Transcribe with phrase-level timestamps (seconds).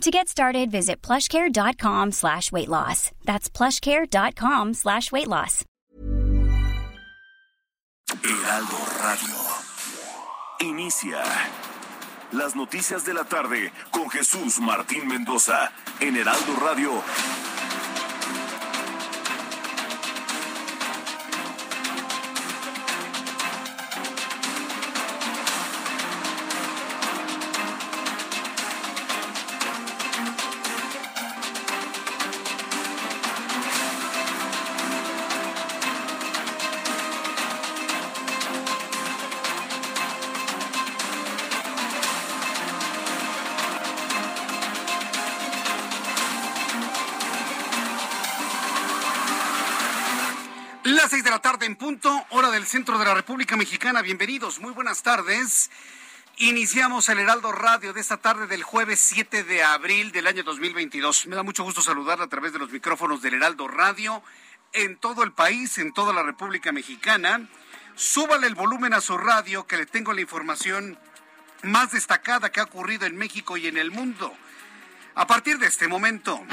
[0.00, 3.10] To get started, visit plushcare.com slash weight loss.
[3.24, 5.64] That's plushcare.com slash weight loss.
[8.22, 9.34] Heraldo Radio.
[10.60, 11.22] Inicia
[12.32, 17.02] las noticias de la tarde con Jesús Martín Mendoza en Heraldo Radio.
[52.74, 54.02] Centro de la República Mexicana.
[54.02, 55.70] Bienvenidos, muy buenas tardes.
[56.38, 61.28] Iniciamos el Heraldo Radio de esta tarde del jueves 7 de abril del año 2022.
[61.28, 64.24] Me da mucho gusto saludarla a través de los micrófonos del Heraldo Radio
[64.72, 67.48] en todo el país, en toda la República Mexicana.
[67.94, 70.98] Súbale el volumen a su radio que le tengo la información
[71.62, 74.34] más destacada que ha ocurrido en México y en el mundo.
[75.14, 76.44] A partir de este momento.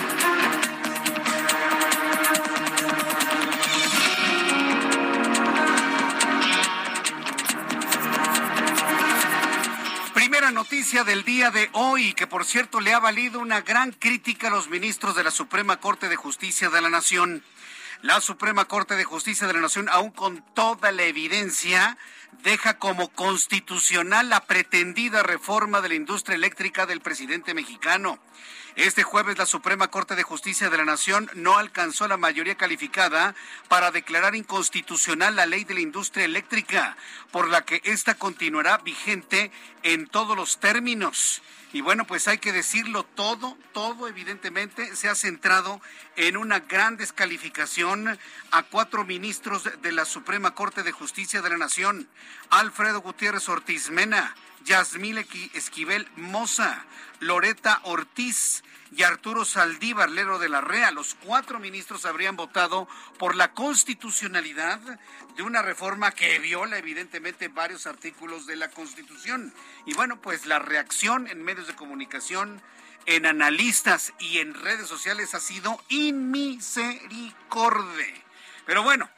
[10.54, 14.52] Noticia del día de hoy, que por cierto le ha valido una gran crítica a
[14.52, 17.42] los ministros de la Suprema Corte de Justicia de la Nación.
[18.02, 21.98] La Suprema Corte de Justicia de la Nación, aún con toda la evidencia,
[22.44, 28.20] deja como constitucional la pretendida reforma de la industria eléctrica del presidente mexicano.
[28.76, 33.36] Este jueves la Suprema Corte de Justicia de la Nación no alcanzó la mayoría calificada
[33.67, 36.95] para declarar inconstitucional la ley de la industria eléctrica,
[37.31, 39.52] por la que ésta continuará vigente
[39.83, 41.42] en todos los términos.
[41.73, 45.81] Y bueno, pues hay que decirlo todo, todo evidentemente se ha centrado
[46.15, 48.20] en una gran descalificación
[48.52, 52.10] a cuatro ministros de la Suprema Corte de Justicia de la Nación.
[52.49, 54.36] Alfredo Gutiérrez Ortiz Mena,
[54.66, 55.23] Yasmín
[55.54, 56.86] Esquivel Moza,
[57.20, 58.64] Loreta Ortiz
[58.95, 60.92] y Arturo Saldívar Lero de la REA.
[60.92, 64.80] Los cuatro ministros habrían votado por la constitucionalidad
[65.36, 69.54] de una reforma que viola evidentemente varios artículos de la Constitución.
[69.86, 72.61] Y bueno, pues la reacción en medios de comunicación,
[73.05, 78.23] en analistas y en redes sociales ha sido inmisericorde.
[78.66, 79.10] Pero bueno,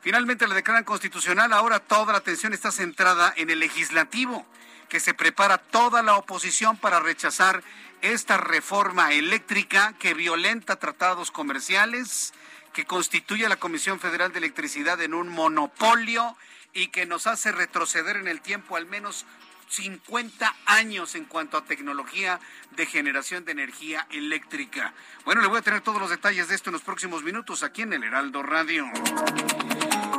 [0.00, 1.52] finalmente la declaran constitucional.
[1.52, 4.44] Ahora toda la atención está centrada en el legislativo
[4.90, 7.62] que se prepara toda la oposición para rechazar
[8.02, 12.34] esta reforma eléctrica que violenta tratados comerciales,
[12.72, 16.36] que constituye a la Comisión Federal de Electricidad en un monopolio
[16.74, 19.26] y que nos hace retroceder en el tiempo al menos
[19.70, 22.40] 50 años en cuanto a tecnología
[22.72, 24.92] de generación de energía eléctrica.
[25.24, 27.82] Bueno, le voy a tener todos los detalles de esto en los próximos minutos aquí
[27.82, 28.86] en el Heraldo Radio.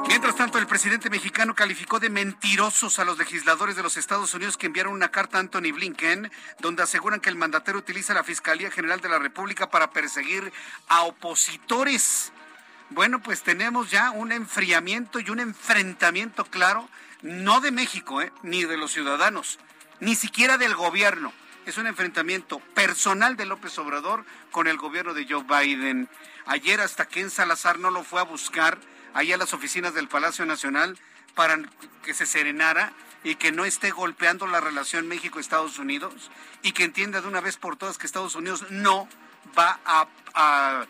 [0.07, 4.57] Mientras tanto, el presidente mexicano calificó de mentirosos a los legisladores de los Estados Unidos
[4.57, 8.71] que enviaron una carta a Anthony Blinken, donde aseguran que el mandatario utiliza la Fiscalía
[8.71, 10.51] General de la República para perseguir
[10.87, 12.31] a opositores.
[12.89, 16.89] Bueno, pues tenemos ya un enfriamiento y un enfrentamiento claro,
[17.21, 18.31] no de México, ¿eh?
[18.43, 19.59] ni de los ciudadanos,
[19.99, 21.33] ni siquiera del gobierno.
[21.65, 26.09] Es un enfrentamiento personal de López Obrador con el gobierno de Joe Biden.
[26.45, 28.79] Ayer hasta Ken Salazar no lo fue a buscar
[29.13, 30.97] allá a las oficinas del Palacio Nacional
[31.35, 31.59] para
[32.03, 32.93] que se serenara
[33.23, 36.31] y que no esté golpeando la relación México-Estados Unidos
[36.63, 39.07] y que entienda de una vez por todas que Estados Unidos no
[39.57, 40.85] va a, a,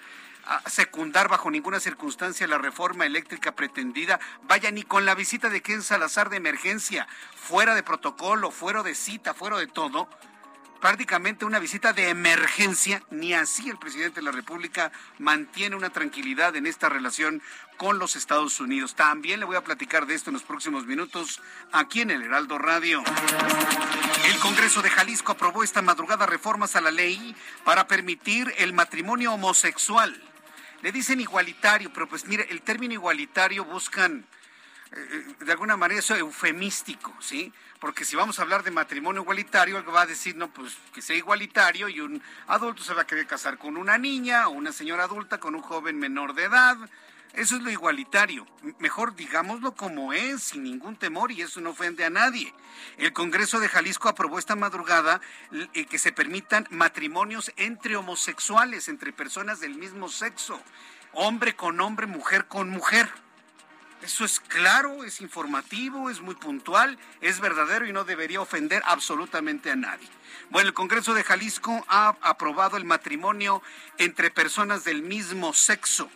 [0.65, 4.19] secundar bajo ninguna circunstancia la reforma eléctrica pretendida.
[4.43, 8.95] Vaya, ni con la visita de Ken Salazar de emergencia, fuera de protocolo, fuera de
[8.95, 10.07] cita, fuera de todo,
[10.81, 16.55] prácticamente una visita de emergencia, ni así el presidente de la República mantiene una tranquilidad
[16.55, 17.41] en esta relación
[17.77, 18.95] con los Estados Unidos.
[18.95, 21.39] También le voy a platicar de esto en los próximos minutos
[21.71, 23.03] aquí en el Heraldo Radio.
[24.25, 29.33] El Congreso de Jalisco aprobó esta madrugada reformas a la ley para permitir el matrimonio
[29.33, 30.30] homosexual.
[30.81, 34.25] Le dicen igualitario, pero pues mire, el término igualitario buscan
[34.93, 37.53] eh, de alguna manera eso eufemístico, ¿sí?
[37.79, 41.01] Porque si vamos a hablar de matrimonio igualitario, algo va a decir, no, pues que
[41.01, 44.71] sea igualitario y un adulto se va a querer casar con una niña o una
[44.71, 46.77] señora adulta con un joven menor de edad.
[47.33, 48.45] Eso es lo igualitario.
[48.79, 52.53] Mejor digámoslo como es, sin ningún temor, y eso no ofende a nadie.
[52.97, 55.21] El Congreso de Jalisco aprobó esta madrugada
[55.73, 60.59] eh, que se permitan matrimonios entre homosexuales, entre personas del mismo sexo,
[61.13, 63.07] hombre con hombre, mujer con mujer.
[64.01, 69.71] Eso es claro, es informativo, es muy puntual, es verdadero y no debería ofender absolutamente
[69.71, 70.09] a nadie.
[70.49, 73.61] Bueno, el Congreso de Jalisco ha aprobado el matrimonio
[73.99, 76.09] entre personas del mismo sexo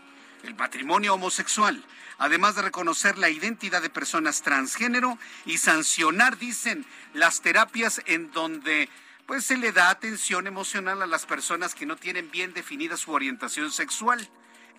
[0.46, 1.84] el matrimonio homosexual,
[2.18, 8.90] además de reconocer la identidad de personas transgénero y sancionar, dicen, las terapias en donde
[9.26, 13.12] pues se le da atención emocional a las personas que no tienen bien definida su
[13.12, 14.30] orientación sexual.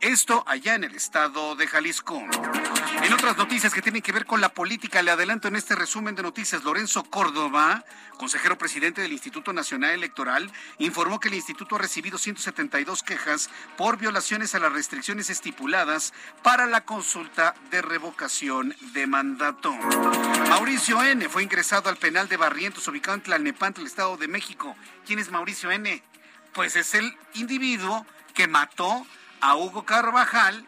[0.01, 2.23] Esto allá en el estado de Jalisco.
[3.03, 6.15] En otras noticias que tienen que ver con la política, le adelanto en este resumen
[6.15, 7.85] de noticias, Lorenzo Córdoba,
[8.19, 13.97] consejero presidente del Instituto Nacional Electoral, informó que el instituto ha recibido 172 quejas por
[13.97, 16.13] violaciones a las restricciones estipuladas
[16.43, 19.73] para la consulta de revocación de mandato.
[20.51, 21.29] Mauricio N.
[21.29, 24.77] fue ingresado al penal de Barrientos, ubicado en Tlalnepantla, el Estado de México.
[25.07, 26.03] ¿Quién es Mauricio N?
[26.53, 29.07] Pues es el individuo que mató
[29.41, 30.67] a Hugo Carvajal,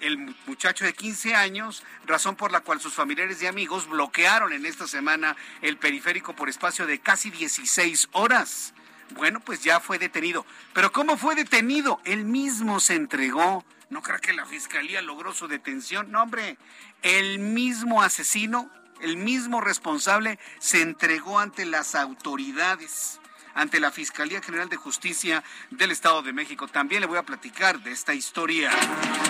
[0.00, 4.66] el muchacho de 15 años, razón por la cual sus familiares y amigos bloquearon en
[4.66, 8.74] esta semana el periférico por espacio de casi 16 horas.
[9.14, 10.44] Bueno, pues ya fue detenido.
[10.72, 12.00] Pero ¿cómo fue detenido?
[12.04, 13.64] Él mismo se entregó.
[13.88, 16.10] ¿No creo que la fiscalía logró su detención?
[16.10, 16.58] No, hombre,
[17.02, 18.70] el mismo asesino,
[19.00, 23.20] el mismo responsable, se entregó ante las autoridades
[23.56, 26.68] ante la Fiscalía General de Justicia del Estado de México.
[26.68, 28.70] También le voy a platicar de esta historia.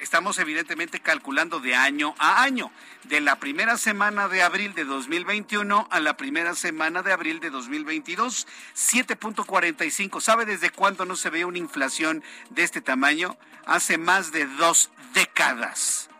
[0.00, 2.70] estamos evidentemente calculando de año a año,
[3.04, 7.50] de la primera semana de abril de 2021 a la primera semana de abril de
[7.50, 10.20] 2022, 7.45.
[10.20, 13.36] ¿Sabe desde cuándo no se ve una inflación de este tamaño?
[13.66, 16.10] Hace más de dos décadas.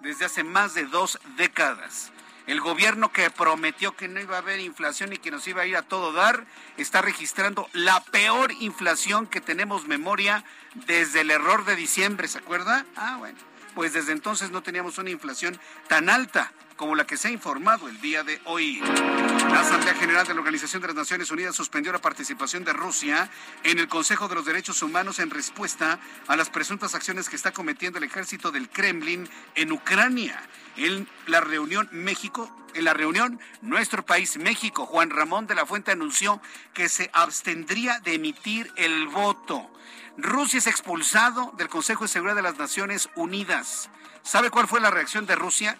[0.00, 2.12] Desde hace más de dos décadas.
[2.48, 5.66] El gobierno que prometió que no iba a haber inflación y que nos iba a
[5.66, 6.46] ir a todo dar,
[6.78, 10.44] está registrando la peor inflación que tenemos memoria
[10.86, 12.86] desde el error de diciembre, ¿se acuerda?
[12.96, 13.38] Ah, bueno,
[13.74, 17.88] pues desde entonces no teníamos una inflación tan alta como la que se ha informado
[17.88, 18.78] el día de hoy.
[18.78, 23.28] La Asamblea General de la Organización de las Naciones Unidas suspendió la participación de Rusia
[23.64, 27.52] en el Consejo de los Derechos Humanos en respuesta a las presuntas acciones que está
[27.52, 30.40] cometiendo el ejército del Kremlin en Ucrania.
[30.76, 35.90] En la reunión México, en la reunión nuestro país México, Juan Ramón de la Fuente
[35.90, 36.40] anunció
[36.74, 39.68] que se abstendría de emitir el voto.
[40.16, 43.90] Rusia es expulsado del Consejo de Seguridad de las Naciones Unidas.
[44.22, 45.76] ¿Sabe cuál fue la reacción de Rusia?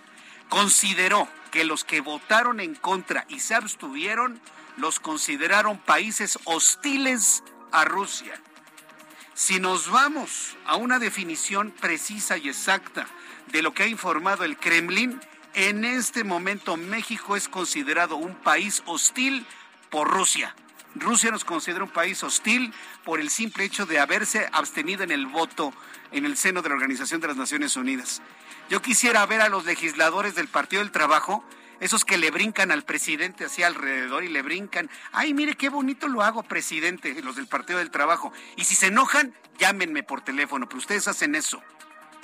[0.48, 4.40] Consideró que los que votaron en contra y se abstuvieron
[4.76, 8.40] los consideraron países hostiles a Rusia.
[9.34, 13.06] Si nos vamos a una definición precisa y exacta
[13.52, 15.20] de lo que ha informado el Kremlin,
[15.54, 19.46] en este momento México es considerado un país hostil
[19.90, 20.54] por Rusia.
[20.94, 22.72] Rusia nos considera un país hostil
[23.04, 25.72] por el simple hecho de haberse abstenido en el voto
[26.10, 28.22] en el seno de la Organización de las Naciones Unidas.
[28.68, 31.42] Yo quisiera ver a los legisladores del Partido del Trabajo,
[31.80, 36.06] esos que le brincan al presidente así alrededor y le brincan, ay, mire qué bonito
[36.08, 38.32] lo hago, presidente, los del Partido del Trabajo.
[38.56, 41.62] Y si se enojan, llámenme por teléfono, pero ustedes hacen eso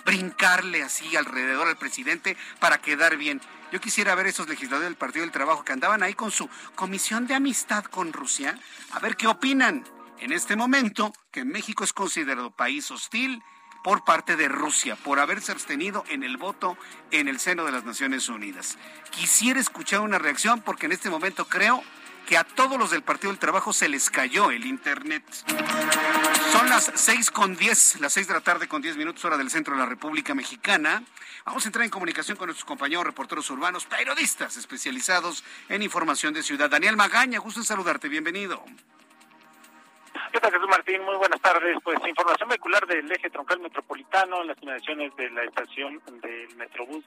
[0.05, 3.41] brincarle así alrededor al presidente para quedar bien.
[3.73, 7.27] Yo quisiera ver esos legisladores del Partido del Trabajo que andaban ahí con su comisión
[7.27, 8.59] de amistad con Rusia,
[8.93, 9.85] a ver qué opinan
[10.21, 13.43] en este momento que México es considerado país hostil
[13.85, 16.79] por parte de Rusia por haberse abstenido en el voto
[17.11, 18.79] en el seno de las Naciones Unidas.
[19.11, 21.85] Quisiera escuchar una reacción porque en este momento creo
[22.27, 25.23] que a todos los del Partido del Trabajo se les cayó el Internet.
[26.51, 29.51] Son las seis con diez, las seis de la tarde con diez minutos hora del
[29.51, 31.03] centro de la República Mexicana.
[31.45, 36.43] Vamos a entrar en comunicación con nuestros compañeros reporteros urbanos, periodistas especializados en información de
[36.43, 36.71] ciudad.
[36.71, 38.65] Daniel Magaña, gusto en saludarte, bienvenido.
[40.35, 41.01] ¿Qué tal, Jesús Martín?
[41.05, 41.79] Muy buenas tardes.
[41.85, 47.05] Pues información vehicular del eje troncal metropolitano en las inmediaciones de la estación del Metrobús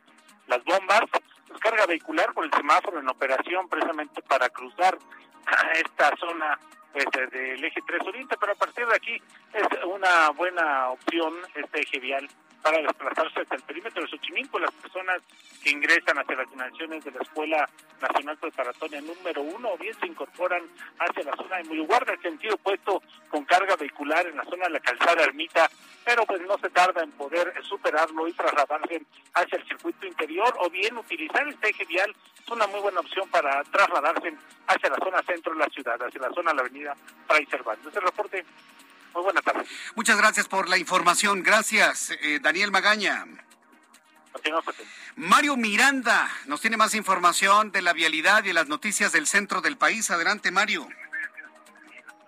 [0.48, 1.02] Las Bombas.
[1.50, 4.98] Descarga vehicular por el semáforo en operación precisamente para cruzar
[5.74, 6.58] esta zona
[6.94, 11.82] pues, del eje 3 Oriente, pero a partir de aquí es una buena opción este
[11.82, 12.30] eje vial
[12.62, 14.60] para desplazarse hasta el perímetro de Xochimilco.
[14.60, 15.22] Las personas
[15.64, 17.70] que ingresan hacia las dimensiones de la Escuela
[18.02, 20.64] Nacional Preparatoria número uno o bien se incorporan
[21.00, 24.72] hacia la zona de Muyuguarda, en sentido opuesto con carga vehicular en la zona de
[24.72, 25.70] la calzada Ermita,
[26.06, 29.02] pero pues no se tarda en poder superarlo y trasladarse
[29.34, 32.16] hacia el circuito interior o bien utilizar este eje vial
[32.48, 34.34] es una muy buena opción para trasladarse
[34.68, 36.96] hacia la zona centro de la ciudad, hacia la zona de la avenida
[37.28, 37.94] Fray Cervantes.
[37.94, 38.46] El reporte
[39.18, 39.68] muy buenas tardes.
[39.96, 41.42] Muchas gracias por la información.
[41.42, 43.26] Gracias, eh, Daniel Magaña.
[45.16, 49.76] Mario Miranda nos tiene más información de la vialidad y las noticias del centro del
[49.76, 50.12] país.
[50.12, 50.88] Adelante, Mario.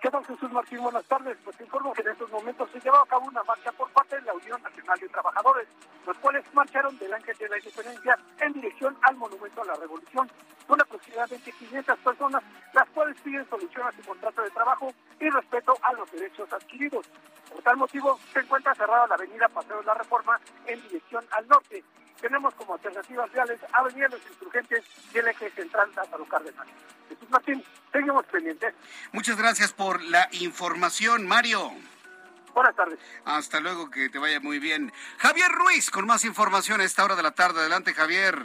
[0.02, 0.80] ¿Qué tal, Jesús Martín?
[0.80, 1.38] Buenas tardes.
[1.44, 4.22] Pues informo que en estos momentos se llevó a cabo una marcha por parte de
[4.22, 5.68] la Unión Nacional de Trabajadores,
[6.08, 10.32] los cuales marcharon del Ángel de la Independencia en dirección al Monumento a la Revolución.
[10.66, 15.78] Son aproximadamente 500 personas, las cuales piden solución a su contrato de trabajo y respeto
[15.82, 17.06] a los derechos adquiridos.
[17.52, 21.46] Por tal motivo, se encuentra cerrada la avenida Paseo de la Reforma en dirección al
[21.50, 21.84] norte.
[22.22, 24.84] Tenemos como alternativas reales Avenida Los Insurgentes
[25.14, 26.68] y el eje central Lázaro Cárdenas.
[27.08, 28.74] Jesús Martín, seguimos pendientes.
[29.12, 31.72] Muchas gracias por la información, Mario.
[32.54, 33.00] Buenas tardes.
[33.26, 34.92] Hasta luego, que te vaya muy bien.
[35.18, 37.62] Javier Ruiz, con más información a esta hora de la tarde.
[37.62, 38.38] Adelante, Javier.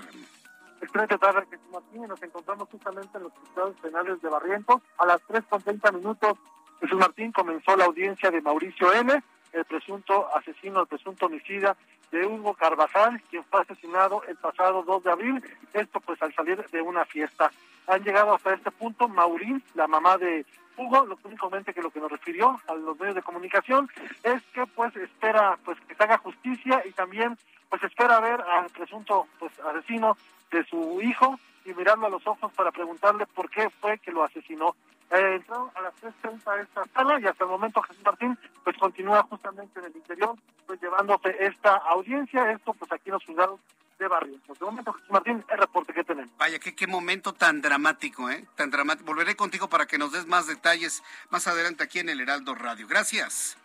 [0.81, 2.07] Excelente tarde, Jesús Martín.
[2.07, 4.83] Nos encontramos justamente en los juzgados penales de Barrientos.
[4.99, 6.39] A las 3.30 minutos,
[6.81, 9.23] Jesús Martín comenzó la audiencia de Mauricio N.,
[9.55, 11.77] el presunto asesino, el presunto homicida
[12.11, 16.65] de Hugo Carvajal, quien fue asesinado el pasado 2 de abril, esto pues al salir
[16.71, 17.51] de una fiesta.
[17.87, 20.45] Han llegado hasta este punto Maurín, la mamá de
[20.77, 23.89] Hugo, lo únicamente que lo que nos refirió a los medios de comunicación
[24.23, 28.67] es que pues espera pues que se haga justicia y también pues espera ver al
[28.71, 30.17] presunto pues asesino
[30.51, 34.25] de su hijo y mirarlo a los ojos para preguntarle por qué fue que lo
[34.25, 34.75] asesinó.
[35.11, 38.77] Eh, entró a las 3.30 a esta sala y hasta el momento Jesús Martín pues
[38.79, 40.35] continúa justamente en el interior
[40.67, 43.61] pues llevándose esta audiencia, esto pues aquí en los juzgados
[43.99, 44.39] de barrio.
[44.47, 46.31] Por el momento Jesús Martín, el reporte que tenemos.
[46.39, 48.45] Vaya, qué, qué momento tan dramático, ¿eh?
[48.57, 49.07] Tan dramático.
[49.07, 52.87] Volveré contigo para que nos des más detalles más adelante aquí en el Heraldo Radio.
[52.89, 53.57] Gracias.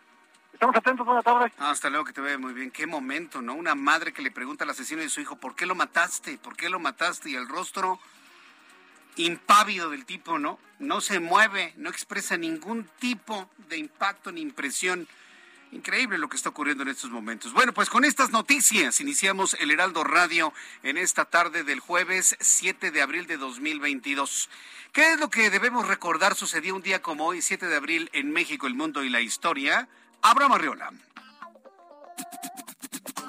[0.53, 1.53] Estamos atentos, buenas tardes.
[1.57, 2.69] Hasta luego, que te vea muy bien.
[2.69, 3.53] Qué momento, ¿no?
[3.53, 6.37] Una madre que le pregunta al asesino de su hijo, ¿por qué lo mataste?
[6.37, 7.29] ¿Por qué lo mataste?
[7.29, 7.97] Y el rostro
[9.25, 10.59] impávido del tipo, ¿no?
[10.79, 15.07] No se mueve, no expresa ningún tipo de impacto ni impresión.
[15.71, 17.53] Increíble lo que está ocurriendo en estos momentos.
[17.53, 22.91] Bueno, pues con estas noticias iniciamos el Heraldo Radio en esta tarde del jueves 7
[22.91, 24.49] de abril de 2022.
[24.93, 28.31] ¿Qué es lo que debemos recordar sucedió un día como hoy, 7 de abril, en
[28.31, 29.87] México, el mundo y la historia?
[30.21, 30.91] Abraham Arriola.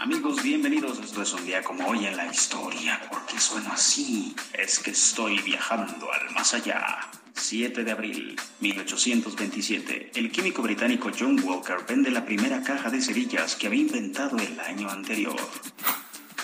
[0.00, 0.99] Amigos, bienvenidos.
[0.99, 2.99] Esto es un día como hoy en la historia.
[3.11, 4.35] ¿Por qué sueno así?
[4.54, 7.00] Es que estoy viajando al más allá.
[7.35, 13.57] 7 de abril 1827, el químico británico John Walker vende la primera caja de cerillas
[13.57, 15.37] que había inventado el año anterior.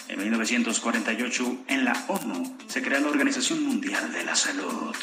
[0.08, 4.94] En 1948, en la ONU, se crea la Organización Mundial de la Salud.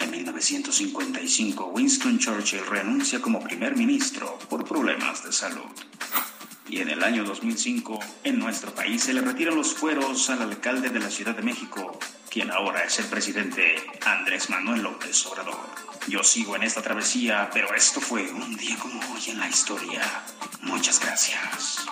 [0.00, 5.70] En 1955, Winston Churchill renuncia como primer ministro por problemas de salud.
[6.72, 10.88] Y en el año 2005, en nuestro país, se le retiran los fueros al alcalde
[10.88, 11.98] de la Ciudad de México,
[12.30, 13.76] quien ahora es el presidente
[14.06, 15.68] Andrés Manuel López Obrador.
[16.08, 20.00] Yo sigo en esta travesía, pero esto fue un día como hoy en la historia.
[20.62, 21.84] Muchas gracias.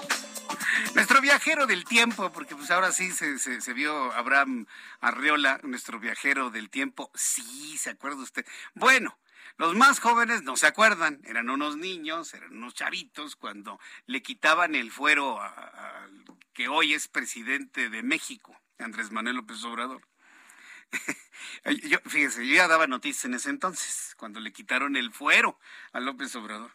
[0.95, 4.67] Nuestro viajero del tiempo, porque pues ahora sí se, se, vio Abraham
[5.03, 7.11] Arreola, nuestro viajero del tiempo.
[7.15, 8.47] Sí, ¿se acuerda usted?
[8.73, 9.19] Bueno,
[9.61, 14.75] los más jóvenes no se acuerdan, eran unos niños, eran unos chavitos cuando le quitaban
[14.75, 16.09] el fuero a,
[16.55, 20.01] que hoy es presidente de México, Andrés Manuel López Obrador.
[22.07, 25.59] fíjese, yo ya daba noticias en ese entonces, cuando le quitaron el fuero
[25.93, 26.75] a López Obrador.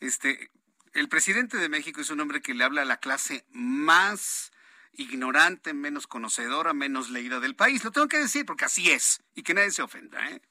[0.00, 0.50] Este,
[0.94, 4.50] el presidente de México es un hombre que le habla a la clase más
[4.94, 7.84] ignorante, menos conocedora, menos leída del país.
[7.84, 10.42] Lo tengo que decir porque así es y que nadie se ofenda, ¿eh?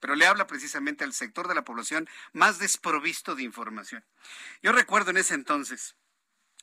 [0.00, 4.04] Pero le habla precisamente al sector de la población más desprovisto de información.
[4.62, 5.96] Yo recuerdo en ese entonces,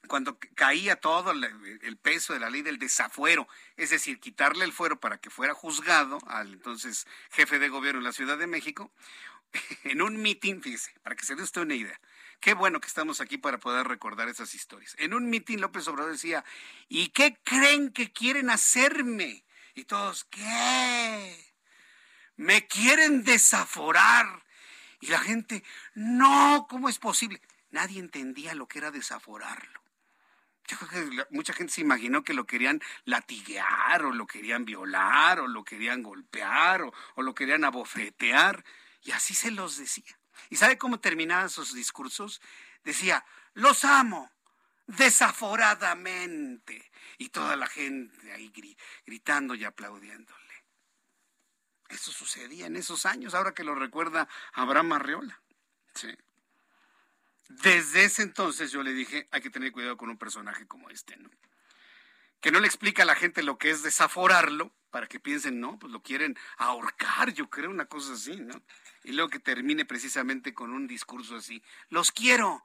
[0.07, 4.99] cuando caía todo el peso de la ley del desafuero, es decir, quitarle el fuero
[4.99, 8.91] para que fuera juzgado al entonces jefe de gobierno en la Ciudad de México,
[9.83, 11.99] en un mitin, fíjese, para que se dé usted una idea.
[12.39, 14.95] Qué bueno que estamos aquí para poder recordar esas historias.
[14.99, 16.45] En un mitin López Obrador decía,
[16.87, 19.43] ¿y qué creen que quieren hacerme?
[19.73, 21.46] Y todos, ¿qué?
[22.37, 24.43] Me quieren desaforar.
[24.99, 25.63] Y la gente,
[25.93, 27.41] no, ¿cómo es posible?
[27.69, 29.81] Nadie entendía lo que era desaforarlo.
[30.67, 35.39] Yo creo que mucha gente se imaginó que lo querían latiguear o lo querían violar
[35.39, 38.65] o lo querían golpear o, o lo querían abofetear.
[39.03, 40.19] Y así se los decía.
[40.49, 42.41] ¿Y sabe cómo terminaban sus discursos?
[42.83, 44.29] Decía, los amo
[44.87, 46.91] desaforadamente.
[47.17, 48.51] Y toda la gente ahí
[49.05, 50.46] gritando y aplaudiéndole.
[51.89, 55.41] Eso sucedía en esos años, ahora que lo recuerda Abraham Arreola.
[55.93, 56.09] Sí.
[57.49, 61.15] Desde ese entonces yo le dije, hay que tener cuidado con un personaje como este,
[61.17, 61.29] ¿no?
[62.41, 65.77] Que no le explica a la gente lo que es desaforarlo, para que piensen, no,
[65.79, 68.61] pues lo quieren ahorcar, yo creo, una cosa así, ¿no?
[69.03, 72.63] Y luego que termine precisamente con un discurso así, los quiero,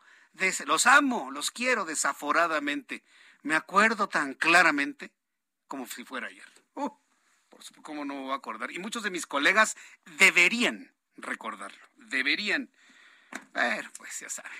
[0.66, 3.04] los amo, los quiero desaforadamente.
[3.42, 5.12] Me acuerdo tan claramente
[5.66, 6.46] como si fuera ayer.
[6.74, 6.90] Uh,
[7.52, 8.72] por supuesto, ¿cómo no voy a acordar?
[8.72, 9.76] Y muchos de mis colegas
[10.18, 12.70] deberían recordarlo, deberían.
[13.52, 14.50] Pero pues ya saben,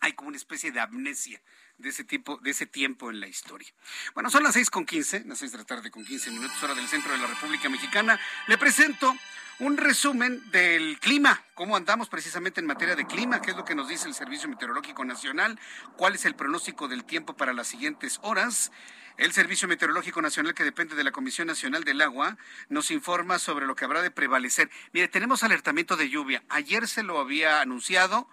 [0.00, 1.42] hay como una especie de amnesia
[1.78, 3.68] de ese tipo, de ese tiempo en la historia.
[4.14, 6.74] Bueno, son las seis con quince, las seis de la tarde con quince minutos, hora
[6.74, 8.18] del centro de la República Mexicana.
[8.46, 9.14] Le presento
[9.58, 13.74] un resumen del clima, cómo andamos precisamente en materia de clima, qué es lo que
[13.74, 15.58] nos dice el Servicio Meteorológico Nacional,
[15.96, 18.70] cuál es el pronóstico del tiempo para las siguientes horas.
[19.16, 22.36] El Servicio Meteorológico Nacional, que depende de la Comisión Nacional del Agua,
[22.68, 24.70] nos informa sobre lo que habrá de prevalecer.
[24.92, 26.42] Mire, tenemos alertamiento de lluvia.
[26.50, 28.28] Ayer se lo había anunciado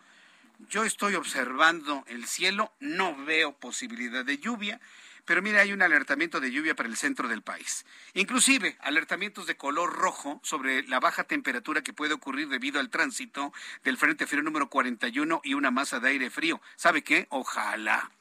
[0.69, 4.79] yo estoy observando el cielo, no veo posibilidad de lluvia,
[5.25, 7.85] pero mire, hay un alertamiento de lluvia para el centro del país.
[8.13, 13.53] Inclusive, alertamientos de color rojo sobre la baja temperatura que puede ocurrir debido al tránsito
[13.83, 16.61] del Frente Frío número 41 y una masa de aire frío.
[16.75, 17.27] ¿Sabe qué?
[17.29, 18.11] Ojalá.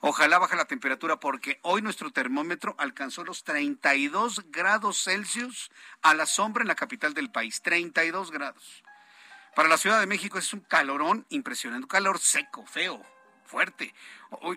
[0.00, 5.70] Ojalá baje la temperatura porque hoy nuestro termómetro alcanzó los 32 grados Celsius
[6.02, 7.60] a la sombra en la capital del país.
[7.62, 8.84] 32 grados.
[9.56, 13.04] Para la Ciudad de México es un calorón impresionante, un calor seco, feo,
[13.48, 13.94] fuerte.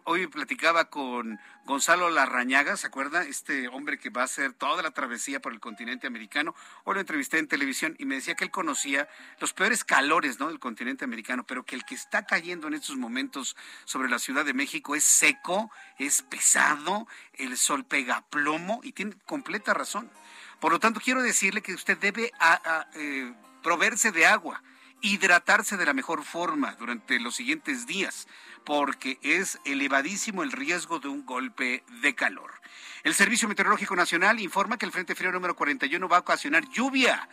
[0.04, 3.24] Hoy, platicaba con Gonzalo Larrañaga, ¿se acuerda?
[3.24, 6.54] Este hombre que va a hacer toda la travesía por el continente americano.
[6.84, 9.08] Hoy lo entrevisté en televisión y me decía que él conocía
[9.40, 13.56] los peores calores del continente americano, pero que el que está cayendo en estos momentos
[13.86, 19.16] sobre la Ciudad de México es seco, es pesado, el sol pega plomo y tiene
[19.26, 20.12] completa razón.
[20.60, 22.32] Por lo tanto, quiero decirle que usted debe
[22.96, 24.62] eh, proveerse de agua
[25.02, 28.28] hidratarse de la mejor forma durante los siguientes días,
[28.64, 32.52] porque es elevadísimo el riesgo de un golpe de calor.
[33.04, 37.28] El Servicio Meteorológico Nacional informa que el Frente Frío número 41 va a ocasionar lluvia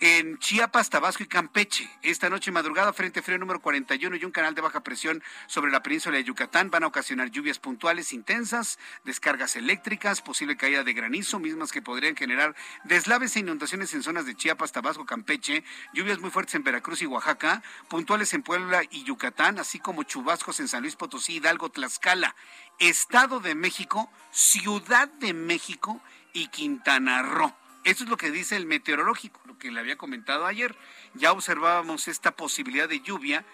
[0.00, 1.90] en Chiapas, Tabasco y Campeche.
[2.02, 5.82] Esta noche madrugada, Frente Frío número 41 y un canal de baja presión sobre la
[5.82, 11.38] península de Yucatán van a ocasionar lluvias puntuales intensas, descargas eléctricas, posible caída de granizo,
[11.38, 16.30] mismas que podrían generar deslaves e inundaciones en zonas de Chiapas, Tabasco, Campeche, lluvias muy
[16.30, 20.82] fuertes en Veracruz y Oaxaca, puntuales en Puebla y Yucatán, así como chubascos en San
[20.82, 22.34] Luis Potosí, Hidalgo, Tlaxcala,
[22.78, 26.00] Estado de México, Ciudad de México
[26.32, 27.59] y Quintana Roo.
[27.84, 30.76] Eso es lo que dice el meteorológico, lo que le había comentado ayer.
[31.14, 33.44] Ya observábamos esta posibilidad de lluvia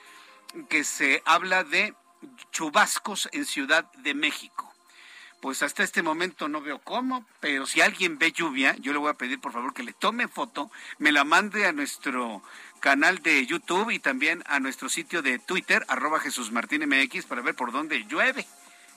[0.69, 1.95] que se habla de
[2.51, 4.73] chubascos en Ciudad de México.
[5.41, 9.11] Pues hasta este momento no veo cómo, pero si alguien ve lluvia, yo le voy
[9.11, 12.43] a pedir por favor que le tome foto, me la mande a nuestro
[12.81, 17.43] canal de YouTube y también a nuestro sitio de Twitter, arroba Jesús Martín MX, para
[17.43, 18.47] ver por dónde llueve.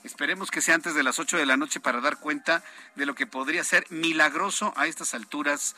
[0.02, 2.64] Esperemos que sea antes de las 8 de la noche para dar cuenta
[2.96, 5.76] de lo que podría ser milagroso a estas alturas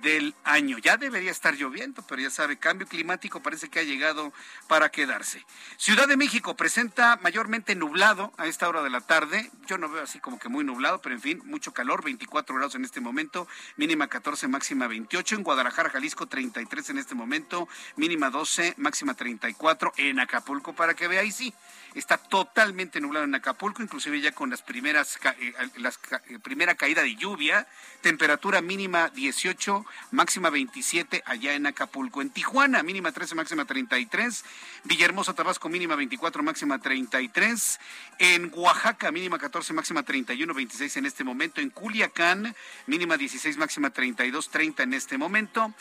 [0.00, 0.78] del año.
[0.78, 4.32] Ya debería estar lloviendo, pero ya sabe, cambio climático parece que ha llegado
[4.68, 5.44] para quedarse.
[5.76, 9.50] Ciudad de México presenta mayormente nublado a esta hora de la tarde.
[9.66, 12.76] Yo no veo así como que muy nublado, pero en fin, mucho calor, 24 grados
[12.76, 15.34] en este momento, mínima 14, máxima 28.
[15.34, 19.92] En Guadalajara, Jalisco, 33 en este momento, mínima 12, máxima 34.
[19.96, 21.52] En Acapulco, para que vea, ahí sí,
[21.94, 27.02] está totalmente nublado en Acapulco, inclusive ya con las primeras, eh, las, eh, primera caída
[27.02, 27.66] de lluvia,
[28.00, 32.22] temperatura mínima 18 máxima 27 allá en Acapulco.
[32.22, 34.44] En Tijuana, mínima 13, máxima 33.
[34.84, 37.80] Villahermosa, Tabasco, mínima 24, máxima 33.
[38.18, 41.60] En Oaxaca, mínima 14, máxima 31, 26 en este momento.
[41.60, 42.54] En Culiacán,
[42.86, 45.74] mínima 16, máxima 32, 30 en este momento.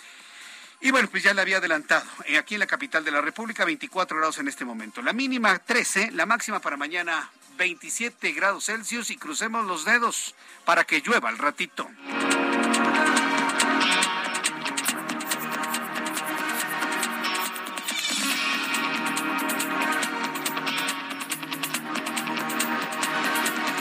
[0.84, 2.06] Y bueno, pues ya le había adelantado.
[2.38, 5.02] Aquí en la capital de la República, 24 grados en este momento.
[5.02, 10.84] La mínima 13, la máxima para mañana 27 grados Celsius y crucemos los dedos para
[10.84, 11.88] que llueva al ratito.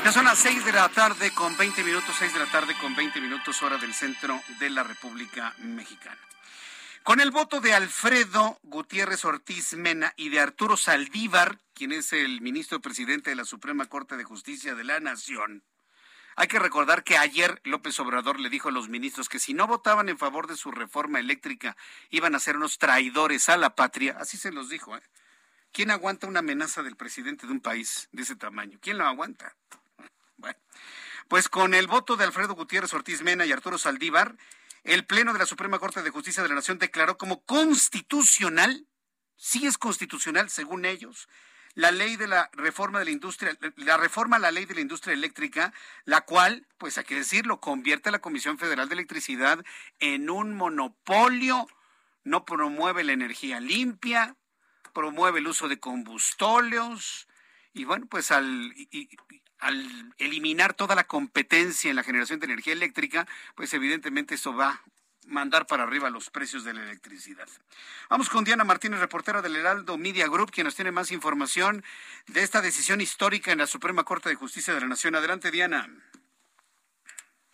[0.05, 2.95] Ya son las 6 de la tarde con 20 minutos, 6 de la tarde con
[2.95, 6.32] 20 minutos hora del centro de la República Mexicana.
[7.03, 12.41] Con el voto de Alfredo Gutiérrez Ortiz Mena y de Arturo Saldívar, quien es el
[12.41, 15.65] ministro presidente de la Suprema Corte de Justicia de la Nación,
[16.37, 19.67] hay que recordar que ayer López Obrador le dijo a los ministros que si no
[19.67, 21.77] votaban en favor de su reforma eléctrica
[22.11, 24.17] iban a ser unos traidores a la patria.
[24.21, 24.97] Así se los dijo.
[24.97, 25.03] ¿eh?
[25.73, 28.79] ¿Quién aguanta una amenaza del presidente de un país de ese tamaño?
[28.81, 29.57] ¿Quién lo aguanta?
[30.39, 30.59] Bueno,
[31.29, 34.35] pues con el voto de Alfredo Gutiérrez Ortiz Mena y Arturo Saldívar,
[34.85, 38.87] el Pleno de la Suprema Corte de Justicia de la Nación declaró como constitucional,
[39.37, 41.29] sí es constitucional según ellos,
[41.75, 44.81] la ley de la reforma de la industria, la reforma a la ley de la
[44.81, 45.73] industria eléctrica,
[46.05, 49.65] la cual, pues hay que decirlo, convierte a la Comisión Federal de Electricidad
[49.99, 51.67] en un monopolio,
[52.25, 54.37] no promueve la energía limpia,
[54.93, 57.27] promueve el uso de combustóleos,
[57.73, 58.75] y bueno, pues al,
[59.63, 64.69] al eliminar toda la competencia en la generación de energía eléctrica, pues evidentemente eso va
[64.71, 64.81] a
[65.27, 67.47] mandar para arriba los precios de la electricidad.
[68.11, 71.85] Vamos con Diana Martínez, reportera del Heraldo Media Group, quien nos tiene más información
[72.27, 75.15] de esta decisión histórica en la Suprema Corte de Justicia de la Nación.
[75.15, 75.89] Adelante, Diana.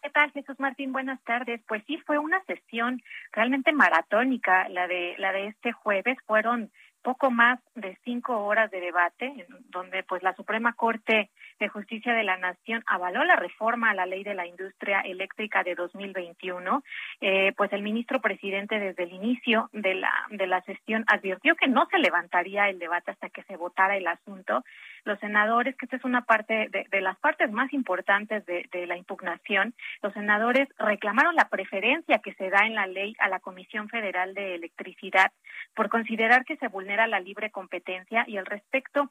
[0.02, 0.92] ¿Qué tal, Jesús Martín?
[0.92, 1.60] Buenas tardes.
[1.68, 6.16] Pues sí, fue una sesión realmente maratónica la de la de este jueves.
[6.26, 6.72] Fueron
[7.08, 12.12] poco más de cinco horas de debate, en donde pues la Suprema Corte de Justicia
[12.12, 16.84] de la Nación avaló la reforma a la ley de la industria eléctrica de 2021,
[17.22, 21.66] eh, pues el ministro presidente desde el inicio de la de la sesión advirtió que
[21.66, 24.62] no se levantaría el debate hasta que se votara el asunto.
[25.04, 28.86] Los senadores, que esta es una parte de, de las partes más importantes de, de
[28.86, 33.40] la impugnación, los senadores reclamaron la preferencia que se da en la ley a la
[33.40, 35.32] Comisión Federal de Electricidad
[35.74, 39.10] por considerar que se vulnera la libre competencia y al respecto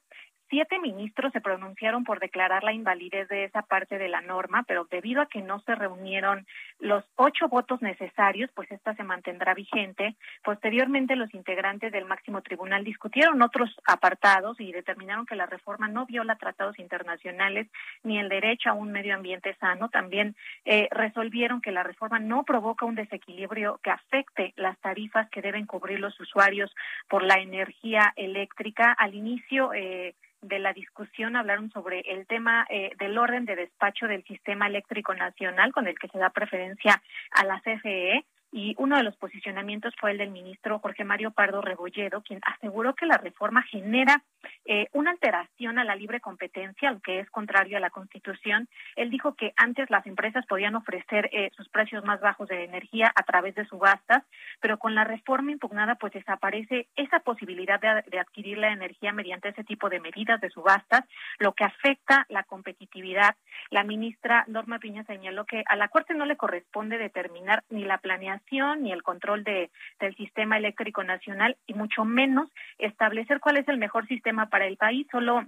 [0.49, 4.85] Siete ministros se pronunciaron por declarar la invalidez de esa parte de la norma, pero
[4.89, 6.47] debido a que no se reunieron
[6.79, 10.15] los ocho votos necesarios, pues esta se mantendrá vigente.
[10.43, 16.05] Posteriormente, los integrantes del máximo tribunal discutieron otros apartados y determinaron que la reforma no
[16.05, 17.67] viola tratados internacionales
[18.03, 19.89] ni el derecho a un medio ambiente sano.
[19.89, 25.41] También eh, resolvieron que la reforma no provoca un desequilibrio que afecte las tarifas que
[25.41, 26.73] deben cubrir los usuarios
[27.09, 28.93] por la energía eléctrica.
[28.93, 30.15] Al inicio, eh,
[30.47, 35.13] de la discusión hablaron sobre el tema eh, del orden de despacho del sistema eléctrico
[35.13, 38.25] nacional con el que se da preferencia a la CFE
[38.57, 42.95] y uno de los posicionamientos fue el del ministro Jorge Mario Pardo Rebolledo, quien aseguró
[42.95, 44.23] que la reforma genera
[44.65, 48.67] eh, una alteración a la libre competencia, lo que es contrario a la Constitución.
[48.95, 53.11] Él dijo que antes las empresas podían ofrecer eh, sus precios más bajos de energía
[53.13, 54.23] a través de subastas,
[54.59, 59.49] pero con la reforma impugnada pues desaparece esa posibilidad de, de adquirir la energía mediante
[59.49, 61.05] ese tipo de medidas de subastas,
[61.37, 63.35] lo que afecta la competitividad.
[63.69, 67.99] La ministra Norma Piña señaló que a la Corte no le corresponde determinar ni la
[67.99, 73.67] planeación ni el control de, del sistema eléctrico nacional y mucho menos establecer cuál es
[73.67, 75.05] el mejor sistema para el país.
[75.11, 75.45] Solo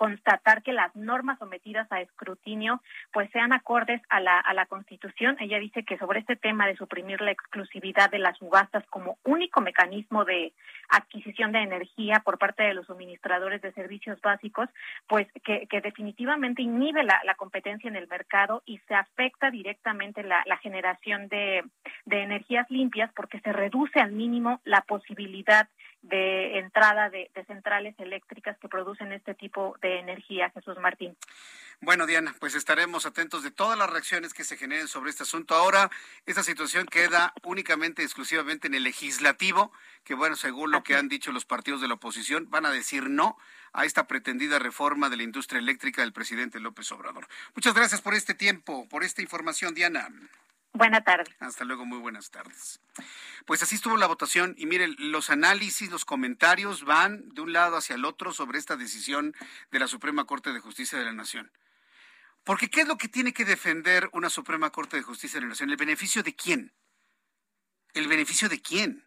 [0.00, 2.80] constatar que las normas sometidas a escrutinio
[3.12, 5.36] pues sean acordes a la, a la Constitución.
[5.40, 9.60] Ella dice que sobre este tema de suprimir la exclusividad de las subastas como único
[9.60, 10.54] mecanismo de
[10.88, 14.70] adquisición de energía por parte de los suministradores de servicios básicos,
[15.06, 20.42] pues que, definitivamente inhibe la, la, competencia en el mercado y se afecta directamente la,
[20.46, 21.62] la generación de,
[22.06, 25.68] de energías limpias porque se reduce al mínimo la posibilidad
[26.02, 31.16] de entrada de, de, centrales eléctricas que producen este tipo de energía, Jesús Martín.
[31.82, 35.54] Bueno, Diana, pues estaremos atentos de todas las reacciones que se generen sobre este asunto.
[35.54, 35.90] Ahora,
[36.26, 39.72] esta situación queda únicamente, exclusivamente en el legislativo,
[40.04, 43.08] que bueno, según lo que han dicho los partidos de la oposición, van a decir
[43.08, 43.38] no
[43.72, 47.26] a esta pretendida reforma de la industria eléctrica del presidente López Obrador.
[47.54, 50.08] Muchas gracias por este tiempo, por esta información, Diana.
[50.72, 51.34] Buenas tardes.
[51.40, 52.80] Hasta luego, muy buenas tardes.
[53.44, 57.76] Pues así estuvo la votación y miren, los análisis, los comentarios van de un lado
[57.76, 59.34] hacia el otro sobre esta decisión
[59.72, 61.50] de la Suprema Corte de Justicia de la Nación.
[62.44, 65.50] Porque ¿qué es lo que tiene que defender una Suprema Corte de Justicia de la
[65.50, 65.70] Nación?
[65.70, 66.72] ¿El beneficio de quién?
[67.92, 69.04] ¿El beneficio de quién?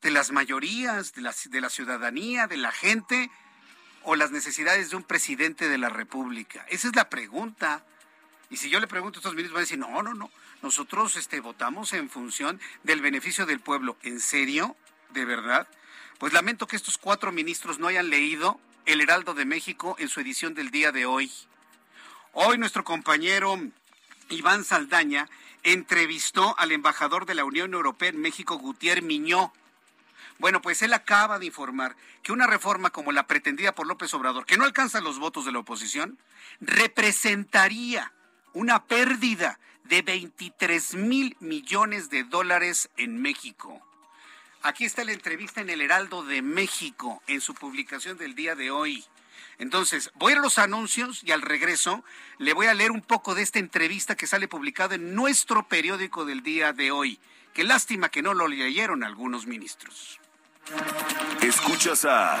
[0.00, 3.30] ¿De las mayorías, de la, de la ciudadanía, de la gente
[4.04, 6.64] o las necesidades de un presidente de la República?
[6.68, 7.84] Esa es la pregunta.
[8.52, 11.16] Y si yo le pregunto a estos ministros, van a decir, no, no, no, nosotros
[11.16, 13.96] este, votamos en función del beneficio del pueblo.
[14.02, 14.76] ¿En serio?
[15.08, 15.66] ¿De verdad?
[16.18, 20.20] Pues lamento que estos cuatro ministros no hayan leído El Heraldo de México en su
[20.20, 21.32] edición del día de hoy.
[22.34, 23.58] Hoy nuestro compañero
[24.28, 25.30] Iván Saldaña
[25.62, 29.54] entrevistó al embajador de la Unión Europea en México, Gutiérrez Miñó.
[30.38, 34.44] Bueno, pues él acaba de informar que una reforma como la pretendida por López Obrador,
[34.44, 36.18] que no alcanza los votos de la oposición,
[36.60, 38.12] representaría
[38.52, 43.80] una pérdida de 23 mil millones de dólares en México.
[44.62, 48.70] Aquí está la entrevista en el Heraldo de México, en su publicación del día de
[48.70, 49.04] hoy.
[49.58, 52.04] Entonces, voy a los anuncios y al regreso
[52.38, 56.24] le voy a leer un poco de esta entrevista que sale publicada en nuestro periódico
[56.24, 57.18] del día de hoy.
[57.52, 60.20] Qué lástima que no lo leyeron algunos ministros.
[61.42, 62.40] Escuchas a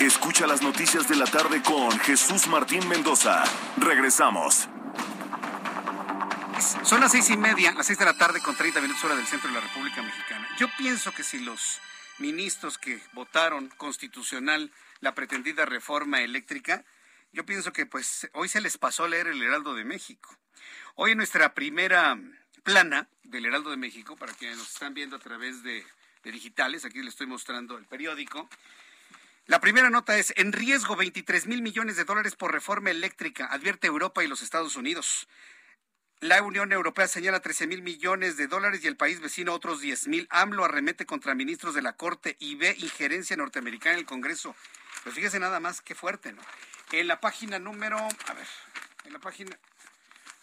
[0.00, 3.44] Escucha las noticias de la tarde con Jesús Martín Mendoza.
[3.78, 4.68] Regresamos.
[6.82, 9.26] Son las seis y media, las seis de la tarde con 30 minutos hora del
[9.26, 10.46] centro de la República Mexicana.
[10.58, 11.80] Yo pienso que si los
[12.18, 16.84] ministros que votaron constitucional la pretendida reforma eléctrica,
[17.32, 20.36] yo pienso que pues hoy se les pasó a leer el Heraldo de México.
[20.94, 22.18] Hoy en nuestra primera
[22.64, 25.84] plana del Heraldo de México, para quienes nos están viendo a través de
[26.32, 26.84] digitales.
[26.84, 28.48] Aquí le estoy mostrando el periódico.
[29.46, 33.86] La primera nota es, en riesgo 23 mil millones de dólares por reforma eléctrica, advierte
[33.86, 35.28] Europa y los Estados Unidos.
[36.18, 40.08] La Unión Europea señala 13 mil millones de dólares y el país vecino otros 10
[40.08, 40.26] mil.
[40.30, 44.56] AMLO arremete contra ministros de la Corte y ve injerencia norteamericana en el Congreso.
[45.04, 46.42] Pues fíjese nada más qué fuerte, ¿no?
[46.90, 48.48] En la página número, a ver,
[49.04, 49.56] en la página,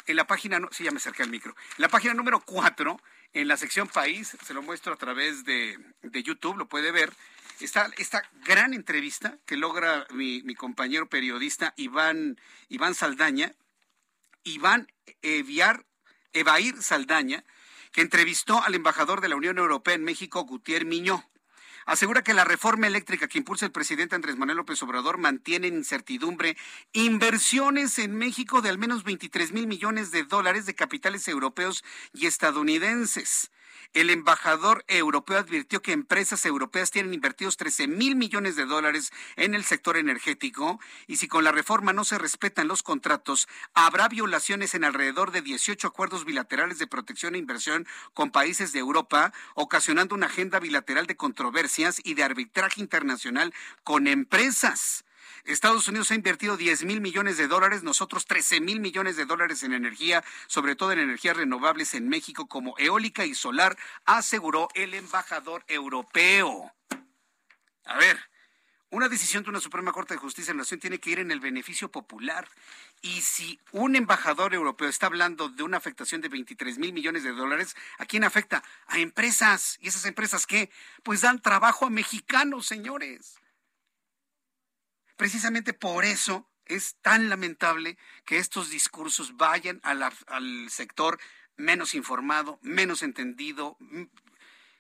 [0.05, 1.53] en la página, sí, ya me acerqué al micro.
[1.77, 2.97] En la página número 4
[3.33, 5.77] en la sección País, se lo muestro a través de,
[6.23, 7.11] YouTube, lo puede ver,
[7.59, 13.53] está esta gran entrevista que logra mi, compañero periodista Iván, Iván Saldaña,
[14.43, 14.87] Iván
[15.21, 15.85] Eviar,
[16.33, 17.43] Evair Saldaña,
[17.91, 21.23] que entrevistó al embajador de la Unión Europea en México, Gutiérrez Miñó
[21.85, 25.75] asegura que la reforma eléctrica que impulsa el presidente Andrés Manuel López Obrador mantiene en
[25.75, 26.57] incertidumbre
[26.91, 32.27] inversiones en México de al menos 23 mil millones de dólares de capitales europeos y
[32.27, 33.51] estadounidenses.
[33.93, 39.53] El embajador europeo advirtió que empresas europeas tienen invertidos 13 mil millones de dólares en
[39.53, 44.73] el sector energético y si con la reforma no se respetan los contratos, habrá violaciones
[44.73, 50.15] en alrededor de 18 acuerdos bilaterales de protección e inversión con países de Europa, ocasionando
[50.15, 53.53] una agenda bilateral de controversias y de arbitraje internacional
[53.83, 55.05] con empresas.
[55.45, 59.63] Estados Unidos ha invertido 10 mil millones de dólares, nosotros 13 mil millones de dólares
[59.63, 64.93] en energía, sobre todo en energías renovables en México como eólica y solar, aseguró el
[64.93, 66.71] embajador europeo.
[67.85, 68.17] A ver,
[68.89, 71.31] una decisión de una Suprema Corte de Justicia de la Nación tiene que ir en
[71.31, 72.47] el beneficio popular.
[73.01, 77.33] Y si un embajador europeo está hablando de una afectación de 23 mil millones de
[77.33, 78.63] dólares, ¿a quién afecta?
[78.87, 79.77] A empresas.
[79.81, 80.69] ¿Y esas empresas qué?
[81.03, 83.42] Pues dan trabajo a mexicanos, señores.
[85.15, 91.19] Precisamente por eso es tan lamentable que estos discursos vayan al sector
[91.55, 94.03] menos informado, menos entendido, mm,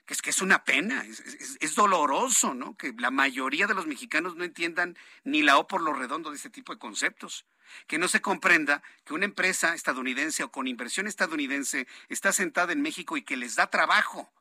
[0.07, 2.75] es que es una pena, es, doloroso, ¿no?
[2.75, 6.35] Que la mayoría de los mexicanos no entiendan ni la O por lo redondo de
[6.35, 7.45] este tipo de conceptos.
[7.87, 12.81] Que no se comprenda que una empresa estadounidense o con inversión estadounidense está sentada en
[12.81, 14.31] México y que les da trabajo.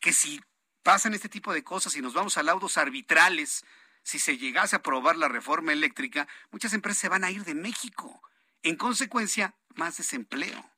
[0.00, 0.40] Que si
[0.82, 3.64] pasan este tipo de cosas y nos vamos a laudos arbitrales
[4.04, 7.54] si se llegase a aprobar la reforma eléctrica, muchas empresas se van a ir de
[7.54, 8.22] México.
[8.62, 10.70] En consecuencia, más desempleo.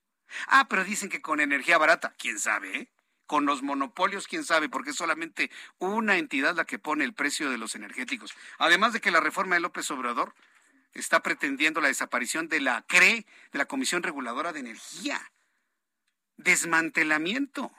[0.47, 2.91] Ah, pero dicen que con energía barata, quién sabe, ¿eh?
[3.27, 7.51] Con los monopolios, quién sabe, porque es solamente una entidad la que pone el precio
[7.51, 8.33] de los energéticos.
[8.59, 10.35] Además de que la reforma de López Obrador
[10.95, 15.33] está pretendiendo la desaparición de la CRE, de la Comisión Reguladora de Energía.
[16.37, 17.73] Desmantelamiento.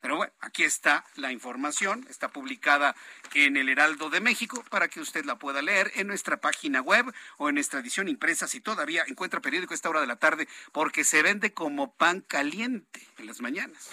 [0.00, 2.96] Pero bueno, aquí está la información, está publicada
[3.34, 7.12] en el Heraldo de México para que usted la pueda leer en nuestra página web
[7.36, 10.48] o en nuestra edición impresa si todavía encuentra periódico a esta hora de la tarde,
[10.72, 13.90] porque se vende como pan caliente en las mañanas.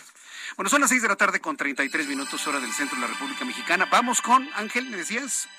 [0.56, 3.14] Bueno, son las seis de la tarde con 33 minutos hora del centro de la
[3.14, 3.86] República Mexicana.
[3.92, 5.50] Vamos con, Ángel, ¿me decías?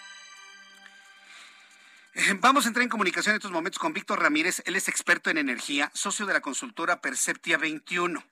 [2.14, 4.62] Eh, vamos a entrar en comunicación en estos momentos con Víctor Ramírez.
[4.64, 8.24] Él es experto en energía, socio de la consultora Perceptia 21.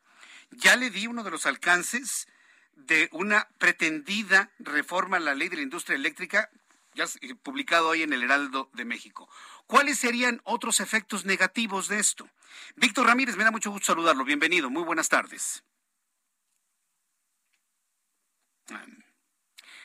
[0.51, 2.27] Ya le di uno de los alcances
[2.75, 6.51] de una pretendida reforma a la ley de la industria eléctrica
[6.97, 9.29] ya eh, publicado hoy en el Heraldo de México.
[9.67, 12.29] ¿Cuáles serían otros efectos negativos de esto?
[12.75, 14.25] Víctor Ramírez, me da mucho gusto saludarlo.
[14.25, 15.63] Bienvenido, muy buenas tardes.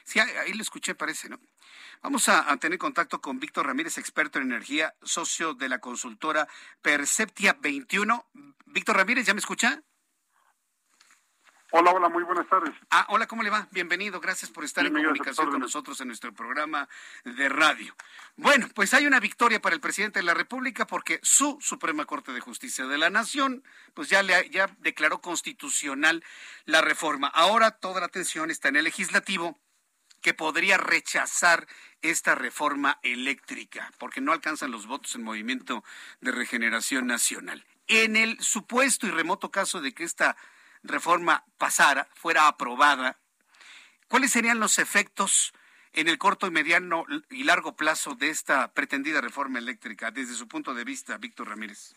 [0.04, 1.40] Sí, ahí lo escuché, parece, ¿no?
[2.02, 6.48] Vamos a, tener contacto con Víctor Ramírez, experto en energía, socio de la consultora
[6.82, 8.26] Perceptia 21.
[8.66, 9.84] Víctor Ramírez, ¿ya me escucha?
[11.74, 12.76] Hola, hola, muy buenas tardes.
[12.90, 13.66] Ah, hola, ¿cómo le va?
[13.72, 16.90] Bienvenido, gracias por estar en comunicación con nosotros en nuestro programa
[17.24, 17.96] de radio.
[18.36, 22.34] Bueno, pues hay una victoria para el presidente de la República porque su Suprema Corte
[22.34, 26.26] de Justicia de la Nación, pues ya, le, ya declaró constitucional
[26.66, 27.28] la reforma.
[27.28, 29.58] Ahora toda la atención está en el legislativo
[30.22, 31.68] que podría rechazar
[32.02, 35.86] esta reforma eléctrica, porque no alcanzan los votos en Movimiento
[36.20, 37.66] de Regeneración Nacional.
[37.88, 40.36] En el supuesto y remoto caso de que esta
[40.84, 43.18] reforma pasara, fuera aprobada,
[44.08, 45.54] ¿cuáles serían los efectos
[45.94, 50.48] en el corto y mediano y largo plazo de esta pretendida reforma eléctrica desde su
[50.48, 51.96] punto de vista, Víctor Ramírez?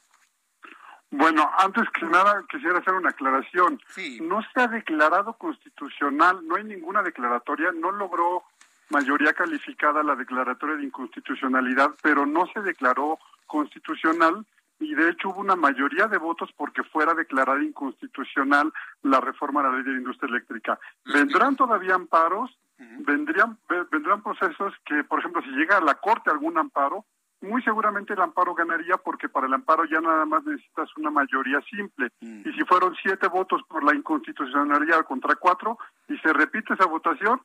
[1.10, 3.80] Bueno, antes que nada quisiera hacer una aclaración.
[4.22, 8.42] No se ha declarado constitucional, no hay ninguna declaratoria, no logró
[8.90, 14.44] mayoría calificada la declaratoria de inconstitucionalidad, pero no se declaró constitucional
[14.84, 19.64] y de hecho hubo una mayoría de votos porque fuera declarada inconstitucional la reforma a
[19.64, 20.78] la ley de la industria eléctrica.
[21.04, 23.58] Vendrán todavía amparos, vendrían,
[23.90, 27.04] vendrán procesos que, por ejemplo, si llega a la Corte algún amparo,
[27.44, 31.60] muy seguramente el amparo ganaría porque para el amparo ya nada más necesitas una mayoría
[31.70, 32.08] simple.
[32.20, 37.40] Y si fueron siete votos por la inconstitucionalidad contra cuatro y se repite esa votación,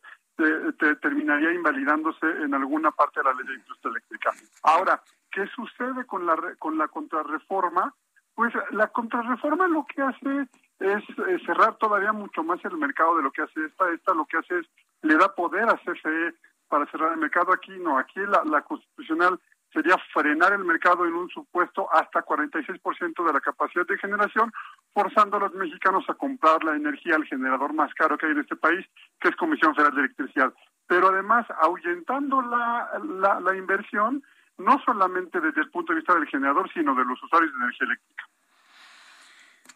[0.77, 4.31] te, terminaría invalidándose en alguna parte de la ley de industria eléctrica.
[4.63, 7.93] Ahora, ¿Qué sucede con la, con la contrarreforma?
[8.33, 10.47] Pues la contrarreforma lo que hace
[10.79, 13.91] es eh, cerrar todavía mucho más el mercado de lo que hace esta.
[13.91, 14.65] Esta lo que hace es,
[15.01, 16.33] le da poder a CFE
[16.67, 17.53] para cerrar el mercado.
[17.53, 19.39] Aquí no, aquí la, la constitucional
[19.73, 24.51] sería frenar el mercado en un supuesto hasta 46% de la capacidad de generación,
[24.93, 28.39] forzando a los mexicanos a comprar la energía al generador más caro que hay en
[28.39, 28.85] este país,
[29.19, 30.53] que es Comisión Federal de Electricidad.
[30.87, 34.23] Pero además, ahuyentando la, la, la inversión,
[34.57, 37.85] no solamente desde el punto de vista del generador, sino de los usuarios de energía
[37.85, 38.25] eléctrica.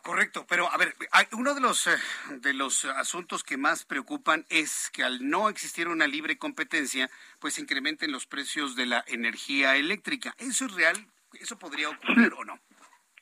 [0.04, 0.94] Correcto, pero a ver,
[1.32, 1.98] uno de los eh,
[2.42, 7.54] de los asuntos que más preocupan es que al no existir una libre competencia, pues
[7.56, 10.34] se incrementen los precios de la energía eléctrica.
[10.38, 10.98] ¿Eso es real?
[11.40, 12.60] ¿Eso podría ocurrir o no?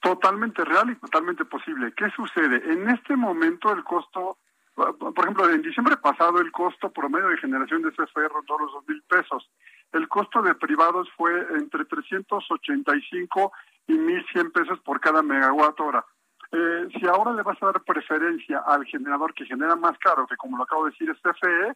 [0.01, 1.93] Totalmente real y totalmente posible.
[1.95, 2.73] ¿Qué sucede?
[2.73, 4.39] En este momento el costo,
[4.73, 8.87] por ejemplo, en diciembre pasado el costo promedio de generación de CFE rondó los dos
[8.87, 9.47] mil pesos
[9.93, 13.51] el costo de privados fue entre 385
[13.87, 16.05] y 1.100 pesos por cada megawatt hora.
[16.51, 20.35] Eh, si ahora le vas a dar preferencia al generador que genera más caro, que
[20.35, 21.69] como lo acabo de decir es CFE,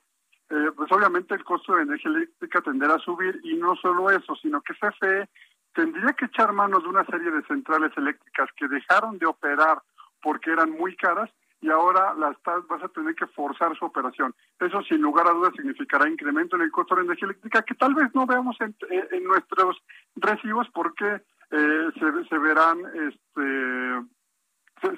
[0.50, 4.36] eh, pues obviamente el costo de energía eléctrica tenderá a subir y no solo eso,
[4.36, 5.30] sino que CFE
[5.74, 9.82] tendría que echar manos de una serie de centrales eléctricas que dejaron de operar
[10.22, 11.30] porque eran muy caras
[11.62, 12.36] y ahora las
[12.68, 14.36] vas a tener que forzar su operación.
[14.60, 17.96] Eso sin lugar a dudas significará incremento en el costo de energía eléctrica que tal
[17.96, 18.76] vez no veamos en,
[19.24, 19.82] nuestros
[20.16, 21.88] recibos porque eh,
[22.30, 24.06] se, verán este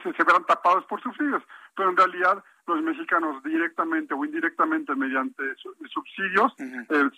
[0.04, 1.44] se, verán tapados por subsidios,
[1.76, 5.44] pero en realidad los mexicanos directamente o indirectamente mediante
[5.90, 7.10] subsidios eh,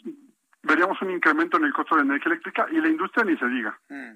[0.64, 3.80] veríamos un incremento en el costo de energía eléctrica y la industria ni se diga.
[3.90, 4.16] Mm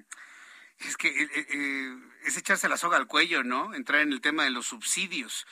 [0.88, 3.74] es que eh, eh, eh, es echarse la soga al cuello, ¿no?
[3.74, 5.46] Entrar en el tema de los subsidios.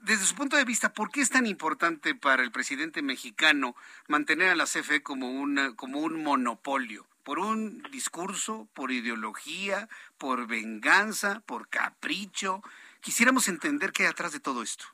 [0.00, 3.76] desde su punto de vista, ¿por qué es tan importante para el presidente mexicano
[4.08, 7.06] mantener a la CFE como, como un monopolio?
[7.22, 12.62] ¿Por un discurso, por ideología, por venganza, por capricho?
[13.00, 14.86] Quisiéramos entender qué hay atrás de todo esto.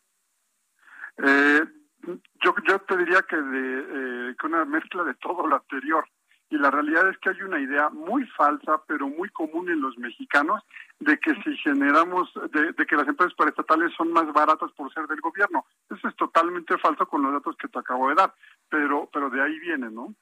[1.19, 6.07] yo, yo te diría que de que una mezcla de todo lo anterior
[6.49, 9.99] y la realidad es que hay una idea muy falsa, pero muy común en los
[9.99, 10.63] mexicanos,
[11.01, 15.21] de que si generamos, de, que las empresas paraestatales son más baratas por ser del
[15.21, 15.67] gobierno.
[15.91, 18.33] Eso es totalmente falso con los datos que te acabo de dar,
[18.69, 20.15] pero, pero de ahí viene, ¿no?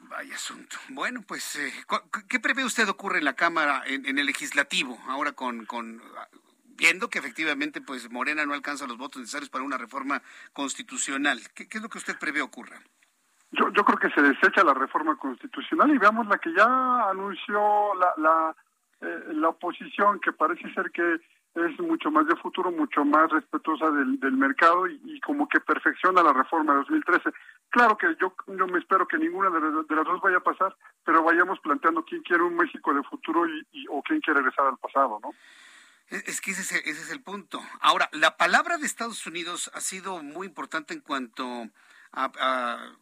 [0.00, 0.76] Vaya asunto.
[0.88, 1.72] Bueno, pues, eh,
[2.28, 6.02] ¿qué prevé usted ocurre en la Cámara, en, el Legislativo, ahora con, con
[6.64, 10.20] viendo que efectivamente pues Morena no alcanza los votos necesarios para una reforma
[10.52, 11.40] constitucional?
[11.54, 12.82] ¿Qué, qué es lo que usted prevé ocurra?
[13.52, 17.94] Yo, yo creo que se desecha la reforma constitucional y veamos la que ya anunció
[17.94, 18.56] la, la,
[19.00, 21.20] eh, la oposición, que parece ser que
[21.54, 26.22] es mucho más de futuro, mucho más respetuosa del, del mercado y, como que perfecciona
[26.22, 27.30] la reforma de 2013.
[27.70, 31.24] Claro que yo, yo me espero que ninguna de las, dos vaya a pasar, pero
[31.24, 34.78] vayamos planteando quién quiere un México de futuro y, y o quién quiere regresar al
[34.78, 35.30] pasado, ¿no?
[36.08, 37.60] Es que ese es, ese es el punto.
[37.80, 41.44] Ahora, la palabra de Estados Unidos ha sido muy importante en cuanto
[42.12, 42.96] a, a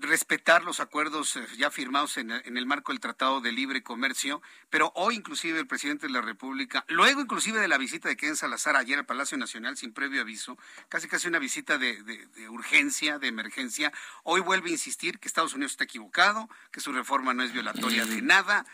[0.00, 4.92] respetar los acuerdos eh, ya firmados en, el marco del Tratado de Libre Comercio, pero
[4.94, 8.76] hoy inclusive el presidente de la República, luego inclusive de la visita de Ken Salazar
[8.76, 10.56] ayer al Palacio Nacional sin previo aviso,
[10.88, 15.54] casi casi una visita de, de urgencia, de emergencia, hoy vuelve a insistir que Estados
[15.54, 18.66] Unidos está equivocado, que su reforma no es violatoria de nada.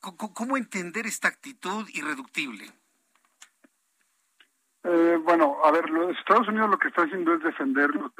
[0.00, 2.72] ¿Cómo entender esta actitud irreductible?
[4.88, 8.12] Eh, bueno, a ver, los Estados Unidos lo que está haciendo es defender los,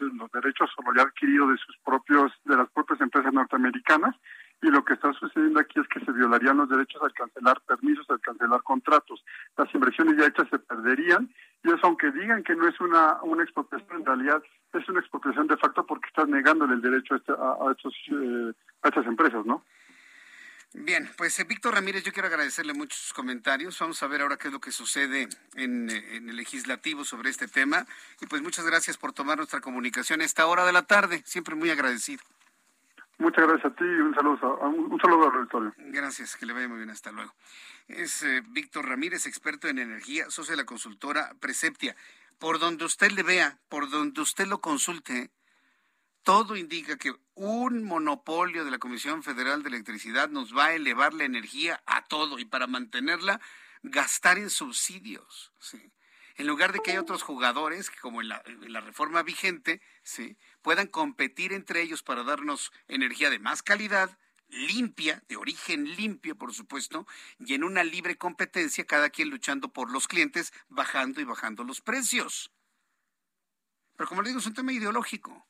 [0.00, 4.16] los, derechos solo ya adquiridos de sus propios, de las propias empresas norteamericanas,
[4.62, 8.04] y lo que está sucediendo aquí es que se violarían los derechos al cancelar permisos,
[8.10, 9.24] al cancelar contratos.
[9.56, 11.32] Las inversiones ya hechas se perderían,
[11.62, 14.42] y eso aunque digan que no es una, una expropiación, en realidad
[14.72, 19.06] es una expropiación de facto porque estás negándole el derecho a, este, eh, a estas
[19.06, 19.62] empresas, ¿no?
[20.74, 23.78] Bien, pues eh, Víctor Ramírez, yo quiero agradecerle mucho sus comentarios.
[23.78, 27.28] Vamos a ver ahora qué es lo que sucede en, eh, en, el legislativo sobre
[27.28, 27.86] este tema.
[28.20, 31.22] Y pues muchas gracias por tomar nuestra comunicación a esta hora de la tarde.
[31.26, 32.22] Siempre muy agradecido.
[33.18, 35.74] Muchas gracias a ti y un saludo, un saludo al auditorio.
[35.76, 36.90] Gracias, que le vaya muy bien.
[36.90, 37.34] Hasta luego.
[37.86, 41.94] Es eh, Víctor Ramírez, experto en energía, socio de la consultora Preceptia.
[42.38, 45.30] Por donde usted le vea, por donde usted lo consulte,
[46.22, 51.14] todo indica que un monopolio de la Comisión Federal de Electricidad nos va a elevar
[51.14, 53.40] la energía a todo y para mantenerla
[53.82, 55.52] gastar en subsidios.
[56.36, 60.36] En lugar de que haya otros jugadores que como en la, reforma vigente ¿sí?
[60.62, 64.16] puedan competir entre ellos para darnos energía de más calidad,
[64.48, 67.06] limpia, de origen limpio, por supuesto,
[67.38, 71.80] y en una libre competencia, cada quien luchando por los clientes, bajando y bajando los
[71.80, 72.52] precios.
[73.96, 75.46] Pero como le digo, es un tema ideológico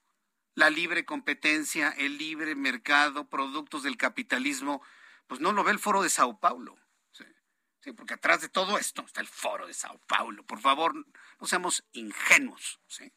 [0.54, 4.82] la libre competencia, el libre mercado, productos del capitalismo,
[5.26, 6.76] pues no lo ve el foro de Sao Paulo.
[7.80, 10.44] Sí, porque atrás de todo esto está el foro de Sao Paulo.
[10.44, 12.78] Por favor, no seamos ingenuos.
[12.86, 13.12] ¿sí?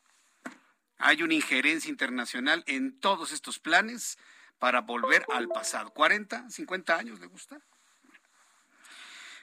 [0.98, 4.18] Hay una injerencia internacional en todos estos planes
[4.58, 5.94] para volver al pasado.
[5.94, 7.60] ¿40, 50 años le gusta?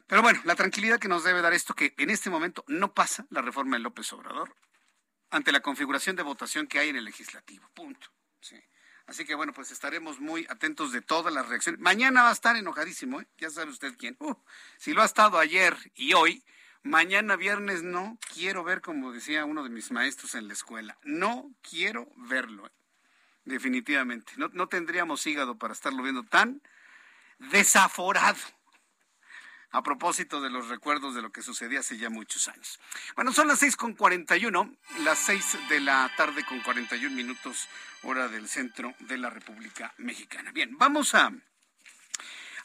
[0.08, 3.24] Pero bueno, la tranquilidad que nos debe dar esto, que en este momento no pasa
[3.30, 4.56] la reforma de López Obrador,
[5.32, 7.68] ante la configuración de votación que hay en el legislativo.
[7.74, 8.08] Punto.
[9.06, 11.80] Así que bueno, pues estaremos muy atentos de todas las reacciones.
[11.80, 13.26] Mañana va a estar enojadísimo, ¿eh?
[13.36, 14.16] ya sabe usted quién.
[14.20, 14.34] Uh,
[14.78, 16.44] si lo ha estado ayer y hoy,
[16.82, 21.50] mañana viernes no quiero ver, como decía uno de mis maestros en la escuela, no
[21.62, 22.66] quiero verlo.
[22.66, 22.72] ¿eh?
[23.44, 24.32] Definitivamente.
[24.36, 26.62] No, no tendríamos hígado para estarlo viendo tan
[27.38, 28.38] desaforado
[29.72, 32.78] a propósito de los recuerdos de lo que sucedía hace ya muchos años.
[33.16, 36.94] Bueno, son las seis con cuarenta y uno, las seis de la tarde con cuarenta
[36.96, 37.68] y un minutos,
[38.02, 40.52] hora del centro de la República Mexicana.
[40.52, 41.32] Bien, vamos a,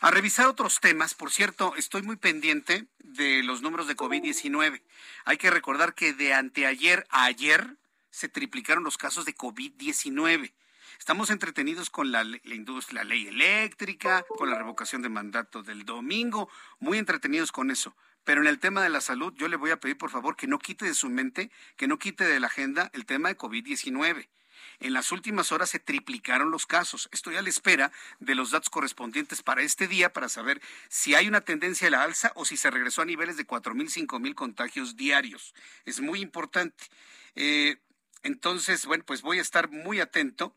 [0.01, 1.14] a revisar otros temas.
[1.14, 4.82] Por cierto, estoy muy pendiente de los números de COVID-19.
[5.26, 7.78] Hay que recordar que de anteayer a ayer
[8.12, 10.51] se triplicaron los casos de COVID-19.
[11.00, 16.50] Estamos entretenidos con la, industria, la ley eléctrica, con la revocación de mandato del domingo,
[16.80, 17.95] muy entretenidos con eso.
[18.24, 20.48] Pero en el tema de la salud, yo le voy a pedir por favor que
[20.48, 24.28] no quite de su mente, que no quite de la agenda el tema de COVID-19.
[24.80, 27.10] En las últimas horas se triplicaron los casos.
[27.12, 31.28] Estoy a la espera de los datos correspondientes para este día para saber si hay
[31.28, 34.20] una tendencia a la alza o si se regresó a niveles de cuatro mil, cinco
[34.20, 35.54] mil contagios diarios.
[35.86, 36.86] Es muy importante.
[37.36, 37.78] Eh,
[38.24, 40.56] entonces, bueno, pues voy a estar muy atento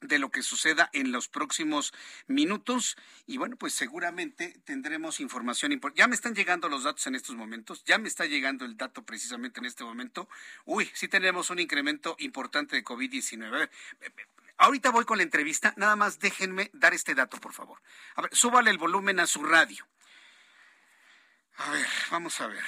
[0.00, 1.92] de lo que suceda en los próximos
[2.26, 6.00] minutos y bueno, pues seguramente tendremos información importante.
[6.00, 9.04] Ya me están llegando los datos en estos momentos, ya me está llegando el dato
[9.04, 10.28] precisamente en este momento.
[10.64, 13.70] Uy, sí tenemos un incremento importante de COVID-19.
[14.58, 17.80] Ahorita voy con la entrevista, nada más déjenme dar este dato, por favor.
[18.14, 19.86] A ver, súbale el volumen a su radio.
[21.58, 22.64] A ver, vamos a ver.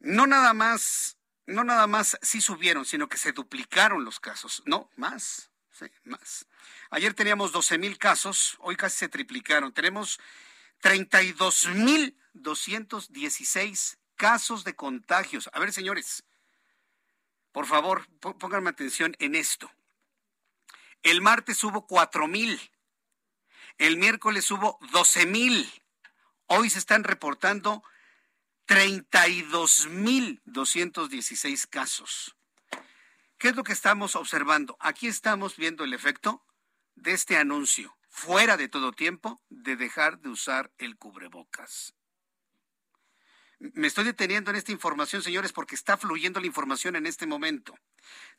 [0.00, 1.18] No nada más
[1.50, 4.62] no nada más sí subieron, sino que se duplicaron los casos.
[4.66, 5.50] No, más,
[6.04, 6.46] más.
[6.90, 9.72] Ayer teníamos 12 mil casos, hoy casi se triplicaron.
[9.72, 10.20] Tenemos
[10.80, 15.50] 32 mil 216 casos de contagios.
[15.52, 16.24] A ver, señores,
[17.52, 19.70] por favor, pónganme atención en esto.
[21.02, 22.60] El martes hubo 4 mil.
[23.78, 25.82] El miércoles hubo 12 mil.
[26.46, 27.82] Hoy se están reportando
[28.70, 32.36] 32.216 casos.
[33.36, 34.76] ¿Qué es lo que estamos observando?
[34.78, 36.46] Aquí estamos viendo el efecto
[36.94, 41.96] de este anuncio, fuera de todo tiempo, de dejar de usar el cubrebocas.
[43.60, 47.78] Me estoy deteniendo en esta información, señores, porque está fluyendo la información en este momento.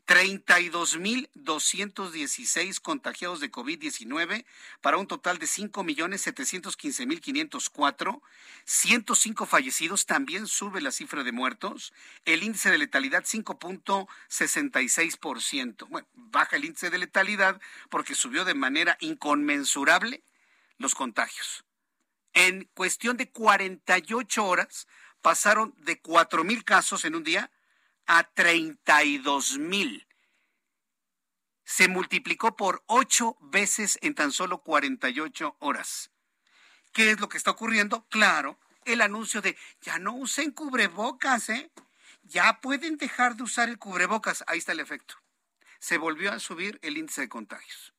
[0.08, 4.46] 32.216 contagiados de COVID-19
[4.82, 8.22] para un total de 5.715.504,
[8.66, 11.94] 105 fallecidos, también sube la cifra de muertos,
[12.26, 15.88] el índice de letalidad 5.66%.
[15.88, 17.62] Bueno, baja el índice de letalidad
[17.92, 20.24] porque subió de manera inconmensurable
[20.80, 21.64] los contagios.
[22.34, 24.88] En cuestión de 48 horas
[25.22, 27.52] pasaron de 4.000 casos en un día
[28.06, 30.08] a 32 mil.
[31.64, 36.12] Se multiplicó por ocho veces en tan solo 48 horas.
[36.92, 38.06] ¿Qué es lo que está ocurriendo?
[38.10, 41.72] Claro, el anuncio de ya no usen cubrebocas, ¿eh?
[42.24, 44.44] Ya pueden dejar de usar el cubrebocas.
[44.48, 45.16] Ahí está el efecto.
[45.80, 47.94] Se volvió a subir el índice de contagios.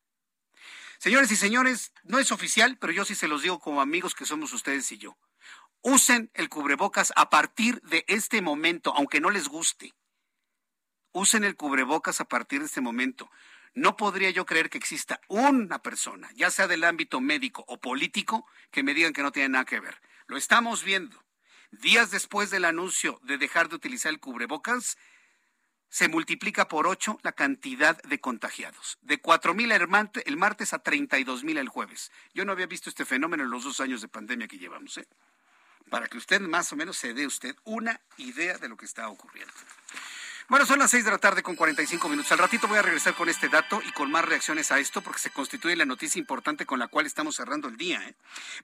[0.98, 4.26] Señores y señores, no es oficial, pero yo sí se los digo como amigos que
[4.26, 5.16] somos ustedes y yo.
[5.82, 9.92] Usen el cubrebocas a partir de este momento, aunque no les guste.
[11.10, 13.30] Usen el cubrebocas a partir de este momento.
[13.74, 18.46] No podría yo creer que exista una persona, ya sea del ámbito médico o político,
[18.70, 20.00] que me digan que no tiene nada que ver.
[20.26, 21.24] Lo estamos viendo.
[21.72, 24.96] Días después del anuncio de dejar de utilizar el cubrebocas,
[25.88, 28.98] se multiplica por ocho la cantidad de contagiados.
[29.02, 32.12] De cuatro mil el martes a treinta y dos mil el jueves.
[32.34, 34.96] Yo no había visto este fenómeno en los dos años de pandemia que llevamos.
[34.98, 35.08] ¿eh?
[35.92, 39.10] Para que usted más o menos se dé usted una idea de lo que está
[39.10, 39.52] ocurriendo.
[40.48, 42.32] Bueno, son las seis de la tarde con 45 minutos.
[42.32, 45.20] Al ratito voy a regresar con este dato y con más reacciones a esto porque
[45.20, 48.02] se constituye la noticia importante con la cual estamos cerrando el día.
[48.08, 48.14] ¿eh?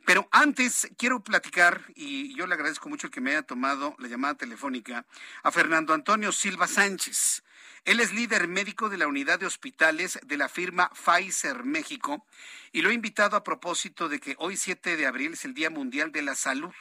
[0.07, 4.35] Pero antes quiero platicar, y yo le agradezco mucho que me haya tomado la llamada
[4.35, 5.05] telefónica,
[5.43, 7.43] a Fernando Antonio Silva Sánchez.
[7.85, 12.25] Él es líder médico de la unidad de hospitales de la firma Pfizer México
[12.73, 15.69] y lo he invitado a propósito de que hoy 7 de abril es el Día
[15.69, 16.73] Mundial de la Salud.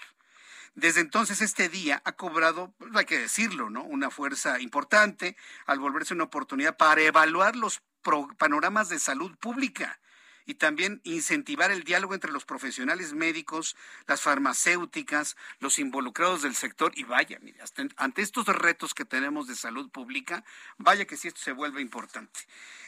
[0.78, 3.82] Desde entonces este día ha cobrado, pues, hay que decirlo, ¿no?
[3.82, 7.82] Una fuerza importante al volverse una oportunidad para evaluar los
[8.38, 9.99] panoramas de salud pública
[10.45, 13.75] y también incentivar el diálogo entre los profesionales médicos,
[14.05, 17.59] las farmacéuticas, los involucrados del sector y vaya, mire,
[17.95, 20.43] ante estos retos que tenemos de salud pública,
[20.78, 22.41] vaya que si esto se vuelve importante.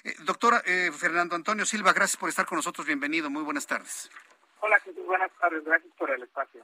[0.03, 4.11] Eh, doctora eh, Fernando Antonio Silva, gracias por estar con nosotros, bienvenido, muy buenas tardes.
[4.61, 6.61] Hola Jesús, buenas tardes, gracias por el espacio.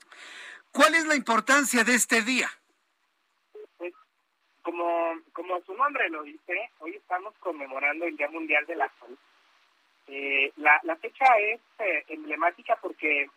[0.75, 2.49] ¿Cuál es la importancia de este día?
[3.77, 3.93] Pues,
[4.61, 9.17] como, como su nombre lo dice, hoy estamos conmemorando el Día Mundial de la Salud.
[10.07, 13.29] Eh, la, la fecha es eh, emblemática porque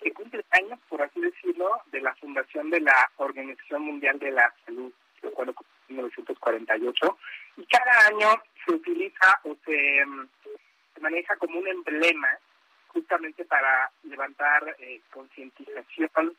[0.00, 4.54] se cumple años, por así decirlo, de la fundación de la Organización Mundial de la
[4.64, 5.54] Salud, que fue en
[5.88, 7.18] 1948,
[7.56, 10.28] y cada año se utiliza o se, mm,
[10.94, 12.38] se maneja como un emblema
[12.86, 16.36] justamente para levantar eh, concientización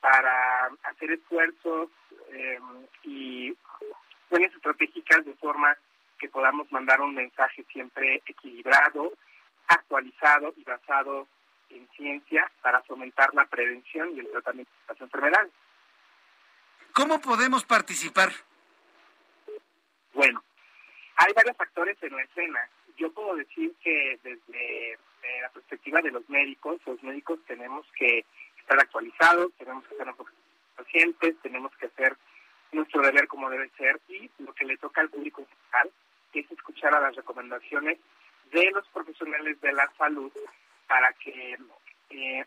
[0.00, 1.90] para hacer esfuerzos
[2.32, 2.58] eh,
[3.04, 3.56] y
[4.30, 5.76] buenas estratégicas de forma
[6.18, 9.12] que podamos mandar un mensaje siempre equilibrado,
[9.68, 11.26] actualizado y basado
[11.70, 15.52] en ciencia para fomentar la prevención y el tratamiento de las enfermedades.
[16.92, 18.30] ¿Cómo podemos participar?
[20.12, 20.42] Bueno,
[21.16, 22.68] hay varios factores en la escena.
[22.96, 24.98] Yo puedo decir que desde
[25.40, 28.24] la perspectiva de los médicos, los médicos tenemos que
[28.70, 30.06] estar actualizados, tenemos que ser
[30.76, 32.16] pacientes, tenemos que hacer
[32.70, 35.90] nuestro deber como debe ser y lo que le toca al público general
[36.32, 37.98] es escuchar a las recomendaciones
[38.52, 40.30] de los profesionales de la salud
[40.86, 41.58] para que
[42.10, 42.44] eh,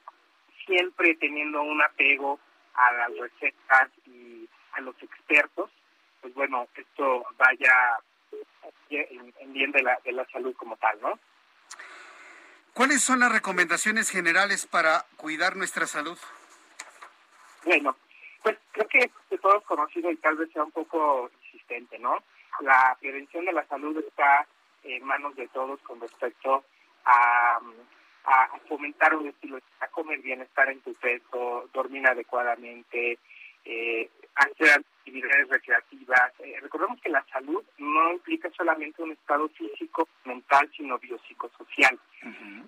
[0.65, 2.39] siempre teniendo un apego
[2.73, 5.69] a las recetas y a los expertos,
[6.21, 7.99] pues bueno, esto vaya
[8.89, 11.19] en, bien de la, de la salud como tal, ¿no?
[12.73, 16.17] ¿Cuáles son las recomendaciones generales para cuidar nuestra salud?
[17.65, 17.95] Bueno,
[18.41, 22.17] pues creo que de todos conocido y tal vez sea un poco insistente, ¿no?
[22.61, 24.47] La prevención de la salud está
[24.83, 26.63] en manos de todos con respecto
[27.05, 27.59] a,
[28.25, 33.19] a fomentar un estilo, a comer bien, estar en tu peso, dormir adecuadamente,
[33.65, 36.33] eh, hacer actividades recreativas.
[36.39, 41.99] Eh, recordemos que la salud no implica solamente un estado físico, mental, sino biopsicosocial.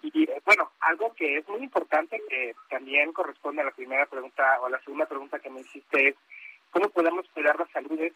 [0.01, 4.59] Y eh, bueno, algo que es muy importante, que también corresponde a la primera pregunta
[4.61, 6.15] o a la segunda pregunta que me hiciste es,
[6.71, 7.99] ¿cómo podemos cuidar la salud?
[7.99, 8.13] Es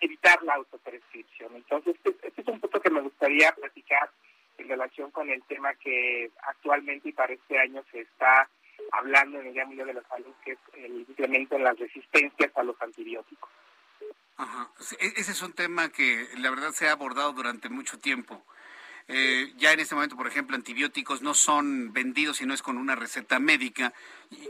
[0.00, 1.54] evitar la autoprescripción.
[1.54, 4.10] Entonces, este, este es un punto que me gustaría platicar
[4.58, 8.48] en relación con el tema que actualmente y para este año se está
[8.92, 12.50] hablando en el Día Mundial de la Salud, que es el incremento en las resistencias
[12.56, 13.50] a los antibióticos.
[14.36, 14.70] Ajá.
[14.98, 18.42] E-, ese es un tema que la verdad se ha abordado durante mucho tiempo.
[19.12, 22.78] Eh, ya en este momento, por ejemplo, antibióticos no son vendidos si no es con
[22.78, 23.92] una receta médica.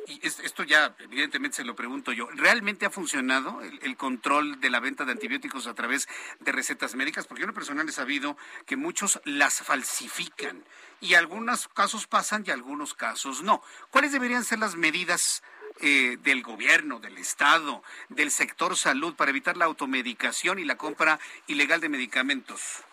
[0.06, 2.28] Y, esto ya, evidentemente, se lo pregunto yo.
[2.34, 6.08] ¿Realmente ha funcionado el, control de la venta de antibióticos a través
[6.40, 7.26] de recetas médicas?
[7.26, 8.36] Porque yo en lo personal he sabido
[8.66, 10.62] que muchos las falsifican
[11.00, 13.62] y algunos casos pasan y algunos casos no.
[13.90, 15.42] ¿Cuáles deberían ser las medidas?
[15.82, 21.18] Eh, del gobierno, del Estado, del sector salud para evitar la automedicación y la compra
[21.46, 22.84] ilegal de medicamentos?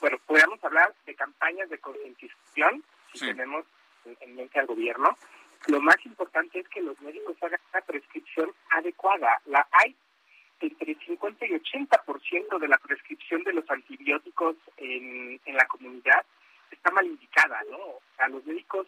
[0.00, 2.82] Bueno, podríamos hablar de campañas de concientización,
[3.12, 3.64] si tenemos
[4.20, 5.16] en mente al gobierno.
[5.66, 9.40] Lo más importante es que los médicos hagan una prescripción adecuada.
[9.46, 9.94] La hay
[10.60, 16.24] entre 50 y 80% de la prescripción de los antibióticos en, en la comunidad
[16.70, 17.76] está mal indicada, ¿no?
[17.76, 18.86] O sea, los médicos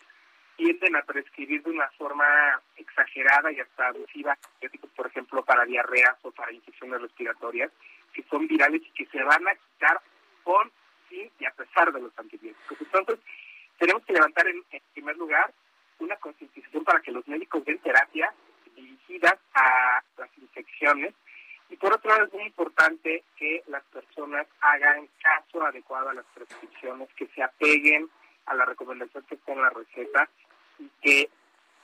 [0.57, 6.17] tienden a prescribir de una forma exagerada y hasta abusiva antibióticos, por ejemplo, para diarreas
[6.23, 7.71] o para infecciones respiratorias,
[8.13, 9.53] que son virales y que se van a
[11.91, 12.79] de los antibióticos.
[12.81, 13.19] Entonces,
[13.79, 14.63] tenemos que levantar en,
[14.93, 15.53] primer lugar
[15.99, 18.33] una concientización para que los médicos den terapia
[18.77, 21.15] dirigidas a las infecciones
[21.71, 26.27] y por otro lado es muy importante que las personas hagan caso adecuado a las
[26.35, 28.11] prescripciones, que se apeguen
[28.47, 30.29] a la recomendación que está en la receta
[30.79, 31.31] y que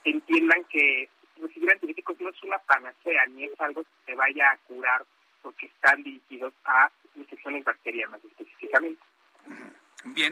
[0.03, 1.09] entiendan que
[1.41, 5.05] recibir antibióticos no es una panacea ni es algo que se vaya a curar
[5.41, 8.21] porque están dirigidos a infecciones bacterianas.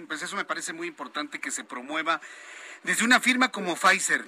[0.05, 2.21] Pues eso me parece muy importante que se promueva
[2.83, 4.25] desde una firma como Pfizer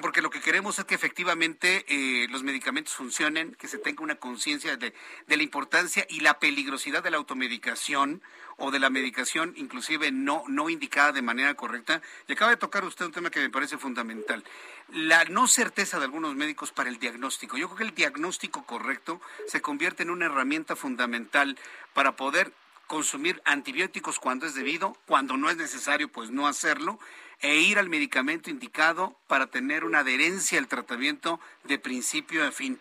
[0.00, 4.14] porque lo que queremos es que efectivamente eh, los medicamentos funcionen, que se tenga una
[4.14, 4.94] conciencia de,
[5.26, 8.22] la importancia y la peligrosidad de la automedicación
[8.56, 12.00] o de la medicación inclusive no, no indicada de manera correcta.
[12.26, 14.44] Y acaba de tocar usted un tema que me parece fundamental,
[14.88, 17.58] la no certeza de algunos médicos para el diagnóstico.
[17.58, 21.58] Yo creo que el diagnóstico correcto se convierte en una herramienta fundamental
[21.92, 22.52] para poder
[22.92, 26.98] consumir antibióticos cuando es debido, cuando no es necesario, pues no hacerlo,
[27.40, 32.78] e ir al medicamento indicado para tener una adherencia al tratamiento de principio a fin.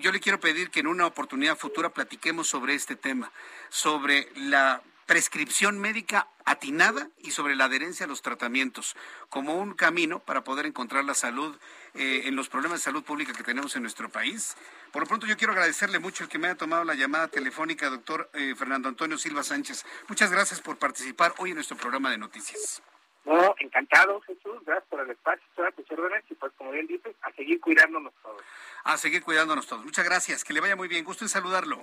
[0.00, 3.30] Yo le quiero pedir que en una oportunidad futura platiquemos sobre este tema,
[3.68, 8.96] sobre la prescripción médica atinada y sobre la adherencia a los tratamientos
[9.28, 11.56] como un camino para poder encontrar la salud
[11.94, 14.56] eh, en los problemas de salud pública que tenemos en nuestro país.
[14.92, 17.88] Por lo pronto yo quiero agradecerle mucho el que me haya tomado la llamada telefónica,
[17.88, 19.84] doctor eh, Fernando Antonio Silva Sánchez.
[20.08, 22.82] Muchas gracias por participar hoy en nuestro programa de noticias.
[23.24, 24.62] No, encantado, Jesús.
[24.66, 28.12] Gracias por el espacio, todas tus órdenes y pues, como bien dices, a seguir cuidándonos
[28.22, 28.42] todos.
[28.84, 29.84] A seguir cuidándonos todos.
[29.84, 30.44] Muchas gracias.
[30.44, 31.04] Que le vaya muy bien.
[31.04, 31.82] Gusto en saludarlo.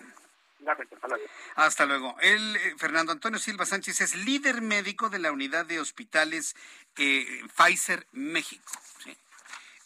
[1.55, 2.15] Hasta luego.
[2.21, 6.55] Él, eh, Fernando Antonio Silva Sánchez, es líder médico de la unidad de hospitales
[6.97, 8.71] eh, Pfizer México.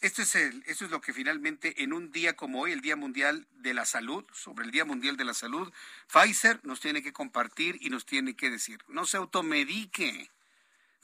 [0.02, 2.96] Esto es, el, esto es lo que finalmente en un día como hoy, el Día
[2.96, 5.72] Mundial de la Salud, sobre el Día Mundial de la Salud,
[6.12, 10.30] Pfizer nos tiene que compartir y nos tiene que decir, no se automedique.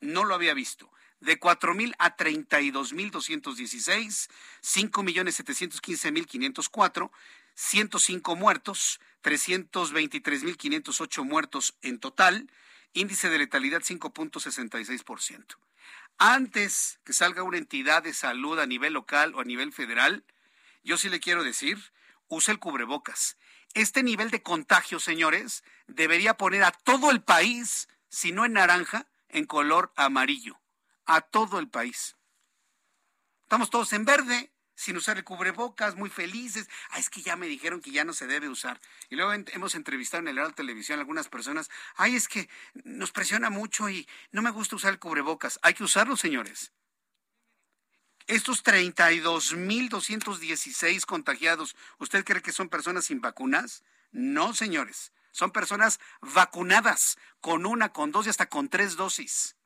[0.00, 0.90] No lo había visto
[1.22, 4.30] de 4.000 a 32.216,
[4.62, 7.10] 5.715.504,
[7.54, 12.50] 105 muertos, 323.508 muertos en total,
[12.92, 15.56] índice de letalidad 5.66%.
[16.18, 20.24] Antes que salga una entidad de salud a nivel local o a nivel federal,
[20.82, 21.92] yo sí le quiero decir,
[22.28, 23.36] use el cubrebocas.
[23.74, 29.06] Este nivel de contagio, señores, debería poner a todo el país, si no en naranja,
[29.28, 30.61] en color amarillo
[31.06, 32.16] a todo el país.
[33.42, 36.68] Estamos todos en verde, sin usar el cubrebocas, muy felices.
[36.90, 38.80] Ah, es que ya me dijeron que ya no se debe usar.
[39.10, 41.68] Y luego hemos entrevistado en el Heraldo Televisión a algunas personas.
[41.96, 42.48] Ay, es que
[42.84, 45.58] nos presiona mucho y no me gusta usar el cubrebocas.
[45.62, 46.72] Hay que usarlo, señores.
[48.26, 53.82] Estos 32.216 contagiados, ¿usted cree que son personas sin vacunas?
[54.12, 55.12] No, señores.
[55.32, 59.56] Son personas vacunadas con una, con dos y hasta con tres dosis.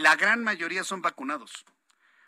[0.00, 1.66] La gran mayoría son vacunados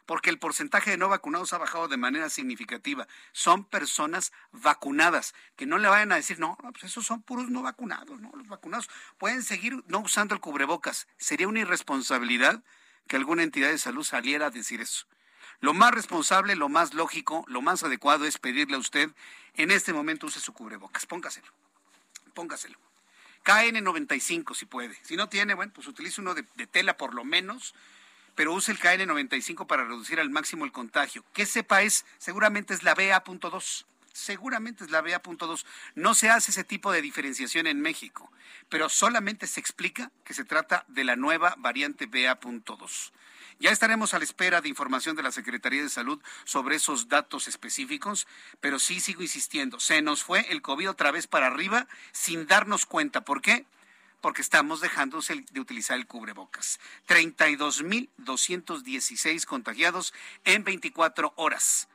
[0.04, 3.08] porque el porcentaje de no vacunados ha bajado de manera significativa.
[3.32, 7.62] Son personas vacunadas, que no le vayan a decir, no, pues esos son puros no
[7.62, 11.08] vacunados, no, los vacunados pueden seguir no usando el cubrebocas.
[11.16, 12.62] Sería una irresponsabilidad
[13.08, 15.06] que alguna entidad de salud saliera a decir eso.
[15.60, 19.08] Lo más responsable, lo más lógico, lo más adecuado es pedirle a usted,
[19.54, 21.48] en este momento use su cubrebocas, póngaselo,
[22.34, 22.91] póngaselo.
[23.44, 24.96] KN95 si puede.
[25.02, 27.74] Si no tiene, bueno, pues utilice uno de, tela por lo menos
[28.34, 31.22] pero use el KN95 para reducir al máximo el contagio.
[31.34, 33.84] Que sepa es, seguramente es la BA.2.
[34.12, 35.64] Seguramente es la BA.2.
[35.94, 38.30] No se hace ese tipo de diferenciación en México,
[38.68, 43.12] pero solamente se explica que se trata de la nueva variante BA.2.
[43.58, 47.48] Ya estaremos a la espera de información de la Secretaría de Salud sobre esos datos
[47.48, 48.26] específicos,
[48.60, 52.86] pero sí sigo insistiendo, se nos fue el COVID otra vez para arriba sin darnos
[52.86, 53.24] cuenta.
[53.24, 53.66] ¿Por qué?
[54.22, 56.80] porque estamos dejando de utilizar el cubrebocas.
[57.08, 61.88] 32.216 contagiados en 24 horas.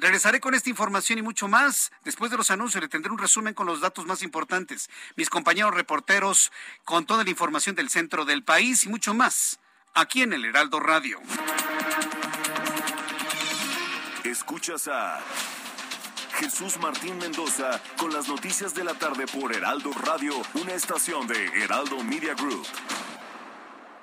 [0.00, 1.92] Regresaré con esta información y mucho más.
[2.04, 4.88] Después de los anuncios le tendré un resumen con los datos más importantes.
[5.14, 6.50] Mis compañeros reporteros
[6.84, 9.60] con toda la información del centro del país y mucho más.
[9.92, 11.20] Aquí en el Heraldo Radio.
[14.24, 15.20] Escuchas a
[16.38, 21.44] Jesús Martín Mendoza con las noticias de la tarde por Heraldo Radio, una estación de
[21.62, 22.66] Heraldo Media Group.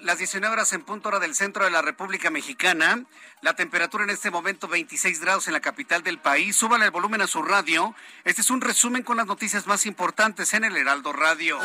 [0.00, 3.04] Las 19 horas en punto hora del centro de la República Mexicana.
[3.40, 6.56] La temperatura en este momento 26 grados en la capital del país.
[6.56, 7.94] Súbale el volumen a su radio.
[8.24, 11.58] Este es un resumen con las noticias más importantes en el Heraldo Radio.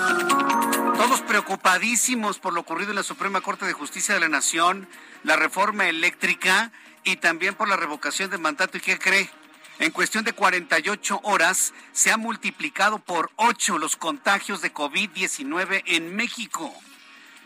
[0.97, 4.87] Todos preocupadísimos por lo ocurrido en la Suprema Corte de Justicia de la Nación,
[5.23, 6.71] la reforma eléctrica
[7.03, 8.77] y también por la revocación de mandato.
[8.77, 9.31] ¿Y qué cree?
[9.79, 16.15] En cuestión de 48 horas se ha multiplicado por 8 los contagios de COVID-19 en
[16.15, 16.71] México.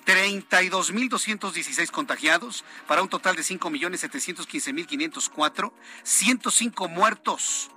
[0.04, 7.70] 32.216 contagiados para un total de 5.715.504, 105 muertos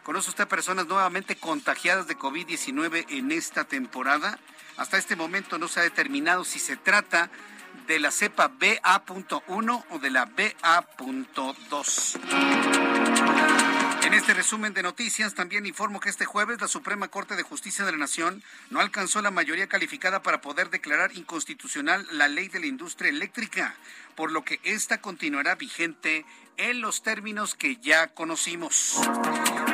[0.03, 4.39] ¿Conoce usted personas nuevamente contagiadas de COVID-19 en esta temporada?
[4.77, 7.31] Hasta este momento no se ha determinado si se trata
[7.87, 12.94] de la cepa BA.1 o de la BA.2.
[14.25, 17.93] Este resumen de noticias también informo que este jueves la Suprema Corte de Justicia de
[17.93, 22.65] la Nación no alcanzó la mayoría calificada para poder declarar inconstitucional la ley de la
[22.65, 23.75] industria eléctrica,
[24.15, 26.25] por lo que esta continuará vigente
[26.57, 29.01] en los términos que ya conocimos.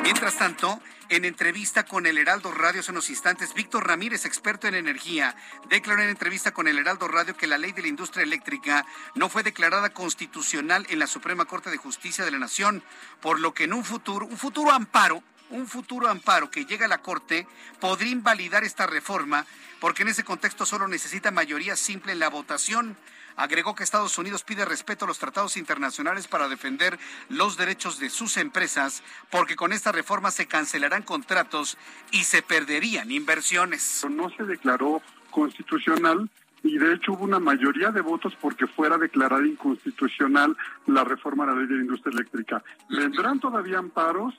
[0.03, 4.75] Mientras tanto, en entrevista con el Heraldo Radio hace unos instantes, Víctor Ramírez, experto en
[4.75, 5.35] energía,
[5.69, 9.29] declaró en entrevista con el Heraldo Radio que la ley de la industria eléctrica no
[9.29, 12.83] fue declarada constitucional en la Suprema Corte de Justicia de la Nación,
[13.21, 16.87] por lo que en un futuro, un futuro amparo, un futuro amparo que llegue a
[16.87, 17.47] la Corte
[17.79, 19.45] podría invalidar esta reforma,
[19.79, 22.97] porque en ese contexto solo necesita mayoría simple en la votación.
[23.37, 26.99] Agregó que Estados Unidos pide respeto a los tratados internacionales para defender
[27.29, 31.77] los derechos de sus empresas, porque con esta reforma se cancelarán contratos
[32.11, 34.05] y se perderían inversiones.
[34.09, 36.29] No se declaró constitucional
[36.63, 40.55] y de hecho hubo una mayoría de votos porque fuera declarada inconstitucional
[40.87, 42.63] la reforma a la ley de la industria eléctrica.
[42.89, 44.33] Vendrán todavía amparos,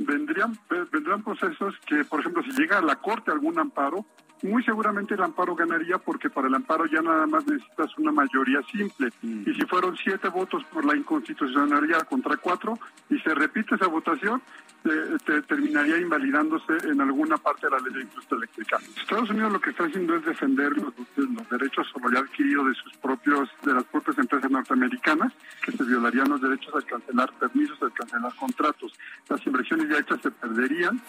[0.00, 0.58] vendrían,
[0.90, 4.04] vendrán procesos que, por ejemplo, si llega a la Corte algún amparo,
[4.42, 8.60] muy seguramente el amparo ganaría porque para el amparo ya nada más necesitas una mayoría
[8.70, 9.10] simple.
[9.22, 12.78] Y si fueron siete votos por la inconstitucionalidad contra cuatro
[13.10, 14.42] y se repite esa votación,
[15.24, 18.78] te, terminaría invalidándose en alguna parte de la ley de industria eléctrica.
[19.00, 20.94] Estados Unidos lo que está haciendo es defender los,
[21.50, 25.32] derechos sobre ya adquiridos de sus propios, de las propias empresas norteamericanas,
[25.62, 28.92] que se violarían los derechos al cancelar permisos, al cancelar contratos.
[29.28, 31.00] Las inversiones ya hechas se perderían.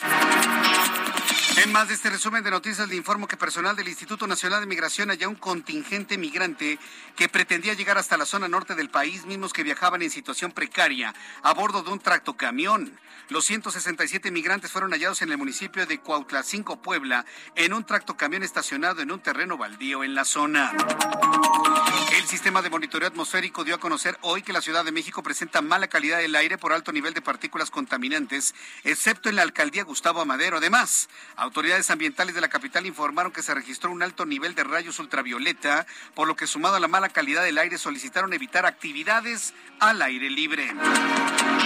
[1.62, 4.66] En más de este resumen de noticias, le informo que personal del Instituto Nacional de
[4.66, 6.80] Migración halló un contingente migrante
[7.18, 11.14] que pretendía llegar hasta la zona norte del país, mismos que viajaban en situación precaria
[11.44, 12.98] a bordo de un tractocamión.
[13.28, 19.02] Los 167 migrantes fueron hallados en el municipio de Cuautlacinco, Puebla, en un tractocamión estacionado
[19.02, 20.72] en un terreno baldío en la zona.
[22.16, 25.62] El sistema de monitoreo atmosférico dio a conocer hoy que la Ciudad de México presenta
[25.62, 30.22] mala calidad del aire por alto nivel de partículas contaminantes, excepto en la alcaldía Gustavo
[30.22, 30.58] Amadero.
[30.58, 31.08] Además,
[31.50, 35.88] autoridades ambientales de la capital informaron que se registró un alto nivel de rayos ultravioleta,
[36.14, 40.30] por lo que sumado a la mala calidad del aire solicitaron evitar actividades al aire
[40.30, 40.72] libre.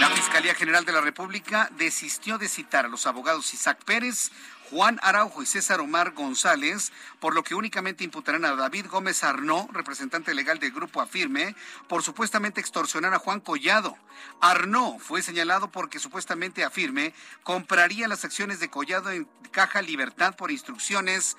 [0.00, 4.30] La Fiscalía General de la República desistió de citar a los abogados Isaac Pérez,
[4.70, 9.68] Juan Araujo y César Omar González, por lo que únicamente imputarán a David Gómez Arnó,
[9.72, 11.54] representante legal del grupo Afirme,
[11.88, 13.96] por supuestamente extorsionar a Juan Collado.
[14.40, 20.50] Arnó fue señalado porque supuestamente Afirme compraría las acciones de Collado en Caja Libertad por
[20.50, 21.36] instrucciones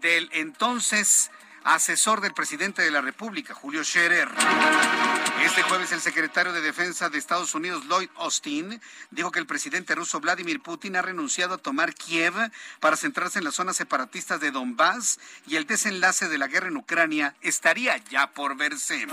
[0.00, 1.30] del entonces
[1.64, 4.28] asesor del presidente de la República, Julio Scherer.
[5.44, 9.94] Este jueves el secretario de Defensa de Estados Unidos, Lloyd Austin, dijo que el presidente
[9.94, 12.34] ruso Vladimir Putin ha renunciado a tomar Kiev
[12.80, 16.76] para centrarse en las zonas separatistas de Donbass y el desenlace de la guerra en
[16.76, 19.06] Ucrania estaría ya por verse.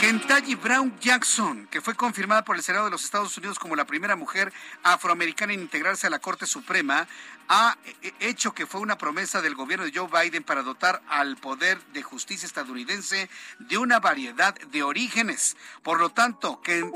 [0.00, 3.86] Kentucky Brown Jackson, que fue confirmada por el Senado de los Estados Unidos como la
[3.86, 4.52] primera mujer
[4.82, 7.06] afroamericana en integrarse a la Corte Suprema,
[7.48, 7.76] ha
[8.20, 12.02] hecho que fue una promesa del gobierno de Joe Biden para dotar al poder de
[12.02, 15.56] justicia estadounidense de una variedad de orígenes.
[15.82, 16.90] Por lo tanto, que,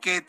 [0.00, 0.20] que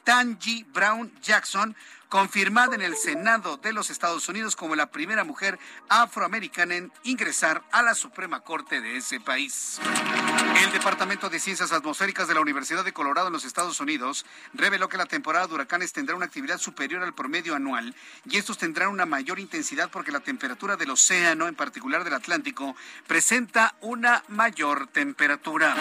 [0.74, 1.76] Brown Jackson
[2.16, 5.60] confirmada en el Senado de los Estados Unidos como la primera mujer
[5.90, 9.82] afroamericana en ingresar a la Suprema Corte de ese país.
[10.64, 14.88] El Departamento de Ciencias Atmosféricas de la Universidad de Colorado en los Estados Unidos reveló
[14.88, 17.94] que la temporada de huracanes tendrá una actividad superior al promedio anual
[18.24, 22.78] y estos tendrán una mayor intensidad porque la temperatura del océano, en particular del Atlántico,
[23.08, 25.76] presenta una mayor temperatura.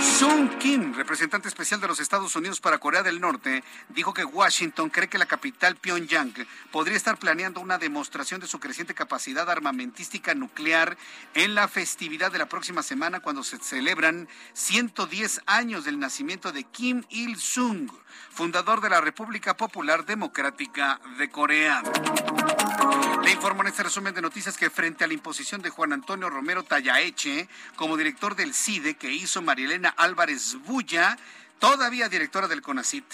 [0.00, 4.88] Sung Kim, representante especial de los Estados Unidos para Corea del Norte, dijo que Washington
[5.00, 6.34] cree que la capital Pyongyang
[6.70, 10.98] podría estar planeando una demostración de su creciente capacidad armamentística nuclear
[11.32, 16.64] en la festividad de la próxima semana cuando se celebran 110 años del nacimiento de
[16.64, 17.90] Kim Il-sung,
[18.30, 21.82] fundador de la República Popular Democrática de Corea.
[23.24, 26.28] Le informo en este resumen de noticias que frente a la imposición de Juan Antonio
[26.28, 31.16] Romero Tallaeche como director del CIDE que hizo Marielena Álvarez Bulla,
[31.60, 33.04] todavía directora del CONACIT,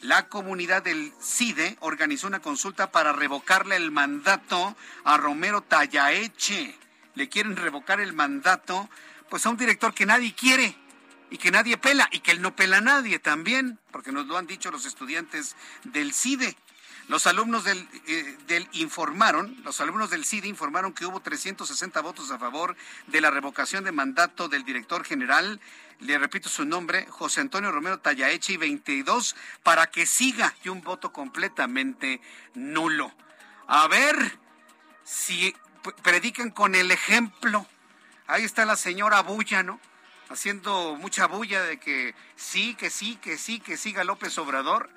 [0.00, 6.78] la comunidad del CIDE organizó una consulta para revocarle el mandato a Romero Tallaeche.
[7.14, 8.88] Le quieren revocar el mandato
[9.28, 10.76] pues a un director que nadie quiere
[11.30, 14.38] y que nadie pela y que él no pela a nadie también, porque nos lo
[14.38, 16.56] han dicho los estudiantes del CIDE.
[17.08, 22.30] Los alumnos del, eh, del, informaron, los alumnos del CIDE informaron que hubo 360 votos
[22.30, 22.76] a favor
[23.06, 25.60] de la revocación de mandato del director general
[26.00, 30.82] le repito su nombre, José Antonio Romero Tallaeche, y 22 para que siga y un
[30.82, 32.20] voto completamente
[32.54, 33.12] nulo.
[33.66, 34.38] A ver
[35.04, 35.54] si
[36.02, 37.66] predican con el ejemplo.
[38.26, 39.80] Ahí está la señora Bulla, ¿no?
[40.28, 44.90] Haciendo mucha bulla de que sí, que sí, que sí, que siga López Obrador.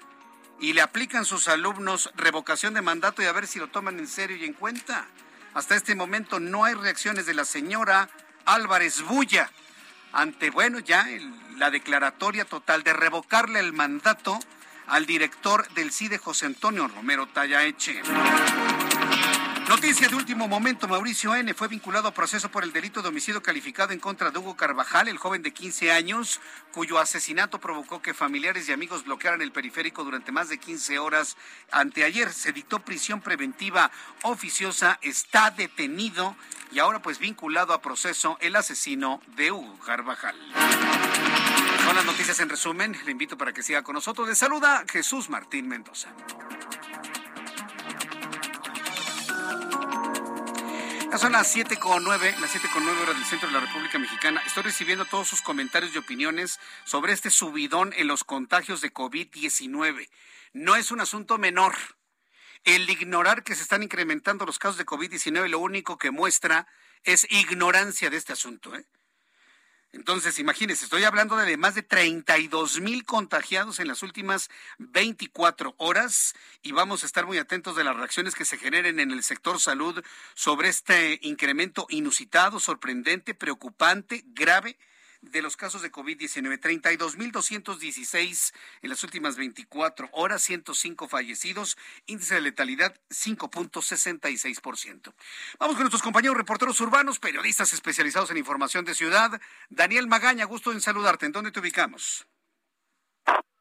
[0.60, 4.08] Y le aplican sus alumnos revocación de mandato y a ver si lo toman en
[4.08, 5.06] serio y en cuenta.
[5.54, 8.10] Hasta este momento no hay reacciones de la señora
[8.46, 9.50] Álvarez Bulla
[10.12, 11.08] ante, bueno, ya
[11.58, 14.40] la declaratoria total de revocarle el mandato
[14.88, 18.02] al director del CIDE, José Antonio Romero Tallaeche.
[19.70, 21.54] Noticia de último momento, Mauricio N.
[21.54, 25.08] fue vinculado a proceso por el delito de homicidio calificado en contra de Hugo Carvajal,
[25.08, 26.42] el joven de 15 años,
[26.72, 31.38] cuyo asesinato provocó que familiares y amigos bloquearan el periférico durante más de 15 horas.
[31.70, 33.92] Anteayer se dictó prisión preventiva
[34.24, 36.36] oficiosa, está detenido
[36.72, 40.36] y ahora pues vinculado a proceso el asesino de Hugo Carvajal.
[41.86, 42.98] Son las noticias en resumen.
[43.06, 44.28] Le invito para que siga con nosotros.
[44.28, 46.10] Le saluda Jesús Martín Mendoza.
[51.18, 54.00] Son las 7 con 9, las 7 con 9 horas del centro de la República
[54.00, 54.42] Mexicana.
[54.46, 60.08] Estoy recibiendo todos sus comentarios y opiniones sobre este subidón en los contagios de COVID-19.
[60.54, 61.76] No es un asunto menor.
[62.64, 66.68] El ignorar que se están incrementando los casos de COVID-19 lo único que muestra
[67.04, 68.74] es ignorancia de este asunto.
[68.76, 68.86] ¿eh?
[69.92, 76.36] Entonces, imagínense, estoy hablando de más de 32 mil contagiados en las últimas 24 horas
[76.62, 79.60] y vamos a estar muy atentos de las reacciones que se generen en el sector
[79.60, 80.04] salud
[80.36, 84.78] sobre este incremento inusitado, sorprendente, preocupante, grave
[85.22, 86.60] de los casos de COVID-19.
[86.60, 95.14] 32.216 en las últimas 24 horas, 105 fallecidos, índice de letalidad 5.66%.
[95.60, 99.40] Vamos con nuestros compañeros reporteros urbanos, periodistas especializados en información de ciudad.
[99.70, 101.26] Daniel Magaña, gusto en saludarte.
[101.26, 102.28] ¿En dónde te ubicamos?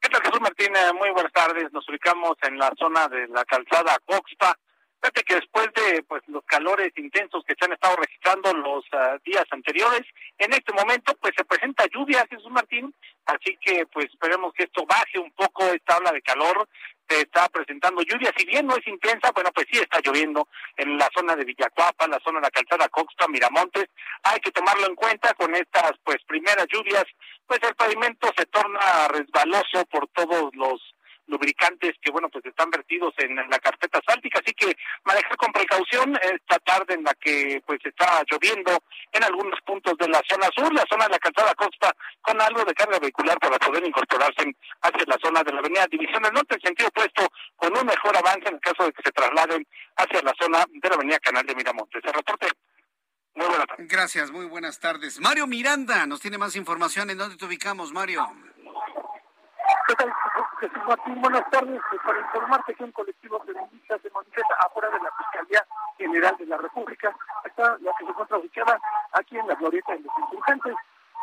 [0.01, 0.73] ¿Qué tal, Jesús Martín?
[0.97, 1.73] Muy buenas tardes.
[1.73, 4.57] Nos ubicamos en la zona de la calzada Coxpa
[5.01, 9.17] Fíjate que después de pues los calores intensos que se han estado registrando los ah,
[9.25, 10.03] días anteriores,
[10.39, 12.93] en este momento pues se presenta lluvia, Jesús Martín,
[13.27, 16.69] así que pues esperemos que esto baje un poco esta ola de calor,
[17.09, 20.99] se está presentando lluvia, si bien no es intensa, bueno pues sí está lloviendo en
[20.99, 23.87] la zona de Villacuapa, la zona de la calzada Coxpa, Miramontes,
[24.25, 27.05] hay que tomarlo en cuenta con estas pues primeras lluvias,
[27.47, 30.81] pues el pavimento se torna resbaloso por todos los
[31.29, 36.19] lubricantes que, bueno, pues están vertidos en la carpeta asfáltica, así que manejar con precaución
[36.23, 38.79] esta tarde en la que, pues, está lloviendo
[39.13, 42.65] en algunos puntos de la zona sur, la zona de la calzada costa, con algo
[42.65, 46.57] de carga vehicular para poder incorporarse hacia la zona de la avenida División del Norte,
[46.57, 49.67] en sentido opuesto, con un mejor avance en el caso de que se trasladen
[49.97, 52.03] hacia la zona de la avenida Canal de Miramontes.
[52.05, 52.49] El reporte
[53.35, 53.89] muy buenas tardes.
[53.89, 55.21] Gracias, muy buenas tardes.
[55.21, 57.09] Mario Miranda nos tiene más información.
[57.11, 58.27] ¿En dónde te ubicamos, Mario?
[59.89, 60.13] ¿Qué tal?
[61.17, 61.81] Buenas tardes.
[61.89, 65.67] Pues, para informarte que un colectivo feminista se manifiesta afuera de la Fiscalía
[65.97, 67.17] General de la República.
[67.43, 68.79] Está la que se encuentra ubicada
[69.13, 70.75] aquí en la glorieta de los insurgentes.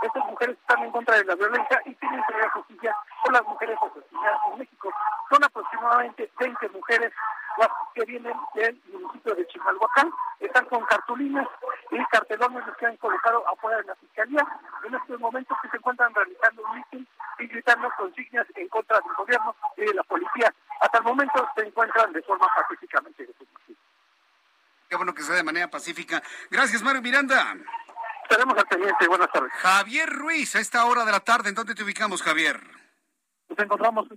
[0.02, 3.78] Estas mujeres están en contra de la violencia y piden entregar justicia por las mujeres
[3.82, 4.92] asesinadas en México.
[5.30, 7.14] Son aproximadamente 20 mujeres
[7.94, 10.12] que vienen del municipio de Chimalhuacán.
[10.40, 11.48] Están con cartulinas
[11.92, 14.46] y cartelones que han colocado afuera de la fiscalía.
[14.86, 17.08] En estos momentos se encuentran realizando un mitin
[17.40, 20.54] y gritando consignas en contra del gobierno y de la policía.
[20.82, 23.28] Hasta el momento se encuentran de forma pacíficamente.
[24.90, 26.22] Qué bueno que sea de manera pacífica.
[26.52, 27.56] Gracias, Mario Miranda.
[28.30, 29.08] Estaremos al pendiente.
[29.08, 29.52] Buenas tardes.
[29.54, 32.60] Javier Ruiz, a esta hora de la tarde, ¿en dónde te ubicamos, Javier?
[33.48, 34.08] Nos encontramos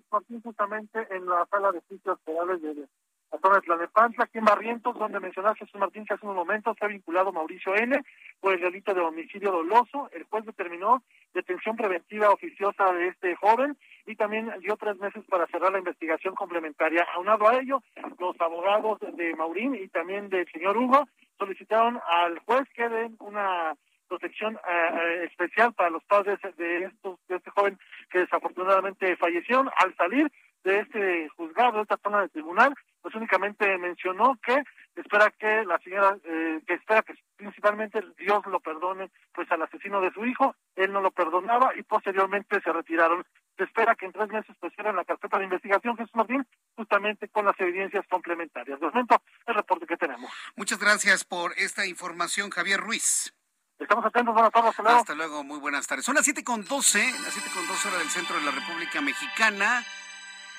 [0.43, 2.89] justamente en la sala de juicios federales de
[3.31, 6.75] la zona de Tlanepantla, aquí en Barrientos, donde mencionaste, Jesús Martín, que hace un momento
[6.79, 8.03] se ha vinculado Mauricio N.
[8.41, 10.09] por el delito de homicidio doloso.
[10.13, 11.03] El juez determinó
[11.35, 16.35] detención preventiva oficiosa de este joven y también dio tres meses para cerrar la investigación
[16.35, 17.07] complementaria.
[17.15, 17.83] Aunado a ello,
[18.19, 21.07] los abogados de Maurín y también del señor Hugo
[21.39, 23.77] solicitaron al juez que den una
[24.09, 27.79] protección eh, eh, especial para los padres de estos de este joven
[28.11, 30.31] que desafortunadamente fallecieron al salir
[30.65, 34.63] de este juzgado, de esta zona del tribunal, pues únicamente mencionó que
[34.97, 40.01] espera que la señora, eh, que espera que principalmente Dios lo perdone pues al asesino
[40.01, 43.25] de su hijo, él no lo perdonaba y posteriormente se retiraron.
[43.57, 46.47] Se espera que en tres meses pues cierren la carpeta de investigación, Jesús Martín,
[46.77, 48.79] justamente con las evidencias complementarias.
[48.79, 50.31] De momento, el reporte que tenemos.
[50.57, 53.38] Muchas gracias por esta información, Javier Ruiz.
[53.79, 54.99] Estamos atentos, buenas tardes, hasta luego.
[54.99, 56.05] Hasta luego, muy buenas tardes.
[56.05, 59.01] Son las siete con doce, las siete con doce horas del centro de la República
[59.01, 59.85] Mexicana.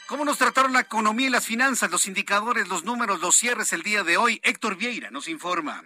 [0.07, 3.83] ¿Cómo nos trataron la economía y las finanzas, los indicadores, los números, los cierres el
[3.83, 4.39] día de hoy?
[4.43, 5.83] Héctor Vieira nos informa.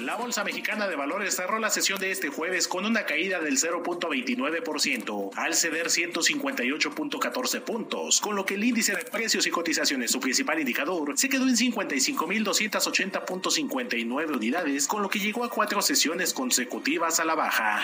[0.00, 3.58] La Bolsa Mexicana de Valores cerró la sesión de este jueves con una caída del
[3.58, 10.18] 0.29% al ceder 158.14 puntos, con lo que el índice de precios y cotizaciones, su
[10.20, 17.20] principal indicador, se quedó en 55.280.59 unidades, con lo que llegó a cuatro sesiones consecutivas
[17.20, 17.80] a la baja.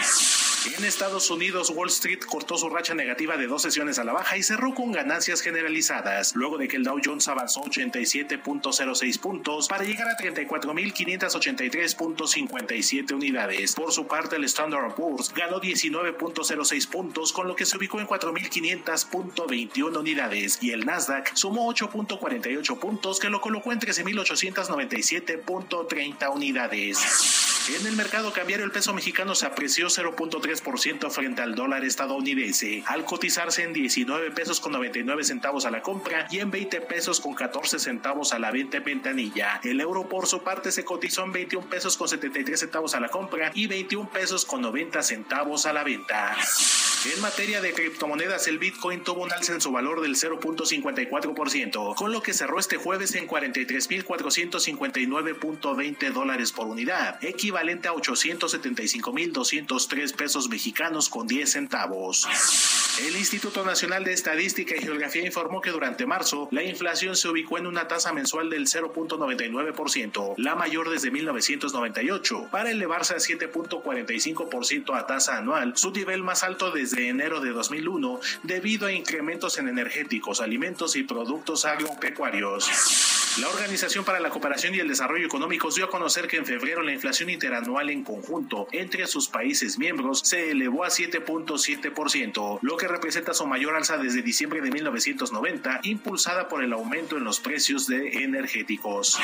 [0.77, 4.37] En Estados Unidos, Wall Street cortó su racha negativa de dos sesiones a la baja
[4.37, 9.85] y cerró con ganancias generalizadas, luego de que el Dow Jones avanzó 87.06 puntos para
[9.85, 10.19] llegar a
[12.01, 13.75] 34.583.57 unidades.
[13.75, 18.07] Por su parte, el Standard Poor's ganó 19.06 puntos, con lo que se ubicó en
[18.07, 27.40] 4.500.21 unidades, y el Nasdaq sumó 8.48 puntos, que lo colocó en 13.897.30 unidades.
[27.69, 33.05] En el mercado cambiario el peso mexicano se apreció 0.3% frente al dólar estadounidense, al
[33.05, 37.35] cotizarse en 19 pesos con 99 centavos a la compra y en 20 pesos con
[37.35, 39.61] 14 centavos a la venta en ventanilla.
[39.63, 43.09] El euro por su parte se cotizó en 21 pesos con 73 centavos a la
[43.09, 46.35] compra y 21 pesos con 90 centavos a la venta.
[47.15, 52.13] En materia de criptomonedas, el Bitcoin tuvo un alza en su valor del 0.54%, con
[52.13, 61.09] lo que cerró este jueves en 43.459.20 dólares por unidad, equivalente a 875.203 pesos mexicanos
[61.09, 62.29] con 10 centavos.
[63.07, 67.59] El Instituto Nacional de Estadística y Geografía informó que durante marzo la inflación se ubicó
[67.59, 75.07] en una tasa mensual del 0.99%, la mayor desde 1998, para elevarse a 7.45% a
[75.07, 79.69] tasa anual, su nivel más alto desde de enero de 2001 debido a incrementos en
[79.69, 82.69] energéticos, alimentos y productos agropecuarios.
[83.39, 86.83] La Organización para la Cooperación y el Desarrollo Económicos dio a conocer que en febrero
[86.83, 92.87] la inflación interanual en conjunto entre sus países miembros se elevó a 7.7%, lo que
[92.87, 97.87] representa su mayor alza desde diciembre de 1990, impulsada por el aumento en los precios
[97.87, 99.19] de energéticos.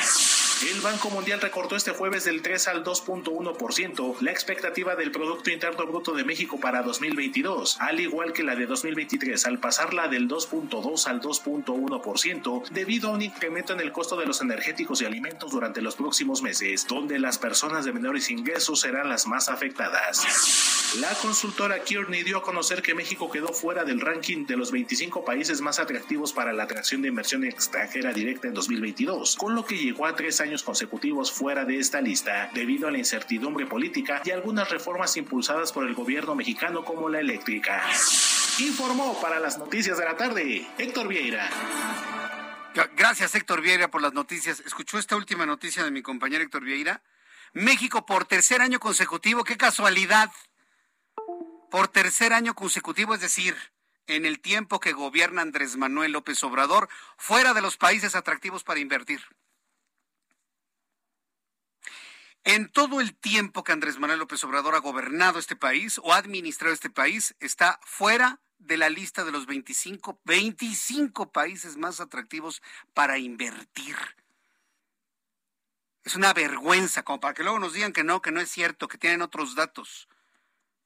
[0.73, 5.85] El Banco Mundial recortó este jueves del 3 al 2.1% la expectativa del Producto Interno
[5.85, 11.07] Bruto de México para 2022, al igual que la de 2023, al pasarla del 2.2
[11.07, 15.83] al 2.1% debido a un incremento en el costo de los energéticos y alimentos durante
[15.83, 20.95] los próximos meses, donde las personas de menores ingresos serán las más afectadas.
[21.01, 25.25] La consultora Kearney dio a conocer que México quedó fuera del ranking de los 25
[25.25, 29.77] países más atractivos para la atracción de inversión extranjera directa en 2022, con lo que
[29.77, 34.31] llegó a tres años consecutivos fuera de esta lista, debido a la incertidumbre política y
[34.31, 37.83] algunas reformas impulsadas por el gobierno mexicano como la eléctrica.
[38.59, 41.49] Informó para las noticias de la tarde Héctor Vieira.
[42.95, 44.61] Gracias, Héctor Vieira, por las noticias.
[44.65, 47.01] ¿Escuchó esta última noticia de mi compañero Héctor Vieira?
[47.57, 50.31] México por tercer año consecutivo, qué casualidad.
[51.71, 53.55] Por tercer año consecutivo, es decir,
[54.05, 56.87] en el tiempo que gobierna Andrés Manuel López Obrador,
[57.17, 59.21] fuera de los países atractivos para invertir.
[62.43, 66.17] En todo el tiempo que Andrés Manuel López Obrador ha gobernado este país o ha
[66.17, 72.61] administrado este país, está fuera de la lista de los 25, 25 países más atractivos
[72.93, 73.97] para invertir.
[76.07, 78.87] Es una vergüenza, como para que luego nos digan que no, que no es cierto,
[78.87, 80.07] que tienen otros datos.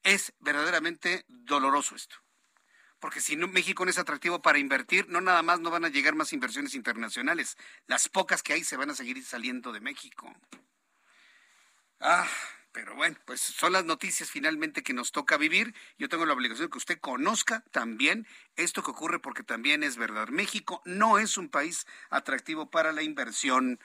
[0.02, 2.16] Es verdaderamente doloroso esto.
[2.98, 6.16] Porque si México no es atractivo para invertir, no nada más no van a llegar
[6.16, 7.56] más inversiones internacionales.
[7.86, 10.34] Las pocas que hay se van a seguir saliendo de México.
[12.00, 12.26] Ah,
[12.72, 15.72] pero bueno, pues son las noticias finalmente que nos toca vivir.
[15.98, 19.96] Yo tengo la obligación de que usted conozca también esto que ocurre porque también es
[19.96, 20.26] verdad.
[20.30, 23.78] México no es un país atractivo para la inversión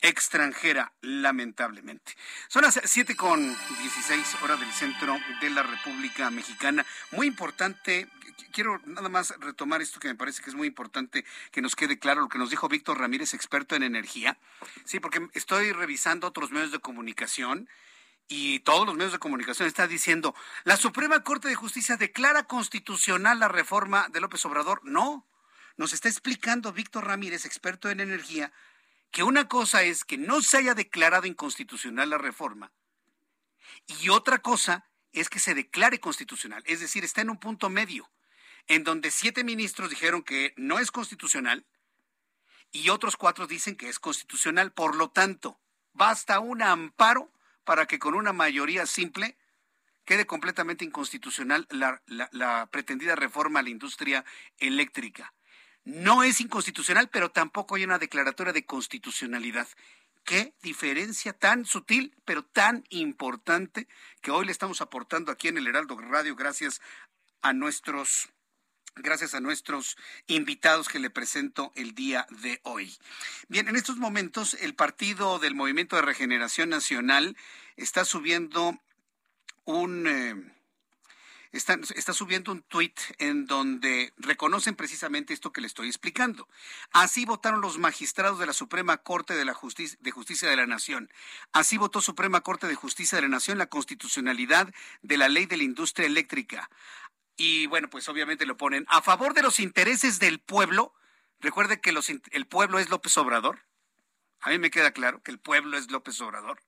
[0.00, 2.14] extranjera, lamentablemente.
[2.48, 6.86] Son las 7 con 16 horas del centro de la República Mexicana.
[7.12, 8.08] Muy importante,
[8.52, 11.98] quiero nada más retomar esto que me parece que es muy importante que nos quede
[11.98, 14.38] claro lo que nos dijo Víctor Ramírez, experto en energía.
[14.84, 17.68] Sí, porque estoy revisando otros medios de comunicación
[18.28, 20.34] y todos los medios de comunicación están diciendo,
[20.64, 24.80] la Suprema Corte de Justicia declara constitucional la reforma de López Obrador.
[24.84, 25.26] No,
[25.78, 28.52] nos está explicando Víctor Ramírez, experto en energía,
[29.10, 32.72] que una cosa es que no se haya declarado inconstitucional la reforma
[33.86, 36.62] y otra cosa es que se declare constitucional.
[36.66, 38.10] Es decir, está en un punto medio,
[38.66, 41.66] en donde siete ministros dijeron que no es constitucional
[42.70, 44.72] y otros cuatro dicen que es constitucional.
[44.72, 45.58] Por lo tanto,
[45.92, 47.32] basta un amparo
[47.64, 49.38] para que con una mayoría simple
[50.04, 54.24] quede completamente inconstitucional la, pretendida reforma a la industria
[54.58, 55.34] eléctrica.
[55.88, 59.66] No es inconstitucional, pero tampoco hay una declaratoria de constitucionalidad.
[60.22, 63.88] Qué diferencia tan sutil, pero tan importante
[64.20, 66.82] que hoy le estamos aportando aquí en el Heraldo Radio gracias
[67.40, 68.28] a nuestros
[68.96, 69.96] gracias a nuestros
[70.26, 72.94] invitados que le presento el día de hoy.
[73.48, 77.34] Bien, en estos momentos el Partido del Movimiento de Regeneración Nacional
[77.76, 78.78] está subiendo
[79.64, 80.06] un...
[80.06, 80.57] Eh,
[81.52, 86.48] está, subiendo un tuit en donde reconocen precisamente esto que le estoy explicando.
[86.92, 90.66] Así votaron los magistrados de la Suprema Corte de, la Justicia, de Justicia de la
[90.66, 91.10] Nación.
[91.52, 94.72] Así votó Suprema Corte de Justicia de la Nación la constitucionalidad
[95.02, 96.70] de la ley de la industria eléctrica.
[97.36, 100.92] Y bueno, pues obviamente lo ponen a favor de los intereses del pueblo.
[101.40, 101.94] Recuerde que
[102.32, 103.60] el pueblo es López Obrador.
[104.40, 106.60] A mí me queda claro que el pueblo es López Obrador.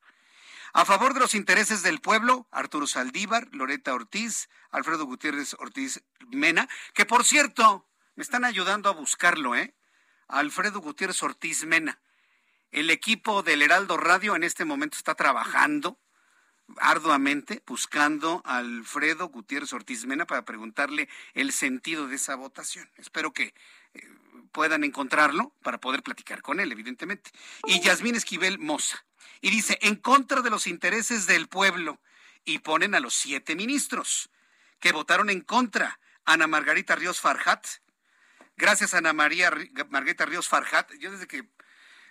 [0.73, 6.69] A favor de los intereses del pueblo, Arturo Saldívar, Loreta Ortiz, Alfredo Gutiérrez Ortiz Mena,
[6.95, 9.75] que por cierto, me están ayudando a buscarlo, ¿eh?
[10.29, 12.01] Alfredo Gutiérrez Ortiz Mena.
[12.71, 15.99] El equipo del Heraldo Radio en este momento está trabajando
[16.79, 22.91] arduamente buscando a Alfredo Gutiérrez Ortiz Mena para preguntarle el sentido de esa votación.
[22.97, 23.55] Espero que
[23.95, 24.09] eh,
[24.53, 27.31] puedan encontrarlo para poder platicar con él, evidentemente.
[27.67, 29.05] Y Yasmín Esquivel Moza.
[29.41, 32.01] Y dice, en contra de los intereses del pueblo.
[32.45, 34.31] Y ponen a los siete ministros
[34.79, 36.01] que votaron en contra.
[36.25, 37.67] Ana Margarita Ríos Farjat.
[38.57, 39.53] Gracias, Ana María
[39.91, 40.93] Margarita Ríos Farjat.
[40.99, 41.49] Yo desde que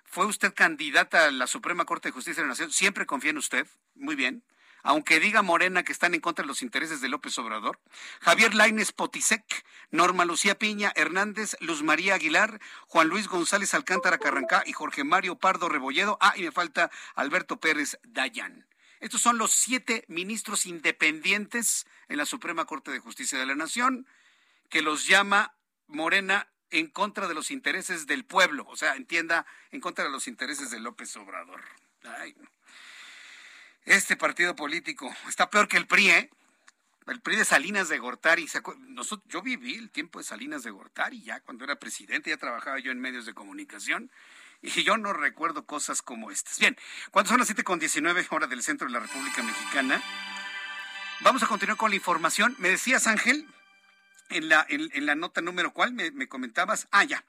[0.09, 3.37] fue usted candidata a la Suprema Corte de Justicia de la Nación, siempre confía en
[3.37, 3.67] usted.
[3.93, 4.43] Muy bien.
[4.81, 7.79] Aunque diga Morena que están en contra de los intereses de López Obrador.
[8.21, 14.63] Javier Laines Potisek, Norma Lucía Piña Hernández, Luz María Aguilar, Juan Luis González Alcántara Carrancá
[14.65, 16.17] y Jorge Mario Pardo Rebolledo.
[16.21, 18.67] Ah, y me falta Alberto Pérez Dayan.
[18.99, 24.07] Estos son los siete ministros independientes en la Suprema Corte de Justicia de la Nación,
[24.69, 25.55] que los llama
[25.87, 30.27] Morena en contra de los intereses del pueblo, o sea, entienda, en contra de los
[30.27, 31.61] intereses de López Obrador.
[33.85, 36.29] Este partido político está peor que el PRI, ¿eh?
[37.07, 38.47] El PRI de Salinas de Gortari.
[39.25, 42.91] Yo viví el tiempo de Salinas de Gortari ya cuando era presidente, ya trabajaba yo
[42.91, 44.11] en medios de comunicación
[44.61, 46.59] y yo no recuerdo cosas como estas.
[46.59, 46.77] Bien,
[47.09, 50.03] cuando son las 7.19 hora del centro de la República Mexicana,
[51.21, 52.55] vamos a continuar con la información.
[52.59, 53.47] Me decías, Ángel,
[54.29, 56.87] en la, en, la nota número cual me, comentabas.
[56.91, 57.23] Ah, ya.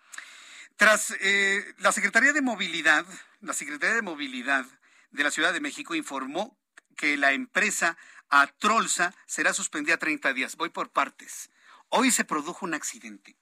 [0.77, 3.07] Tras eh, la Secretaría de Movilidad,
[3.41, 4.67] la Secretaría de Movilidad
[5.11, 6.59] de la Ciudad de México informó
[6.97, 7.97] que la empresa
[8.29, 10.57] Atrolsa será suspendida 30 días.
[10.57, 11.51] Voy por partes.
[11.89, 13.37] Hoy se produjo un accidente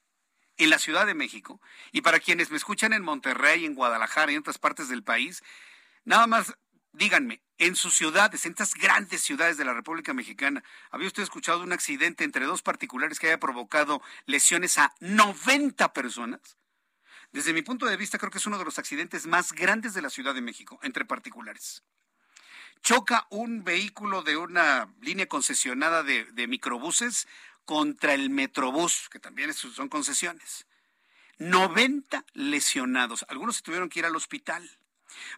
[0.57, 1.61] en la Ciudad de México
[1.93, 5.43] y para quienes me escuchan en Monterrey, en Guadalajara y en otras partes del país,
[6.05, 6.55] nada más
[6.93, 11.63] díganme, en sus ciudades, en estas grandes ciudades de la República Mexicana, ¿había usted escuchado
[11.63, 16.59] un accidente entre dos particulares que haya provocado lesiones a 90 personas?
[17.33, 20.03] Desde mi punto de vista, creo que es uno de los accidentes más grandes de
[20.03, 21.83] la Ciudad de México, entre particulares.
[22.83, 27.27] Choca un vehículo de una línea concesionada de, microbuses
[27.65, 30.67] contra el Metrobús, que también son concesiones.
[31.39, 33.27] 90 lesionados.
[33.29, 34.78] Algunos se tuvieron que ir al hospital.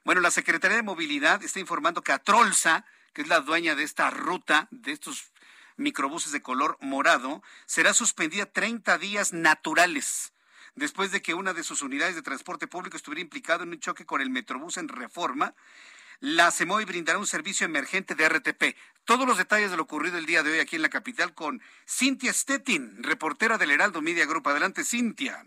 [0.05, 4.11] Bueno, la Secretaría de Movilidad está informando que Atrolsa, que es la dueña de esta
[4.11, 5.33] ruta, de estos
[5.77, 10.33] microbuses de color morado, será suspendida 30 días naturales
[10.75, 14.07] después de que una de sus unidades de transporte público estuviera implicado en un choque
[14.07, 15.55] con el Metrobús en reforma.
[16.21, 18.77] La CEMOI brindará un servicio emergente de RTP.
[19.05, 21.63] Todos los detalles de lo ocurrido el día de hoy aquí en la capital con
[21.89, 24.49] Cintia Stettin, reportera del Heraldo Media Group.
[24.49, 25.45] Adelante, Cintia.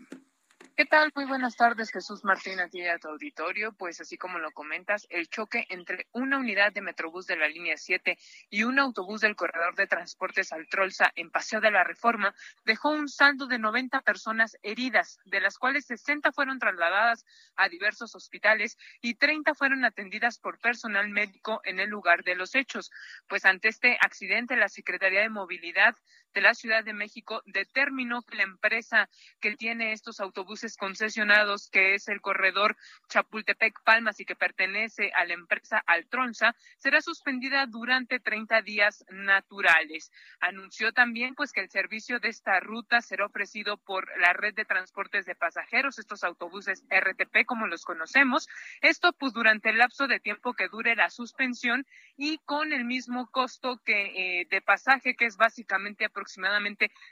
[0.76, 1.12] ¿Qué tal?
[1.14, 3.74] Muy buenas tardes, Jesús Martín, aquí a tu auditorio.
[3.74, 7.76] Pues así como lo comentas, el choque entre una unidad de Metrobús de la línea
[7.76, 8.18] 7
[8.50, 12.34] y un autobús del corredor de transportes Altrolza en Paseo de la Reforma
[12.64, 17.24] dejó un saldo de 90 personas heridas, de las cuales 60 fueron trasladadas
[17.54, 22.56] a diversos hospitales y 30 fueron atendidas por personal médico en el lugar de los
[22.56, 22.90] hechos.
[23.28, 25.94] Pues ante este accidente, la Secretaría de Movilidad
[26.34, 29.08] de la Ciudad de México determinó que la empresa
[29.40, 32.76] que tiene estos autobuses concesionados, que es el corredor
[33.08, 40.10] Chapultepec Palmas y que pertenece a la empresa Altronza, será suspendida durante 30 días naturales.
[40.40, 44.64] Anunció también pues que el servicio de esta ruta será ofrecido por la red de
[44.64, 48.48] transportes de pasajeros, estos autobuses RTP como los conocemos.
[48.80, 51.86] Esto pues durante el lapso de tiempo que dure la suspensión
[52.16, 56.23] y con el mismo costo que eh, de pasaje que es básicamente aproximadamente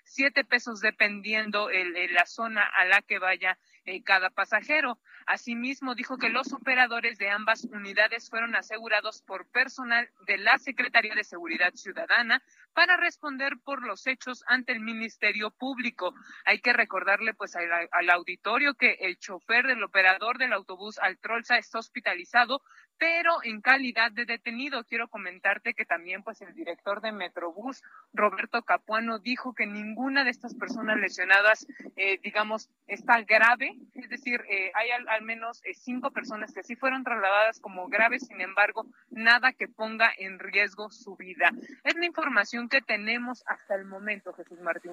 [0.05, 4.99] siete pesos dependiendo el, la zona a la que vaya eh, cada pasajero.
[5.27, 11.15] Asimismo, dijo que los operadores de ambas unidades fueron asegurados por personal de la Secretaría
[11.15, 12.43] de Seguridad Ciudadana
[12.75, 16.15] para responder por los hechos ante el Ministerio Público.
[16.45, 21.59] Hay que recordarle pues al, al auditorio que el chofer del operador del autobús Altrolza
[21.59, 22.63] está hospitalizado
[23.03, 24.85] pero en calidad de detenido.
[24.85, 27.83] Quiero comentarte que también pues el director de Metrobús,
[28.15, 31.67] Roberto Capuano, dijo que ninguna de estas personas lesionadas,
[31.97, 36.77] eh, digamos, está grave, es decir, eh, hay al, menos eh, cinco personas que sí
[36.77, 41.51] fueron trasladadas como graves, sin embargo, nada que ponga en riesgo su vida.
[41.83, 44.93] Es la información que tenemos hasta el momento, Jesús Martín.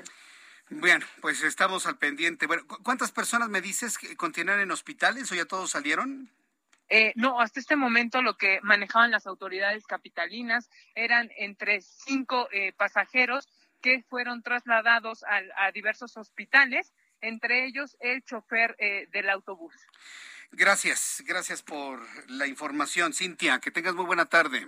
[0.72, 2.48] Bueno, pues estamos al pendiente.
[2.48, 6.32] Bueno, ¿cuántas personas me dices que continúan en hospitales o ya todos salieron?
[6.90, 12.74] Eh, no, hasta este momento lo que manejaban las autoridades capitalinas eran entre cinco eh,
[12.74, 13.48] pasajeros
[13.80, 19.74] que fueron trasladados a, diversos hospitales, entre ellos el chofer eh, del autobús.
[20.52, 23.60] Gracias, gracias por la información, Cintia.
[23.60, 24.68] Que tengas muy buena tarde.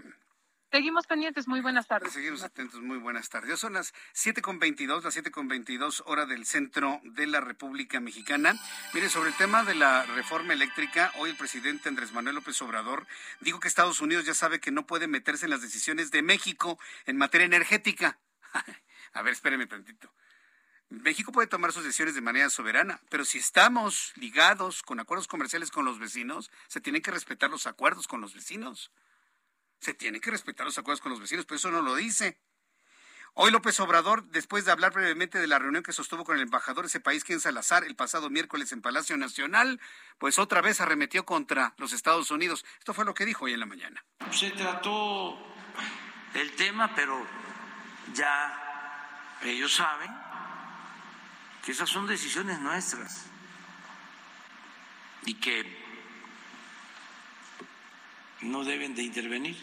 [0.72, 2.14] Seguimos pendientes, muy buenas tardes.
[2.14, 3.60] Seguimos atentos, muy buenas tardes.
[3.60, 8.00] Son las siete con veintidós, las siete con veintidós hora del centro de la República
[8.00, 8.58] Mexicana.
[8.94, 13.06] Mire, sobre el tema de la reforma eléctrica, hoy el presidente Andrés Manuel López Obrador
[13.42, 16.80] dijo que Estados Unidos ya sabe que no puede meterse en las decisiones de México
[17.06, 18.18] en materia energética.
[19.14, 20.10] A ver, espéreme tantito.
[20.88, 25.70] México puede tomar sus decisiones de manera soberana, pero si estamos ligados con acuerdos comerciales
[25.70, 28.90] con los vecinos, se tienen que respetar los acuerdos con los vecinos.
[29.82, 32.40] Se tienen que respetar los acuerdos con los vecinos, pero eso no lo dice.
[33.34, 36.84] Hoy López Obrador, después de hablar brevemente de la reunión que sostuvo con el embajador
[36.84, 39.80] de ese país, Ken Salazar, el pasado miércoles en Palacio Nacional,
[40.20, 42.64] pues otra vez arremetió contra los Estados Unidos.
[42.78, 44.06] Esto fue lo que dijo hoy en la mañana.
[44.32, 45.40] Se trató
[46.36, 47.26] el tema, pero
[48.14, 50.12] ya ellos saben
[51.66, 53.26] que esas son decisiones nuestras
[55.26, 55.91] y que
[58.42, 59.58] no deben de intervenir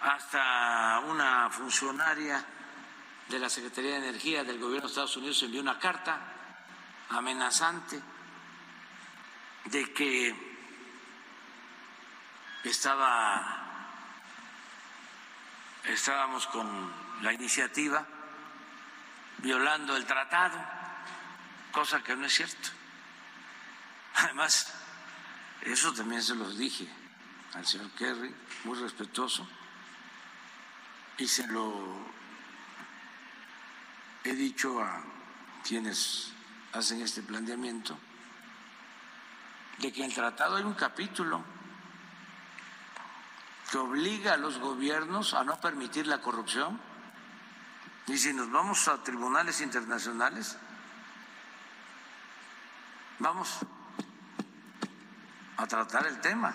[0.00, 2.44] hasta una funcionaria
[3.28, 6.18] de la Secretaría de Energía del gobierno de Estados Unidos envió una carta
[7.10, 8.00] amenazante
[9.64, 10.34] de que
[12.64, 13.62] estaba
[15.84, 16.92] estábamos con
[17.22, 18.04] la iniciativa
[19.38, 20.58] violando el tratado,
[21.72, 22.70] cosa que no es cierto.
[24.14, 24.72] Además,
[25.62, 26.88] eso también se los dije
[27.54, 28.34] al señor Kerry,
[28.64, 29.46] muy respetuoso
[31.18, 31.96] y se lo
[34.24, 35.02] he dicho a
[35.66, 36.32] quienes
[36.72, 37.98] hacen este planteamiento,
[39.78, 41.42] de que en el tratado hay un capítulo
[43.70, 46.78] que obliga a los gobiernos a no permitir la corrupción.
[48.06, 50.56] Y si nos vamos a tribunales internacionales,
[53.18, 53.58] vamos
[55.56, 56.54] a tratar el tema.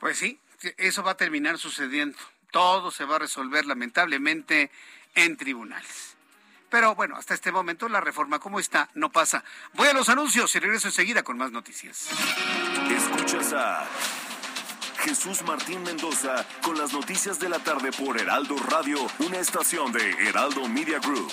[0.00, 0.38] Pues sí,
[0.76, 2.18] eso va a terminar sucediendo.
[2.50, 4.70] Todo se va a resolver lamentablemente
[5.14, 6.16] en tribunales.
[6.70, 9.42] Pero bueno, hasta este momento la reforma como está no pasa.
[9.74, 12.08] Voy a los anuncios y regreso enseguida con más noticias.
[12.90, 13.86] Escuchas a
[14.98, 20.10] Jesús Martín Mendoza con las noticias de la tarde por Heraldo Radio, una estación de
[20.28, 21.32] Heraldo Media Group.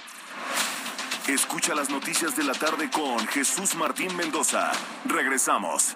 [1.27, 4.71] Escucha las noticias de la tarde con Jesús Martín Mendoza.
[5.05, 5.95] Regresamos.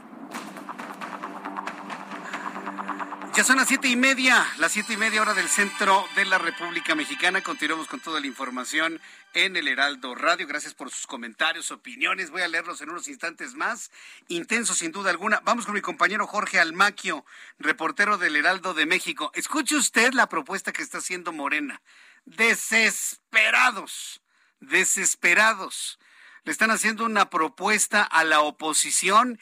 [3.36, 6.38] Ya son las siete y media, las siete y media hora del centro de la
[6.38, 7.42] República Mexicana.
[7.42, 9.02] Continuamos con toda la información
[9.34, 10.48] en el Heraldo Radio.
[10.48, 12.30] Gracias por sus comentarios, opiniones.
[12.30, 13.92] Voy a leerlos en unos instantes más.
[14.30, 15.42] Intenso, sin duda alguna.
[15.44, 17.26] Vamos con mi compañero Jorge Almaquio,
[17.60, 19.32] reportero del Heraldo de México.
[19.34, 21.82] Escuche usted la propuesta que está haciendo Morena.
[22.24, 24.22] Desesperados,
[24.68, 26.00] desesperados.
[26.44, 29.40] Le están haciendo una propuesta a la oposición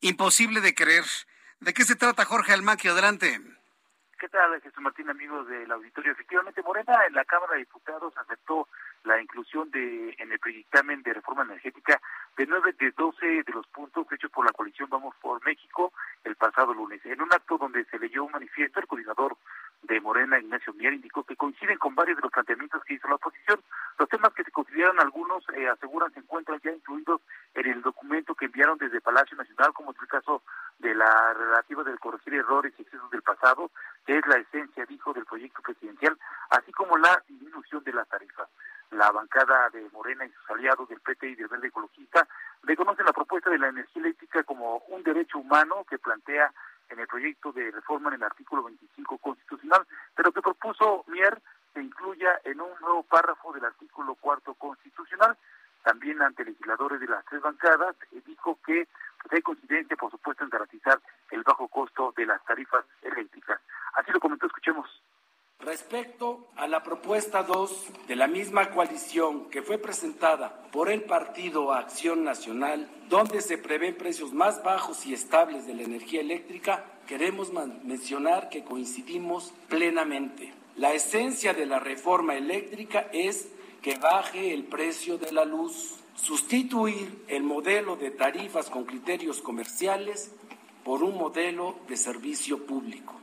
[0.00, 1.04] imposible de creer.
[1.60, 2.92] ¿De qué se trata, Jorge Almaquio?
[2.92, 3.40] Adelante.
[4.18, 6.12] ¿Qué tal, Jesús Martín, amigos del auditorio?
[6.12, 8.68] Efectivamente, Morena en la Cámara de Diputados aceptó
[9.04, 12.00] la inclusión de en el dictamen de reforma energética
[12.36, 15.92] de nueve de doce de los puntos hechos por la coalición Vamos por México
[16.24, 17.04] el pasado lunes.
[17.04, 19.36] En un acto donde se leyó un manifiesto, el coordinador
[19.82, 23.14] de Morena, Ignacio Mier, indicó que coinciden con varios de los planteamientos que hizo la
[23.14, 23.60] oposición.
[23.98, 27.20] Los temas que se consideran algunos eh, aseguran se encuentran ya incluidos
[27.54, 30.42] en el documento que enviaron desde Palacio Nacional, como es el caso
[30.78, 33.70] de la relativa del corregir errores y excesos del pasado,
[34.06, 36.18] que es la esencia, dijo, del proyecto presidencial,
[36.50, 38.48] así como la disminución de las tarifas.
[38.90, 42.26] La bancada de Morena y sus aliados del PT y del Verde Ecologista
[42.62, 46.52] reconocen la propuesta de la energía eléctrica como un derecho humano que plantea
[46.88, 51.40] en el proyecto de reforma en el artículo 25 constitucional, pero que propuso Mier
[51.72, 55.36] se incluya en un nuevo párrafo del artículo cuarto constitucional.
[55.82, 58.86] También ante legisladores de las tres bancadas, eh, dijo que
[59.22, 61.00] pues, hay coincidencia, por supuesto, en garantizar
[61.30, 63.60] el bajo costo de las tarifas eléctricas.
[63.94, 64.86] Así lo comentó, escuchemos.
[65.62, 71.74] Respecto a la propuesta 2 de la misma coalición que fue presentada por el Partido
[71.74, 77.52] Acción Nacional, donde se prevén precios más bajos y estables de la energía eléctrica, queremos
[77.52, 80.54] mencionar que coincidimos plenamente.
[80.76, 83.48] La esencia de la reforma eléctrica es
[83.82, 90.32] que baje el precio de la luz, sustituir el modelo de tarifas con criterios comerciales
[90.84, 93.19] por un modelo de servicio público.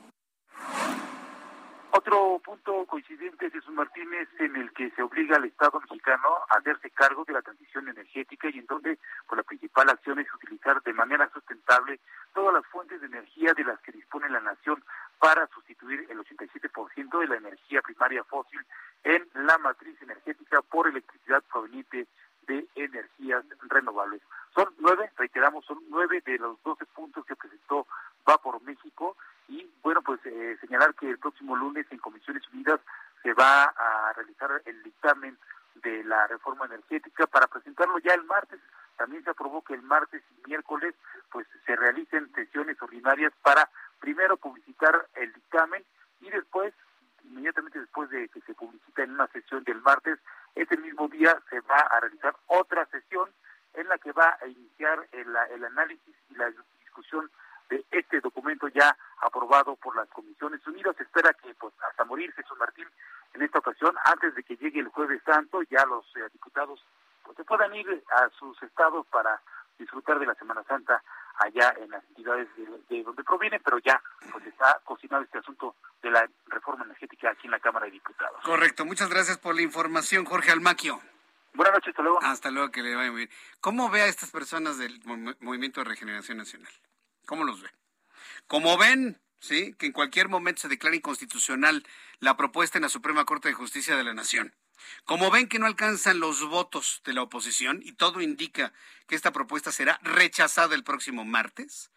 [1.98, 6.92] Otro punto coincidente, Jesús Martínez, en el que se obliga al Estado mexicano a hacerse
[6.92, 10.94] cargo de la transición energética y en donde pues, la principal acción es utilizar de
[10.94, 12.00] manera sustentable
[12.36, 14.84] todas las fuentes de energía de las que dispone la nación
[15.18, 18.64] para sustituir el 87% de la energía primaria fósil
[19.04, 22.06] en la matriz energética por electricidad proveniente
[22.46, 24.22] de energías renovables.
[24.54, 27.88] Son nueve, reiteramos, son nueve de los doce puntos que presentó
[28.30, 29.16] Va por México
[29.48, 32.80] y bueno, pues eh, señalar que el próximo lunes en Comisiones Unidas
[33.24, 35.38] se va a realizar el dictamen
[35.76, 38.60] de la reforma energética para presentarlo ya el martes.
[38.98, 40.96] También se aprobó que el martes y miércoles
[41.32, 43.70] pues se realicen sesiones ordinarias para
[44.00, 45.84] primero publicitar el dictamen
[46.22, 46.74] y después,
[47.24, 50.20] inmediatamente después de que se publicita en una sesión del martes,
[50.56, 53.30] ese mismo día se va a realizar otra sesión
[53.76, 56.52] en la que va a iniciar el, el análisis y la
[56.82, 57.30] discusión
[57.70, 60.96] de este documento ya aprobado por las Comisiones Unidas.
[60.96, 62.88] Se espera que pues hasta morir Jesús Martín
[63.34, 66.84] en esta ocasión, antes de que llegue el jueves santo, ya los eh, diputados
[67.24, 69.42] pues, se puedan ir a sus estados para
[69.78, 71.04] disfrutar de la Semana Santa
[71.40, 72.48] allá en las entidades
[72.90, 77.46] de, donde proviene, pero ya pues está cocinado este asunto de la reforma energética aquí
[77.46, 78.42] en la Cámara de Diputados.
[78.44, 81.00] Correcto, muchas gracias por la información, Jorge Almaquio.
[81.54, 82.20] Buenas noches, hasta luego.
[82.22, 83.30] Hasta luego, que le vaya muy bien.
[83.62, 85.00] ¿Cómo ve a estas personas del
[85.40, 86.72] Movimiento de Regeneración Nacional?
[87.28, 87.70] ¿Cómo los ve?
[88.48, 91.86] Como ven, sí, que en cualquier momento se declara inconstitucional
[92.20, 94.56] la propuesta en la Suprema Corte de Justicia de la Nación.
[95.04, 98.72] Como ven que no alcanzan los votos de la oposición y todo indica
[99.08, 101.92] que esta propuesta será rechazada el próximo martes,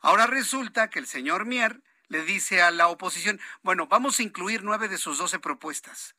[0.00, 4.62] ahora resulta que el señor Mier le dice a la oposición, bueno, vamos a incluir
[4.64, 6.16] nueve de sus doce propuestas.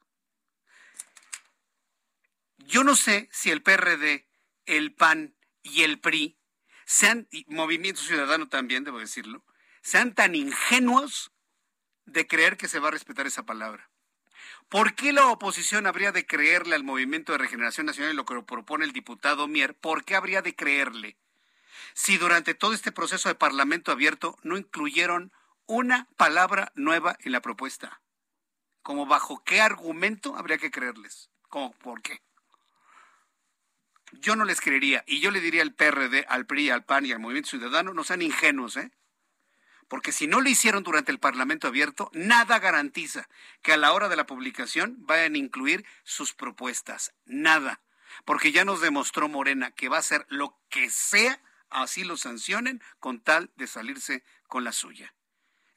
[2.59, 4.27] Yo no sé si el PRD,
[4.67, 6.37] el PAN y el PRI
[6.85, 9.43] sean, y Movimiento Ciudadano también, debo decirlo,
[9.81, 11.31] sean tan ingenuos
[12.05, 13.89] de creer que se va a respetar esa palabra.
[14.69, 18.41] ¿Por qué la oposición habría de creerle al Movimiento de Regeneración Nacional y lo que
[18.41, 19.75] propone el diputado Mier?
[19.75, 21.17] ¿Por qué habría de creerle?
[21.93, 25.31] Si durante todo este proceso de Parlamento abierto no incluyeron
[25.67, 28.01] una palabra nueva en la propuesta.
[28.81, 31.29] ¿Como bajo qué argumento habría que creerles?
[31.49, 32.24] ¿Cómo por qué?
[34.19, 35.03] Yo no les creería.
[35.07, 38.03] Y yo le diría al PRD, al PRI, al PAN y al Movimiento Ciudadano, no
[38.03, 38.91] sean ingenuos, ¿eh?
[39.87, 43.29] Porque si no lo hicieron durante el Parlamento abierto, nada garantiza
[43.61, 47.13] que a la hora de la publicación vayan a incluir sus propuestas.
[47.25, 47.81] Nada.
[48.23, 51.39] Porque ya nos demostró Morena que va a hacer lo que sea,
[51.69, 55.13] así lo sancionen, con tal de salirse con la suya.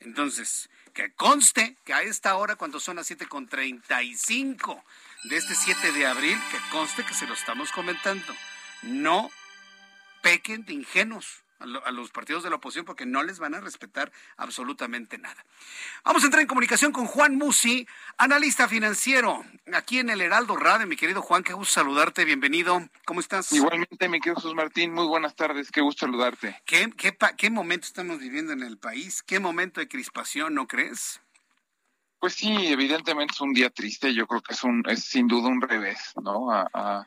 [0.00, 4.82] Entonces, que conste que a esta hora, cuando son las 7.35
[5.24, 8.34] de este 7 de abril, que conste que se lo estamos comentando,
[8.82, 9.30] no
[10.22, 14.12] pequen de ingenuos a, los partidos de la oposición porque no les van a respetar
[14.36, 15.44] absolutamente nada.
[16.04, 17.86] Vamos a entrar en comunicación con Juan Musi,
[18.16, 20.86] analista financiero, aquí en el Heraldo Radio.
[20.86, 22.88] Mi querido Juan, qué gusto saludarte, bienvenido.
[23.04, 23.52] ¿Cómo estás?
[23.52, 26.60] Igualmente, mi querido Jesús Martín, muy buenas tardes, qué gusto saludarte.
[26.64, 29.22] ¿Qué, qué, qué momento estamos viviendo en el país?
[29.22, 31.20] ¿Qué momento de crispación, no crees?
[32.20, 35.48] Pues sí, evidentemente es un día triste, yo creo que es un es sin duda
[35.48, 36.50] un revés, ¿no?
[36.50, 37.06] a,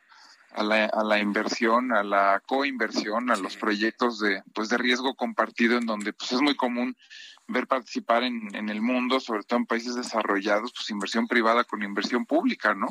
[0.53, 5.15] a la, a la inversión, a la coinversión, a los proyectos de, pues de riesgo
[5.15, 6.95] compartido en donde pues es muy común
[7.47, 11.83] ver participar en, en el mundo, sobre todo en países desarrollados, pues inversión privada con
[11.83, 12.87] inversión pública, ¿no?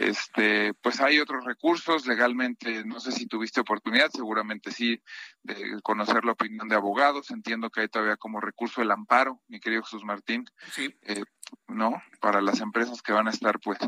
[0.00, 4.98] Este, pues hay otros recursos legalmente, no sé si tuviste oportunidad, seguramente sí,
[5.42, 7.30] de conocer la opinión de abogados.
[7.30, 10.96] Entiendo que hay todavía como recurso el amparo, mi querido Jesús Martín, sí.
[11.02, 11.22] Eh,
[11.68, 12.02] ¿no?
[12.18, 13.78] Para las empresas que van a estar, pues,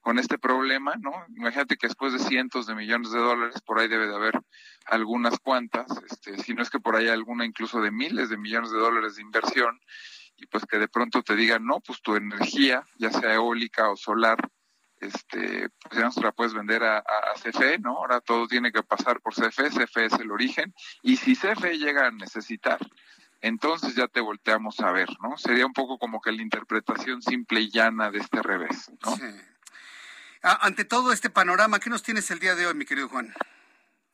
[0.00, 1.12] con este problema, ¿no?
[1.36, 4.40] Imagínate que después de cientos de millones de dólares, por ahí debe de haber
[4.86, 8.38] algunas cuantas, este, si no es que por ahí hay alguna incluso de miles de
[8.38, 9.78] millones de dólares de inversión,
[10.34, 13.96] y pues que de pronto te digan, no, pues tu energía, ya sea eólica o
[13.96, 14.38] solar,
[15.00, 17.96] este, pues ya no se la puedes vender a, a, CFE, ¿no?
[17.98, 22.06] Ahora todo tiene que pasar por CFE, CFE es el origen, y si CFE llega
[22.06, 22.78] a necesitar
[23.40, 25.36] entonces ya te volteamos a ver, ¿no?
[25.36, 29.16] Sería un poco como que la interpretación simple y llana de este revés, ¿no?
[30.42, 33.32] Ante todo este panorama, ¿qué nos tienes el día de hoy, mi querido Juan?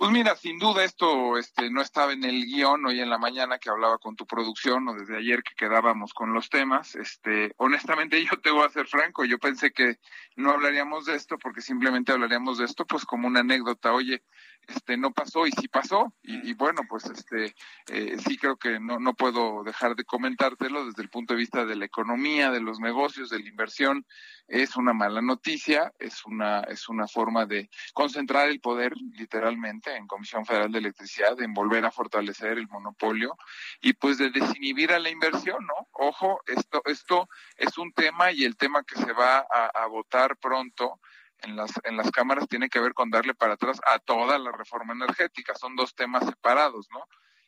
[0.05, 3.59] Pues mira, sin duda esto este, no estaba en el guion hoy en la mañana
[3.59, 6.94] que hablaba con tu producción o desde ayer que quedábamos con los temas.
[6.94, 9.98] Este, honestamente yo te voy a ser franco, yo pensé que
[10.36, 13.94] no hablaríamos de esto porque simplemente hablaríamos de esto pues como una anécdota.
[13.94, 14.22] Oye,
[14.68, 17.55] este no pasó y sí pasó y, bueno pues este
[17.89, 21.66] eh, sí creo que no no puedo dejar de comentártelo desde el punto de vista
[21.66, 24.06] de la economía de los negocios de la inversión
[24.46, 30.06] es una mala noticia es una es una forma de concentrar el poder literalmente en
[30.06, 33.36] Comisión Federal de Electricidad en volver a fortalecer el monopolio
[33.80, 38.44] y pues de desinhibir a la inversión no ojo esto esto es un tema y
[38.44, 41.00] el tema que se va a, a votar pronto
[41.44, 44.52] en las, en las cámaras tiene que ver con darle para atrás a toda la
[44.52, 45.54] reforma energética.
[45.54, 47.06] Son dos temas separados, ¿no?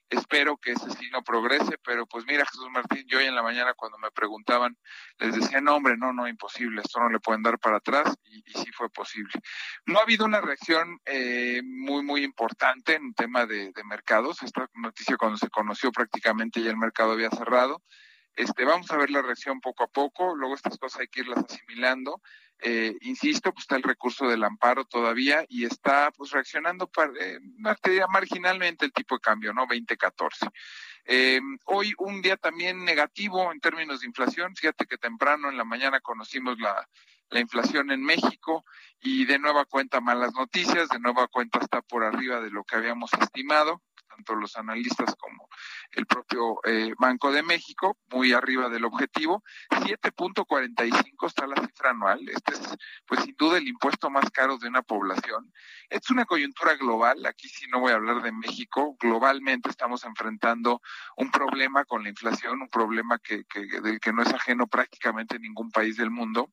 [0.09, 3.43] Espero que ese sí no progrese, pero pues mira, Jesús Martín, yo hoy en la
[3.43, 4.77] mañana cuando me preguntaban,
[5.19, 8.43] les decía, no, hombre, no, no, imposible, esto no le pueden dar para atrás, y,
[8.53, 9.33] sí fue posible.
[9.85, 14.43] No ha habido una reacción eh, muy, muy importante en tema de, de mercados.
[14.43, 17.83] Esta noticia cuando se conoció prácticamente ya el mercado había cerrado.
[18.37, 21.43] Este, vamos a ver la reacción poco a poco, luego estas cosas hay que irlas
[21.49, 22.21] asimilando.
[22.61, 27.39] Eh, insisto, pues está el recurso del amparo todavía y está pues reaccionando para, eh,
[28.09, 29.63] marginalmente el tipo de cambio, ¿no?
[29.63, 30.49] 2014.
[31.05, 34.57] Eh, hoy un día también negativo en términos de inflación.
[34.57, 36.89] Fíjate que temprano en la mañana conocimos la,
[37.29, 38.65] la inflación en México
[39.01, 42.77] y de nueva cuenta malas noticias, de nueva cuenta está por arriba de lo que
[42.77, 43.83] habíamos estimado
[44.17, 45.49] tanto los analistas como
[45.93, 49.43] el propio eh, Banco de México, muy arriba del objetivo.
[49.71, 52.29] 7.45 está la cifra anual.
[52.29, 52.77] Este es,
[53.07, 55.53] pues sin duda, el impuesto más caro de una población.
[55.89, 57.25] Es una coyuntura global.
[57.27, 58.97] Aquí sí no voy a hablar de México.
[59.01, 60.81] Globalmente estamos enfrentando
[61.17, 65.39] un problema con la inflación, un problema que, que, del que no es ajeno prácticamente
[65.39, 66.51] ningún país del mundo.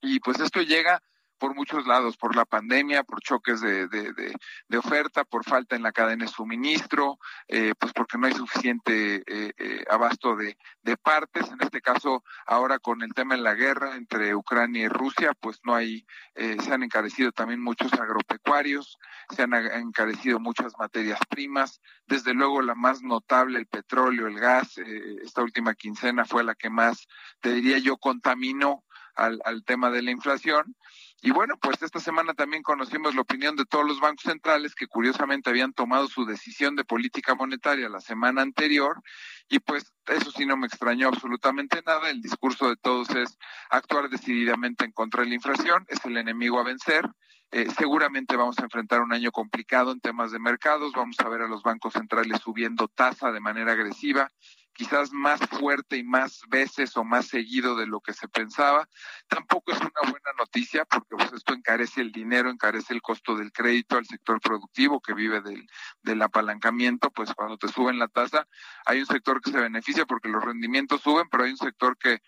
[0.00, 1.02] Y pues esto llega
[1.38, 5.92] por muchos lados, por la pandemia, por choques de, de, oferta, por falta en la
[5.92, 11.48] cadena de suministro, eh, pues porque no hay suficiente eh, eh, abasto de, de partes.
[11.48, 15.60] En este caso, ahora con el tema de la guerra entre Ucrania y Rusia, pues
[15.64, 18.98] no hay, eh, se han encarecido también muchos agropecuarios,
[19.34, 24.78] se han encarecido muchas materias primas, desde luego la más notable, el petróleo, el gas,
[24.78, 27.06] eh, esta última quincena fue la que más,
[27.40, 28.84] te diría yo, contaminó
[29.14, 30.76] al, al tema de la inflación.
[31.22, 34.86] Y bueno, pues esta semana también conocimos la opinión de todos los bancos centrales que
[34.86, 39.00] curiosamente habían tomado su decisión de política monetaria la semana anterior
[39.48, 42.10] y pues eso sí no me extrañó absolutamente nada.
[42.10, 43.38] El discurso de todos es
[43.70, 47.08] actuar decididamente en contra de la inflación, es el enemigo a vencer.
[47.50, 51.42] Eh, seguramente vamos a enfrentar un año complicado en temas de mercados, vamos a ver
[51.42, 54.28] a los bancos centrales subiendo tasa de manera agresiva,
[54.74, 58.88] quizás más fuerte y más veces o más seguido de lo que se pensaba.
[59.28, 63.52] Tampoco es una buena noticia porque pues, esto encarece el dinero, encarece el costo del
[63.52, 68.46] crédito al sector productivo que vive del, apalancamiento, pues cuando te suben la tasa,
[68.86, 72.20] hay un sector que se beneficia porque los rendimientos suben, pero hay un sector que,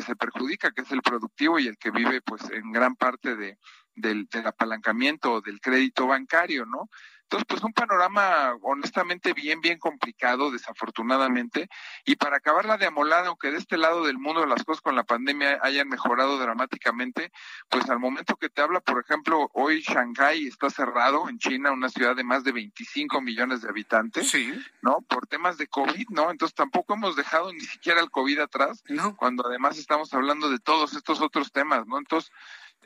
[0.00, 3.58] se perjudica, que es el productivo y el que vive pues en gran parte de,
[3.94, 6.88] del, del apalancamiento o del crédito bancario, ¿no?
[7.32, 11.70] Entonces, pues un panorama honestamente bien, bien complicado, desafortunadamente.
[12.04, 15.04] Y para acabarla de amolar, aunque de este lado del mundo las cosas con la
[15.04, 17.32] pandemia hayan mejorado dramáticamente,
[17.70, 21.88] pues al momento que te habla, por ejemplo, hoy Shanghái está cerrado en China, una
[21.88, 24.52] ciudad de más de 25 millones de habitantes, sí.
[24.82, 25.00] ¿no?
[25.00, 26.30] Por temas de COVID, ¿no?
[26.30, 29.16] Entonces tampoco hemos dejado ni siquiera el COVID atrás, no.
[29.16, 31.96] cuando además estamos hablando de todos estos otros temas, ¿no?
[31.96, 32.30] Entonces,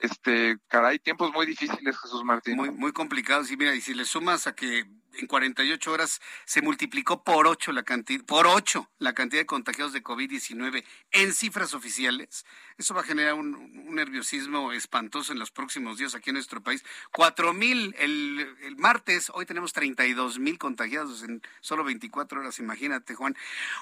[0.00, 2.56] este, caray, tiempos muy difíciles, Jesús Martín.
[2.56, 3.50] Muy, muy complicados.
[3.50, 4.84] Y mira, y si le sumas a que
[5.18, 9.92] en 48 horas se multiplicó por ocho la cantidad, por ocho la cantidad de contagiados
[9.92, 12.44] de COVID-19 en cifras oficiales.
[12.78, 16.84] Eso va a generar un, nerviosismo espantoso en los próximos días aquí en nuestro país.
[17.12, 23.14] Cuatro mil el, el martes, hoy tenemos 32 mil contagiados en solo 24 horas, imagínate,
[23.14, 23.36] Juan.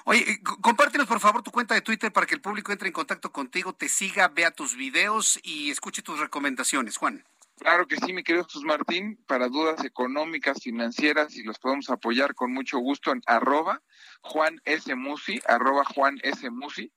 [0.05, 3.31] Oye, compártenos por favor tu cuenta de Twitter para que el público entre en contacto
[3.31, 7.23] contigo, te siga, vea tus videos y escuche tus recomendaciones, Juan.
[7.57, 12.35] Claro que sí, mi querido Jesús Martín, para dudas económicas, financieras, y los podemos apoyar
[12.35, 13.81] con mucho gusto en arroba
[14.21, 14.93] Juan S.
[14.95, 16.49] Musi, arroba Juan S.
[16.49, 16.91] Musi.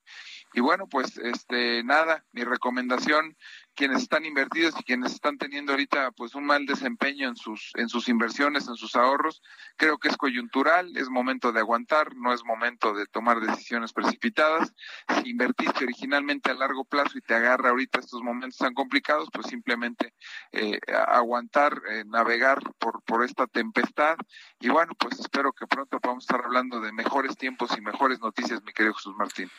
[0.53, 3.37] Y bueno, pues este nada, mi recomendación
[3.79, 7.87] quienes están invertidos y quienes están teniendo ahorita pues un mal desempeño en sus en
[7.87, 9.41] sus inversiones, en sus ahorros,
[9.77, 14.73] creo que es coyuntural, es momento de aguantar, no es momento de tomar decisiones precipitadas.
[15.07, 19.47] Si invertiste originalmente a largo plazo y te agarra ahorita estos momentos tan complicados, pues
[19.47, 20.13] simplemente
[20.51, 20.77] eh,
[21.07, 24.17] aguantar, eh, navegar por por esta tempestad
[24.59, 28.61] y bueno, pues espero que pronto podamos estar hablando de mejores tiempos y mejores noticias,
[28.61, 29.49] mi querido Jesús Martín.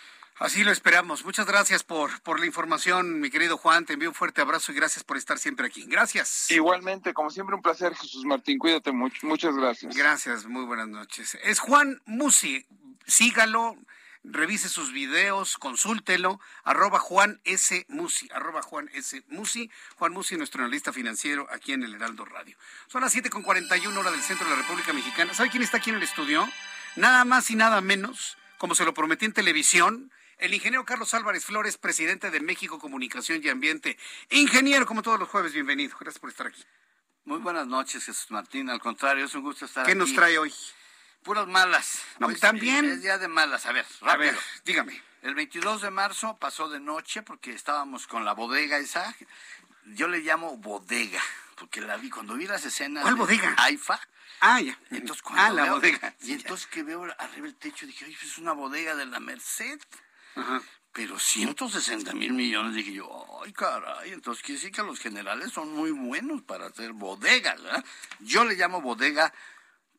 [0.40, 1.26] Así lo esperamos.
[1.26, 3.84] Muchas gracias por, por la información, mi querido Juan.
[3.84, 5.84] Te envío un fuerte abrazo y gracias por estar siempre aquí.
[5.86, 6.50] Gracias.
[6.50, 8.58] Igualmente, como siempre, un placer, Jesús Martín.
[8.58, 9.26] Cuídate mucho.
[9.26, 9.94] Muchas gracias.
[9.94, 11.36] Gracias, muy buenas noches.
[11.42, 12.66] Es Juan Musi.
[13.06, 13.76] Sígalo,
[14.24, 16.40] revise sus videos, consúltelo.
[16.64, 17.84] Arroba Juan S.
[17.90, 18.30] Musi.
[18.32, 19.22] Arroba Juan S.
[19.28, 19.70] Musi.
[19.96, 22.56] Juan Musi, nuestro analista financiero aquí en el Heraldo Radio.
[22.86, 25.34] Son las 7.41 hora del centro de la República Mexicana.
[25.34, 26.48] ¿Sabe quién está aquí en el estudio?
[26.96, 30.10] Nada más y nada menos, como se lo prometí en televisión
[30.40, 33.98] el ingeniero Carlos Álvarez Flores, presidente de México Comunicación y Ambiente.
[34.30, 35.96] Ingeniero, como todos los jueves, bienvenido.
[36.00, 36.64] Gracias por estar aquí.
[37.24, 38.70] Muy buenas noches, Jesús Martín.
[38.70, 39.92] Al contrario, es un gusto estar aquí.
[39.92, 40.52] ¿Qué nos trae hoy?
[41.22, 42.02] Puras malas.
[42.18, 42.86] No, también.
[42.86, 43.66] Es día de malas.
[43.66, 44.30] A ver, rápido.
[44.30, 45.02] A ver, dígame.
[45.22, 49.14] El 22 de marzo pasó de noche porque estábamos con la bodega esa.
[49.84, 51.22] Yo le llamo bodega
[51.56, 53.02] porque la vi cuando vi las escenas.
[53.02, 53.54] ¿Cuál bodega?
[53.58, 54.00] AIFA.
[54.40, 54.78] Ah, ya.
[54.90, 56.14] Entonces, ah, la bodega.
[56.22, 59.20] Y entonces que veo arriba el techo dije, oye, pues es una bodega de la
[59.20, 59.78] Merced.
[60.92, 65.72] Pero 160 mil millones, dije yo, ay caray, entonces quiere decir que los generales son
[65.72, 67.84] muy buenos para hacer bodegas, ¿verdad?
[68.18, 69.32] Yo le llamo bodega,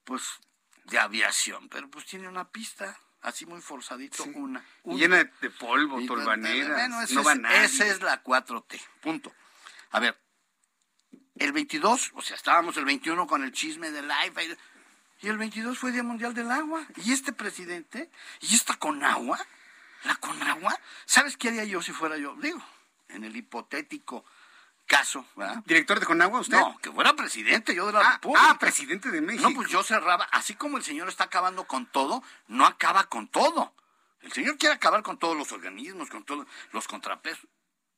[0.04, 0.24] pues,
[0.86, 6.74] de aviación, pero pues tiene una pista, así muy forzadito, una, Llena de polvo, tolvanera,
[6.74, 7.34] bueno, no va
[7.64, 9.34] Esa es la 4T, punto.
[9.92, 10.20] A ver,
[11.36, 14.58] el 22, o sea, estábamos el 21 con el chisme del live,
[15.22, 18.10] y el 22 fue Día Mundial del Agua, y este presidente,
[18.42, 19.40] y esta con agua,
[20.04, 22.36] la Conagua, ¿sabes qué haría yo si fuera yo?
[22.36, 22.62] Digo,
[23.10, 24.26] en el hipotético
[24.88, 25.64] caso, ¿verdad?
[25.66, 26.58] ¿Director de Conagua usted?
[26.58, 28.50] No, que fuera presidente yo de la ah, República.
[28.50, 29.50] Ah, presidente de México.
[29.50, 33.28] No, pues yo cerraba, así como el señor está acabando con todo, no acaba con
[33.28, 33.74] todo.
[34.22, 37.48] El señor quiere acabar con todos los organismos, con todos los contrapesos.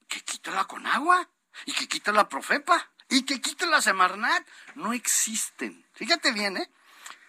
[0.08, 1.28] Que quita la Conagua
[1.66, 4.48] y que quita la Profepa y que quita la Semarnat.
[4.76, 5.86] No existen.
[5.94, 6.70] Fíjate bien, ¿eh?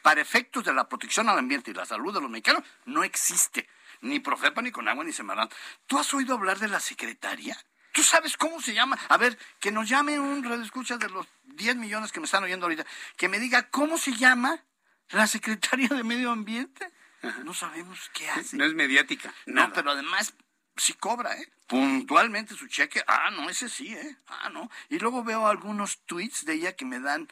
[0.02, 3.66] Para efectos de la protección al ambiente y la salud de los mexicanos, no existe
[4.04, 5.48] ni Profepa, ni con agua, ni Semarán.
[5.86, 7.56] ¿Tú has oído hablar de la secretaria?
[7.92, 8.98] ¿Tú sabes cómo se llama?
[9.08, 12.66] A ver, que nos llame un escucha de los 10 millones que me están oyendo
[12.66, 12.84] ahorita,
[13.16, 14.64] que me diga cómo se llama
[15.10, 16.92] la secretaria de Medio Ambiente.
[17.44, 18.56] No sabemos qué hace.
[18.56, 19.32] No es mediática.
[19.46, 20.34] No, pero además
[20.76, 21.52] sí cobra, ¿eh?
[21.66, 23.02] Puntualmente su cheque.
[23.06, 24.16] Ah, no, ese sí, ¿eh?
[24.26, 24.70] Ah, no.
[24.90, 27.28] Y luego veo algunos tweets de ella que me dan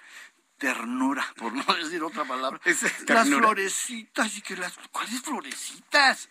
[0.63, 2.61] ternura, por no decir otra palabra.
[3.09, 6.29] las florecitas y que las ¿cuáles florecitas?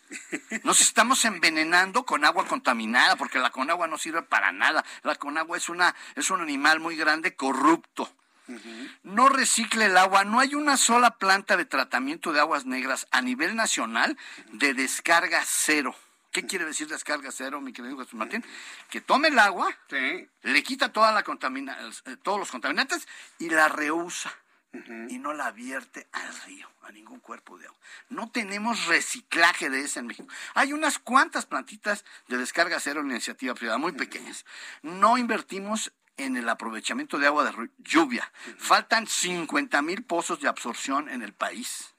[0.63, 4.85] Nos estamos envenenando con agua contaminada porque la conagua no sirve para nada.
[5.03, 8.09] La conagua es una es un animal muy grande corrupto.
[9.03, 13.21] No recicle el agua, no hay una sola planta de tratamiento de aguas negras a
[13.21, 14.17] nivel nacional
[14.53, 15.93] de descarga cero.
[16.31, 18.43] ¿Qué quiere decir descarga cero, mi querido Jesús Martín?
[18.89, 19.77] Que tome el agua,
[20.43, 24.33] le quita toda la contamina, eh, todos los contaminantes y la reusa.
[25.09, 27.77] Y no la vierte al río, a ningún cuerpo de agua.
[28.07, 30.29] No tenemos reciclaje de ese en México.
[30.53, 34.45] Hay unas cuantas plantitas de descarga cero en iniciativa privada, muy pequeñas.
[34.81, 35.91] No invertimos
[36.23, 38.31] en el aprovechamiento de agua de lluvia.
[38.57, 41.95] Faltan 50 mil pozos de absorción en el país.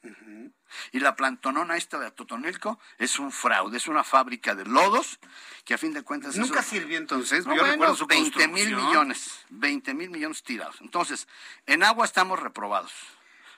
[0.93, 5.19] Y la plantonona esta de Totonilco es un fraude, es una fábrica de lodos
[5.65, 6.37] que a fin de cuentas...
[6.37, 10.81] Nunca sirvió entonces, no, bueno, 20 mil millones, 20 mil millones tirados.
[10.81, 11.29] Entonces,
[11.67, 12.93] en agua estamos reprobados.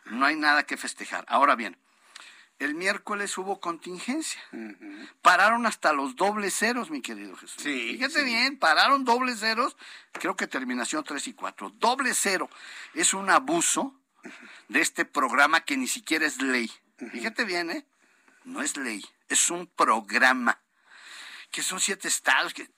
[0.07, 1.25] No hay nada que festejar.
[1.29, 1.79] Ahora bien,
[2.65, 4.41] el miércoles hubo contingencia.
[5.23, 7.63] Pararon hasta los dobles ceros, mi querido Jesús.
[7.63, 9.77] Sí, Fíjate bien, pararon dobles ceros,
[10.13, 11.71] creo que terminación 3 y 4.
[11.79, 12.49] Doble cero
[12.95, 13.95] es un abuso
[14.69, 16.71] de este programa que ni siquiera es ley.
[17.13, 17.87] Fíjate bien, ¿eh?
[18.45, 20.61] No es ley, es un programa.
[21.51, 22.71] Que son siete estados que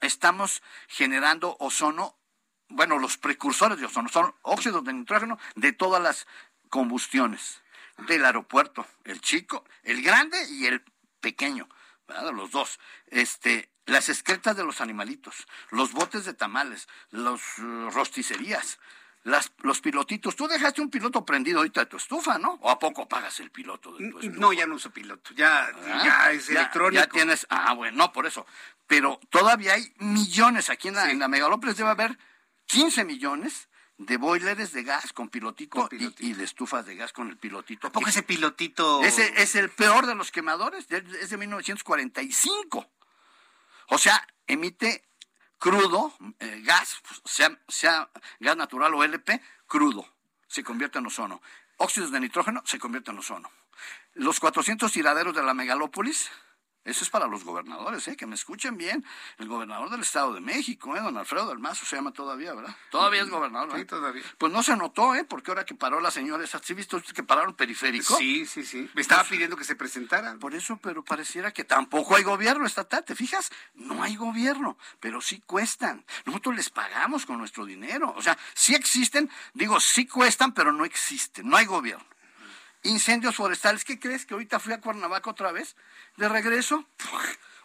[0.00, 2.16] estamos generando ozono,
[2.68, 6.26] bueno, los precursores de ozono son óxidos de nitrógeno de todas las
[6.68, 7.60] combustiones
[8.06, 10.82] del aeropuerto, el chico, el grande y el
[11.20, 11.68] pequeño,
[12.06, 12.32] ¿verdad?
[12.32, 12.78] los dos.
[13.06, 18.78] Este, las excretas de los animalitos, los botes de tamales, los uh, rosticerías,
[19.24, 20.36] las, los pilotitos.
[20.36, 22.52] Tú dejaste un piloto prendido ahorita de tu estufa, ¿no?
[22.62, 24.40] ¿O a poco pagas el piloto de tu estufa?
[24.40, 26.02] No, ya no uso piloto, ya, ¿Ah?
[26.04, 27.02] ya es electrónico.
[27.02, 28.46] Ya tienes, ah, bueno, no, por eso.
[28.86, 32.18] Pero todavía hay millones, aquí en la, en la Megalópolis debe haber
[32.66, 33.68] 15 millones
[34.00, 37.92] de boilers de gas con pilotito, Y, de estufas de gas con el pilotito.
[37.92, 39.02] ¿Por qué ese pilotito?
[39.02, 42.90] Ese es el peor de los quemadores, es de 1945.
[43.88, 45.04] O sea, emite
[45.58, 48.08] crudo, eh, gas, pues, sea, sea
[48.38, 50.08] gas natural o LP, crudo,
[50.48, 51.42] se convierte en ozono.
[51.76, 53.50] Óxidos de nitrógeno se convierte en ozono.
[54.14, 56.30] Los 400 tiraderos de la megalópolis,
[56.90, 58.16] eso es para los gobernadores, ¿eh?
[58.16, 59.04] que me escuchen bien.
[59.38, 61.00] El gobernador del Estado de México, ¿eh?
[61.00, 62.74] don Alfredo del Mazo, se llama todavía, ¿verdad?
[62.90, 63.78] Todavía es gobernador.
[63.78, 64.22] Sí, todavía.
[64.38, 65.24] Pues no se notó, ¿eh?
[65.24, 68.16] Porque ahora que paró la señora esa, ¿sí visto que pararon periférico?
[68.16, 68.90] Sí, sí, sí.
[68.94, 70.38] Me estaba pidiendo que se presentaran.
[70.38, 73.04] Por eso, pero pareciera que tampoco hay gobierno estatal.
[73.04, 73.50] ¿Te fijas?
[73.74, 76.04] No hay gobierno, pero sí cuestan.
[76.24, 78.12] Nosotros les pagamos con nuestro dinero.
[78.16, 81.48] O sea, sí existen, digo, sí cuestan, pero no existen.
[81.48, 82.04] No hay gobierno.
[82.82, 84.24] Incendios forestales, ¿qué crees?
[84.24, 85.76] Que ahorita fui a Cuernavaca otra vez,
[86.16, 86.86] de regreso,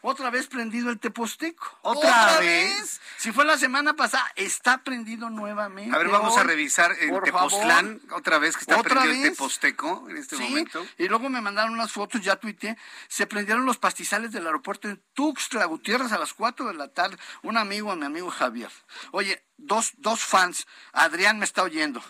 [0.02, 1.80] otra vez prendido el Teposteco.
[1.82, 3.00] ¿Otra, vez?
[3.18, 5.96] Si fue la semana pasada, está prendido nuevamente.
[5.96, 10.18] A ver, vamos a revisar el Tepoztlán, otra vez que está prendido el Teposteco en
[10.18, 10.86] este momento.
[10.98, 12.78] Y luego me mandaron unas fotos, ya tuiteé,
[13.08, 17.18] se prendieron los pastizales del aeropuerto en Tuxtla Gutiérrez a las 4 de la tarde.
[17.42, 18.72] Un amigo, mi amigo Javier.
[19.12, 22.04] Oye, dos, dos fans, Adrián me está oyendo.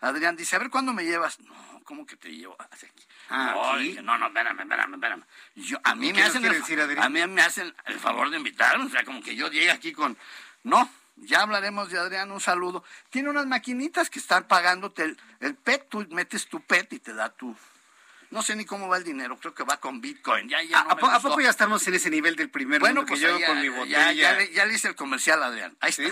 [0.00, 1.38] Adrián dice, a ver, ¿cuándo me llevas?
[1.40, 3.04] No, ¿cómo que te llevo hacia aquí?
[3.30, 3.82] Ah, no, ¿aquí?
[3.84, 5.22] dije, no, no, espérame, espérame, espérame.
[5.54, 8.36] Yo, a mí ¿Qué me hacen el, decir, a mí me hacen el favor de
[8.36, 10.18] invitarme, o sea, como que yo llegue aquí con,
[10.64, 12.84] no, ya hablaremos de Adrián, un saludo.
[13.08, 17.14] Tiene unas maquinitas que están pagándote el, el PET, tú metes tu PET y te
[17.14, 17.56] da tu,
[18.30, 20.48] no sé ni cómo va el dinero, creo que va con Bitcoin.
[20.48, 21.28] Ya, ya ¿A, no a me po- a gustó.
[21.30, 23.60] poco ya estamos en ese nivel del primer Bueno, mundo pues que yo ya, con
[23.60, 24.12] mi ya- botella?
[24.12, 25.76] Ya, le, ya le hice el comercial Adrián.
[25.80, 26.02] Ahí está.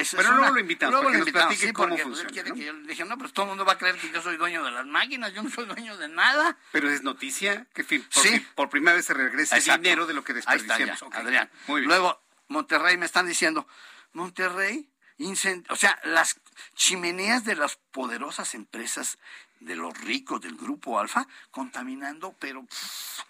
[0.00, 2.14] Eso Pero luego una- lo invitamos luego para que nos platique sí, cómo porque, pues,
[2.22, 2.54] funciona, quiere ¿no?
[2.56, 4.36] que yo le dije, no, pero todo el mundo va a creer que yo soy
[4.36, 6.56] dueño de las máquinas, yo no soy dueño de nada.
[6.72, 8.46] Pero es noticia que por, Sí.
[8.54, 9.82] por primera vez se regrese Exacto.
[9.82, 11.02] dinero de lo que Ahí está ya, desperdiciamos.
[11.02, 11.14] Ok.
[11.14, 11.50] Adrián.
[11.66, 11.88] Muy bien.
[11.88, 13.66] Luego, Monterrey me están diciendo,
[14.12, 16.40] Monterrey, incend- o sea, las
[16.74, 19.18] chimeneas de las poderosas empresas
[19.60, 23.20] de los ricos del grupo Alfa contaminando, pero pff,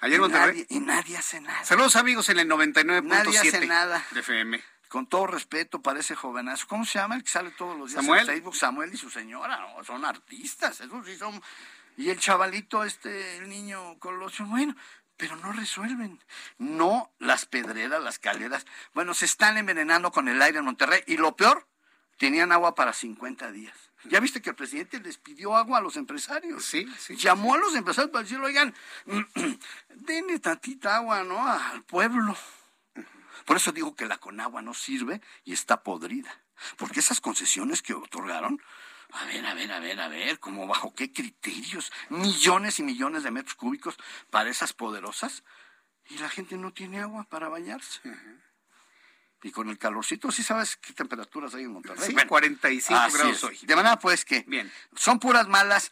[0.00, 0.46] Ayer y Monterrey.
[0.60, 1.64] nadie- y nadie hace nada.
[1.64, 4.04] Saludos amigos en el 99.7 Nadie hace nada.
[4.10, 4.62] de FM.
[4.88, 8.02] Con todo respeto para ese jovenazo, ¿cómo se llama el que sale todos los días
[8.02, 8.20] Samuel.
[8.20, 8.56] en Facebook?
[8.56, 11.42] Samuel y su señora, no, son artistas, esos sí son.
[11.96, 14.74] Y el chavalito, este, el niño Colosio, bueno,
[15.18, 16.22] pero no resuelven.
[16.56, 18.64] No las pedreras, las caleras.
[18.94, 21.02] Bueno, se están envenenando con el aire en Monterrey.
[21.06, 21.66] Y lo peor,
[22.16, 23.76] tenían agua para 50 días.
[24.04, 26.64] ¿Ya viste que el presidente les pidió agua a los empresarios?
[26.64, 27.16] Sí, sí.
[27.16, 28.74] Llamó a los empresarios para decirle, oigan,
[29.88, 31.46] denle tantita agua, ¿no?
[31.46, 32.36] Al pueblo.
[33.48, 36.30] Por eso digo que la Conagua no sirve y está podrida.
[36.76, 38.60] Porque esas concesiones que otorgaron,
[39.12, 41.90] a ver, a ver, a ver, a ver, ¿cómo bajo qué criterios?
[42.10, 43.96] Millones y millones de metros cúbicos
[44.28, 45.44] para esas poderosas
[46.10, 48.00] y la gente no tiene agua para bañarse.
[49.42, 52.04] Y con el calorcito, ¿sí sabes qué temperaturas hay en Monterrey?
[52.06, 53.44] Sí, Bueno, 45 así grados es.
[53.44, 53.58] hoy.
[53.62, 54.70] De manera pues que Bien.
[54.94, 55.90] son puras malas.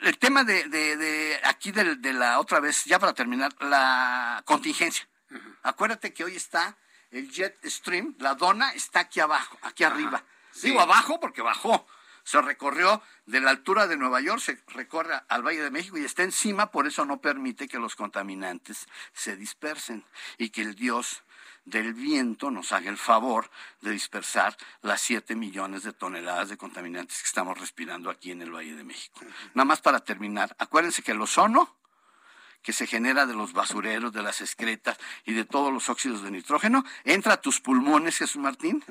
[0.00, 5.06] El- tema de, de, de aquí de, la otra vez, ya para terminar, la contingencia.
[5.62, 6.76] Acuérdate que hoy está
[7.10, 10.24] el Jet Stream, la dona está aquí abajo, aquí arriba.
[10.52, 10.68] sí.
[10.68, 11.86] Digo abajo porque bajó.
[12.24, 16.04] Se recorrió de la altura de Nueva York, se recorre al Valle de México y
[16.04, 20.04] está encima, por eso no permite que los contaminantes se dispersen
[20.38, 21.24] y que el Dios
[21.64, 23.50] del viento nos haga el favor
[23.80, 28.52] de dispersar las 7 millones de toneladas de contaminantes que estamos respirando aquí en el
[28.52, 29.20] Valle de México.
[29.54, 31.76] Nada más para terminar, acuérdense que el ozono
[32.62, 36.30] que se genera de los basureros, de las excretas y de todos los óxidos de
[36.30, 38.84] nitrógeno, entra a tus pulmones, Jesús Martín,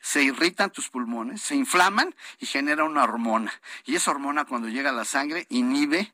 [0.00, 3.52] se irritan tus pulmones, se inflaman y genera una hormona.
[3.84, 6.12] Y esa hormona cuando llega a la sangre inhibe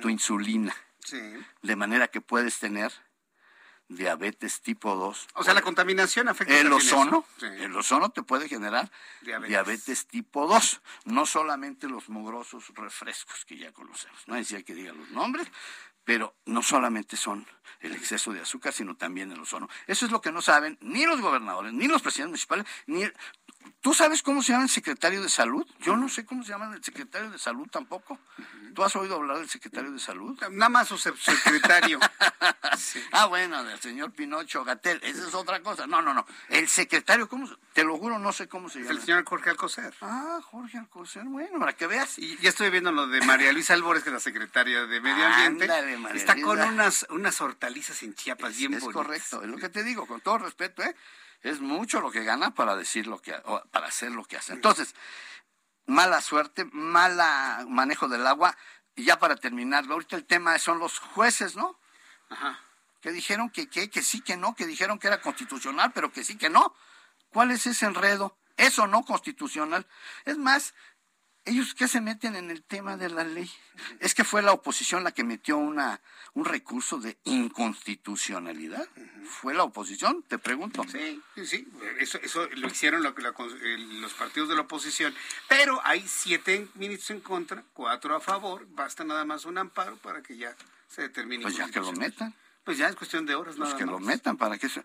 [0.00, 0.74] tu insulina,
[1.04, 1.20] Sí.
[1.62, 2.92] de manera que puedes tener
[3.88, 5.28] diabetes tipo 2.
[5.34, 7.46] O sea, la contaminación afecta El ozono, Sí.
[7.46, 8.90] el ozono te puede generar
[9.20, 9.48] Diabetes.
[9.48, 10.06] diabetes.
[10.08, 14.18] tipo 2, no solamente los mugrosos refrescos que ya conocemos.
[14.26, 15.46] No decía que diga los nombres,
[16.06, 17.44] pero no solamente son
[17.80, 19.68] el exceso de azúcar, sino también el ozono.
[19.88, 23.02] Eso es lo que no saben ni los gobernadores, ni los presidentes municipales, ni...
[23.80, 25.66] ¿Tú sabes cómo se llama el secretario de salud?
[25.80, 28.18] Yo no sé cómo se llama el secretario de salud tampoco.
[28.74, 30.38] ¿Tú has oído hablar del secretario de salud?
[30.50, 31.98] Nada más su se- secretario.
[33.12, 35.86] Ah, bueno, del señor Pinocho Gatel, esa es otra cosa.
[35.86, 36.26] No, no, no.
[36.48, 37.46] El secretario, ¿cómo?
[37.46, 38.98] se- Te lo juro, no sé cómo se Es llama.
[39.00, 39.94] el señor Jorge Alcocer.
[40.02, 42.18] Ah, Jorge Alcocer, bueno, para que veas.
[42.18, 45.24] Y ya estoy viendo lo de María Luisa Albores, que es la secretaria de Medio
[45.24, 45.64] Ambiente.
[45.64, 49.02] Ándale, María Está con unas, unas hortalizas en Chiapas bien es bonitas.
[49.06, 50.94] correcto, es lo que te digo, con todo respeto, ¿eh?
[51.46, 53.32] Es mucho lo que gana para decir lo que,
[53.70, 54.52] para hacer lo que hace.
[54.52, 54.96] Entonces,
[55.86, 58.56] mala suerte, mala manejo del agua.
[58.96, 61.78] Y ya para terminar, ahorita el tema son los jueces, ¿no?
[62.30, 62.58] Ajá.
[63.00, 66.24] Que dijeron que, que, que sí, que no, que dijeron que era constitucional, pero que
[66.24, 66.74] sí, que no.
[67.28, 68.36] ¿Cuál es ese enredo?
[68.56, 69.86] Eso no constitucional.
[70.24, 70.74] Es más,
[71.46, 73.50] ellos qué se meten en el tema de la ley.
[74.00, 76.00] Es que fue la oposición la que metió una
[76.34, 78.86] un recurso de inconstitucionalidad.
[79.24, 80.84] Fue la oposición, te pregunto.
[80.88, 81.66] Sí, sí,
[81.98, 85.14] eso, eso lo hicieron los partidos de la oposición.
[85.48, 88.66] Pero hay siete ministros en contra, cuatro a favor.
[88.70, 90.54] Basta nada más un amparo para que ya
[90.88, 91.42] se determine.
[91.42, 92.34] Pues ya que lo metan.
[92.66, 93.54] Pues ya es cuestión de horas.
[93.54, 94.82] Pues nada que lo metan para que se,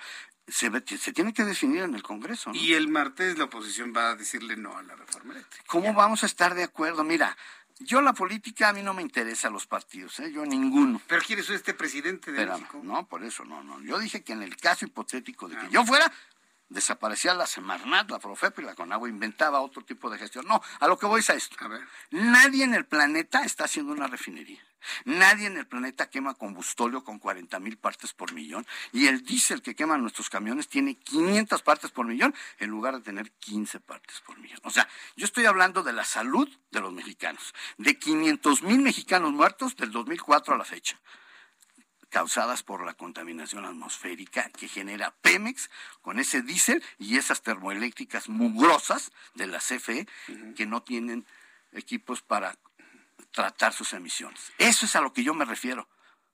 [0.47, 2.51] se, tiene que definir en el Congreso.
[2.53, 5.65] Y el martes la oposición va a decirle no a la reforma eléctrica.
[5.65, 7.03] ¿Cómo vamos a estar de acuerdo?
[7.03, 7.35] Mira,
[7.79, 10.31] yo la política a mí no me interesa los partidos, ¿eh?
[10.31, 11.01] yo ninguno.
[11.07, 12.81] Pero quieres ser este presidente de México.
[12.83, 13.81] No, por eso no, no.
[13.81, 15.69] Yo dije que en el caso hipotético de que ah.
[15.71, 16.13] yo fuera,
[16.69, 20.45] desaparecía la Semarnat, la Profepa y la Conagua, inventaba otro tipo de gestión.
[20.45, 21.57] No, a lo que voy es a esto.
[22.11, 24.61] Nadie en el planeta está haciendo una refinería.
[25.05, 29.61] Nadie en el planeta quema combustóleo con 40 mil partes por millón y el diésel
[29.61, 34.21] que queman nuestros camiones tiene 500 partes por millón en lugar de tener 15 partes
[34.21, 34.59] por millón.
[34.63, 39.31] O sea, yo estoy hablando de la salud de los mexicanos, de 500 mil mexicanos
[39.31, 40.99] muertos del 2004 a la fecha
[42.11, 45.71] causadas por la contaminación atmosférica que genera Pemex
[46.01, 50.07] con ese diésel y esas termoeléctricas mugrosas de la CFE
[50.55, 51.25] que no tienen
[51.71, 52.57] equipos para
[53.31, 54.51] tratar sus emisiones.
[54.57, 55.87] Eso es a lo que yo me refiero.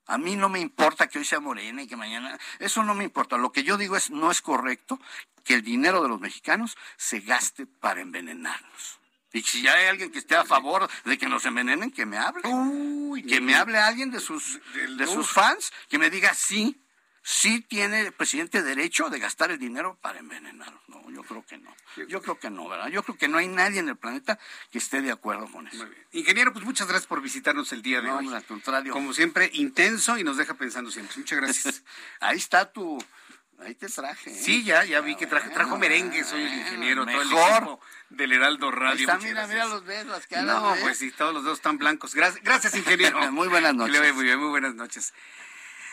[0.06, 3.04] A mí no me importa que hoy sea morena y que mañana, eso no me
[3.04, 3.36] importa.
[3.36, 4.98] Lo que yo digo es, no es correcto
[5.44, 8.98] que el dinero de los mexicanos se gaste para envenenarnos.
[9.32, 12.42] Y si hay alguien que esté a favor de que nos envenenen, que me hable.
[13.28, 14.58] que me hable alguien de sus,
[14.96, 16.80] de sus fans, que me diga sí,
[17.28, 20.72] sí tiene el presidente derecho de gastar el dinero para envenenar.
[20.86, 21.76] No, yo creo que no.
[22.08, 22.88] Yo creo que no, ¿verdad?
[22.88, 24.38] Yo creo que no hay nadie en el planeta
[24.70, 25.86] que esté de acuerdo con eso.
[26.12, 28.28] Ingeniero, pues muchas gracias por visitarnos el día de hoy.
[28.28, 28.94] No, al contrario.
[28.94, 31.14] Como siempre, intenso y nos deja pensando siempre.
[31.18, 31.82] Muchas gracias.
[32.20, 32.98] Ahí está tu
[33.58, 34.30] Ahí te traje.
[34.30, 34.42] ¿eh?
[34.42, 38.32] Sí, ya, ya vi que traje, trajo merengue, soy el ingeniero, todo el equipo del
[38.32, 39.00] Heraldo Radio.
[39.00, 40.46] Está, mira, mira los dedos, las caras.
[40.46, 40.78] No, ¿eh?
[40.80, 42.14] pues sí, todos los dedos están blancos.
[42.14, 43.20] Gracias, gracias ingeniero.
[43.32, 44.14] muy buenas noches.
[44.14, 45.12] Muy bien, muy buenas noches.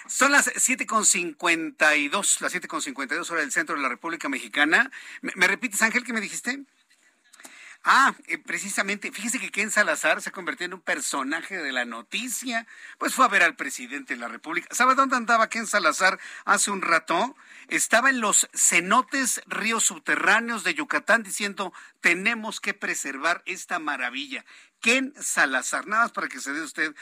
[0.07, 4.91] Son las 7.52, las 7.52 horas del centro de la República Mexicana.
[5.21, 6.63] ¿Me, ¿Me, repites, Ángel, qué me dijiste?
[7.87, 12.65] Ah, eh, precisamente, fíjese que Ken Salazar se convirtió en un personaje de la noticia,
[12.97, 14.67] pues fue a ver al presidente de la República.
[14.71, 17.35] ¿Sabe dónde andaba Ken Salazar hace un rato?
[17.67, 24.45] Estaba en los cenotes ríos subterráneos de Yucatán diciendo, tenemos que preservar esta maravilla.
[24.81, 26.95] Ken Salazar, nada más para que se dé usted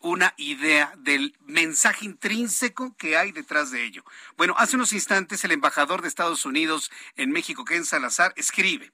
[0.00, 4.04] una idea del mensaje intrínseco que hay detrás de ello.
[4.36, 8.92] Bueno, hace unos instantes el embajador de Estados Unidos en México, Ken Salazar, escribe.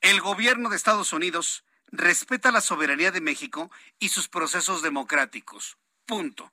[0.00, 5.78] El gobierno de Estados Unidos respeta la soberanía de México y sus procesos democráticos.
[6.06, 6.52] Punto.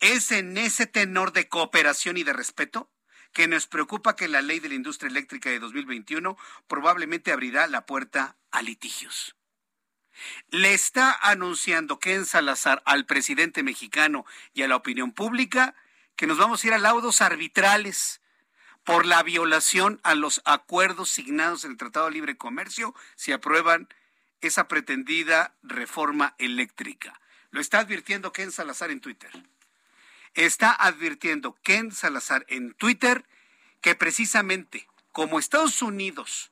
[0.00, 2.90] Es en ese tenor de cooperación y de respeto
[3.32, 7.86] que nos preocupa que la ley de la industria eléctrica de 2021 probablemente abrirá la
[7.86, 9.35] puerta a litigios.
[10.50, 14.24] Le está anunciando Ken Salazar al presidente mexicano
[14.54, 15.74] y a la opinión pública
[16.16, 18.20] que nos vamos a ir a laudos arbitrales
[18.84, 23.88] por la violación a los acuerdos signados en el Tratado de Libre Comercio si aprueban
[24.40, 27.20] esa pretendida reforma eléctrica.
[27.50, 29.30] Lo está advirtiendo Ken Salazar en Twitter.
[30.34, 33.24] Está advirtiendo Ken Salazar en Twitter
[33.80, 34.86] que precisamente
[35.16, 36.50] como Estados Unidos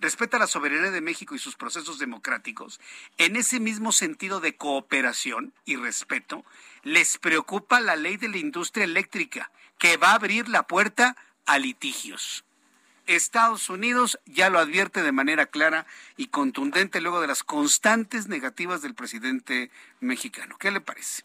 [0.00, 2.80] respeta la soberanía de México y sus procesos democráticos,
[3.16, 6.44] en ese mismo sentido de cooperación y respeto,
[6.82, 11.16] les preocupa la ley de la industria eléctrica, que va a abrir la puerta
[11.46, 12.44] a litigios.
[13.06, 18.82] Estados Unidos ya lo advierte de manera clara y contundente luego de las constantes negativas
[18.82, 19.70] del presidente
[20.00, 20.56] mexicano.
[20.58, 21.22] ¿Qué le parece?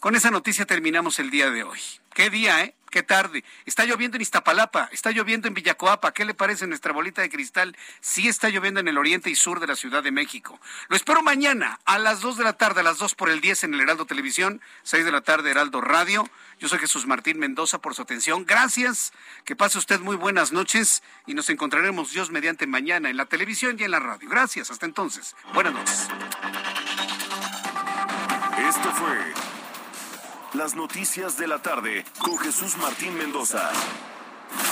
[0.00, 1.80] Con esa noticia terminamos el día de hoy.
[2.14, 2.74] Qué día, ¿eh?
[2.90, 3.44] Qué tarde.
[3.66, 6.12] Está lloviendo en Iztapalapa, está lloviendo en Villacoapa.
[6.12, 7.76] ¿Qué le parece nuestra bolita de cristal?
[8.00, 10.58] Sí está lloviendo en el oriente y sur de la Ciudad de México.
[10.88, 13.64] Lo espero mañana a las 2 de la tarde, a las 2 por el 10
[13.64, 16.28] en el Heraldo Televisión, 6 de la tarde Heraldo Radio.
[16.58, 18.46] Yo soy Jesús Martín Mendoza por su atención.
[18.46, 19.12] Gracias.
[19.44, 23.76] Que pase usted muy buenas noches y nos encontraremos Dios mediante mañana en la televisión
[23.78, 24.28] y en la radio.
[24.28, 24.70] Gracias.
[24.70, 25.36] Hasta entonces.
[25.52, 26.08] Buenas noches.
[28.58, 29.47] Esto fue
[30.54, 33.70] las noticias de la tarde con Jesús Martín Mendoza.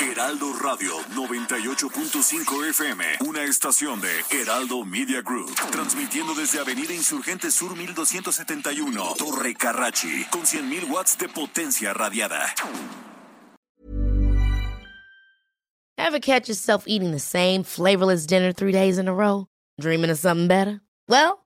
[0.01, 7.77] Heraldo Radio 98.5 FM, una estación de Heraldo Media Group, transmitiendo desde Avenida Insurgente Sur
[7.77, 12.55] 1271, Torre Carrachi, con 100.000 watts de potencia radiada.
[15.99, 19.47] Ever catch yourself eating the same flavorless dinner three days in a row?
[19.79, 20.81] Dreaming of something better?
[21.09, 21.46] Well,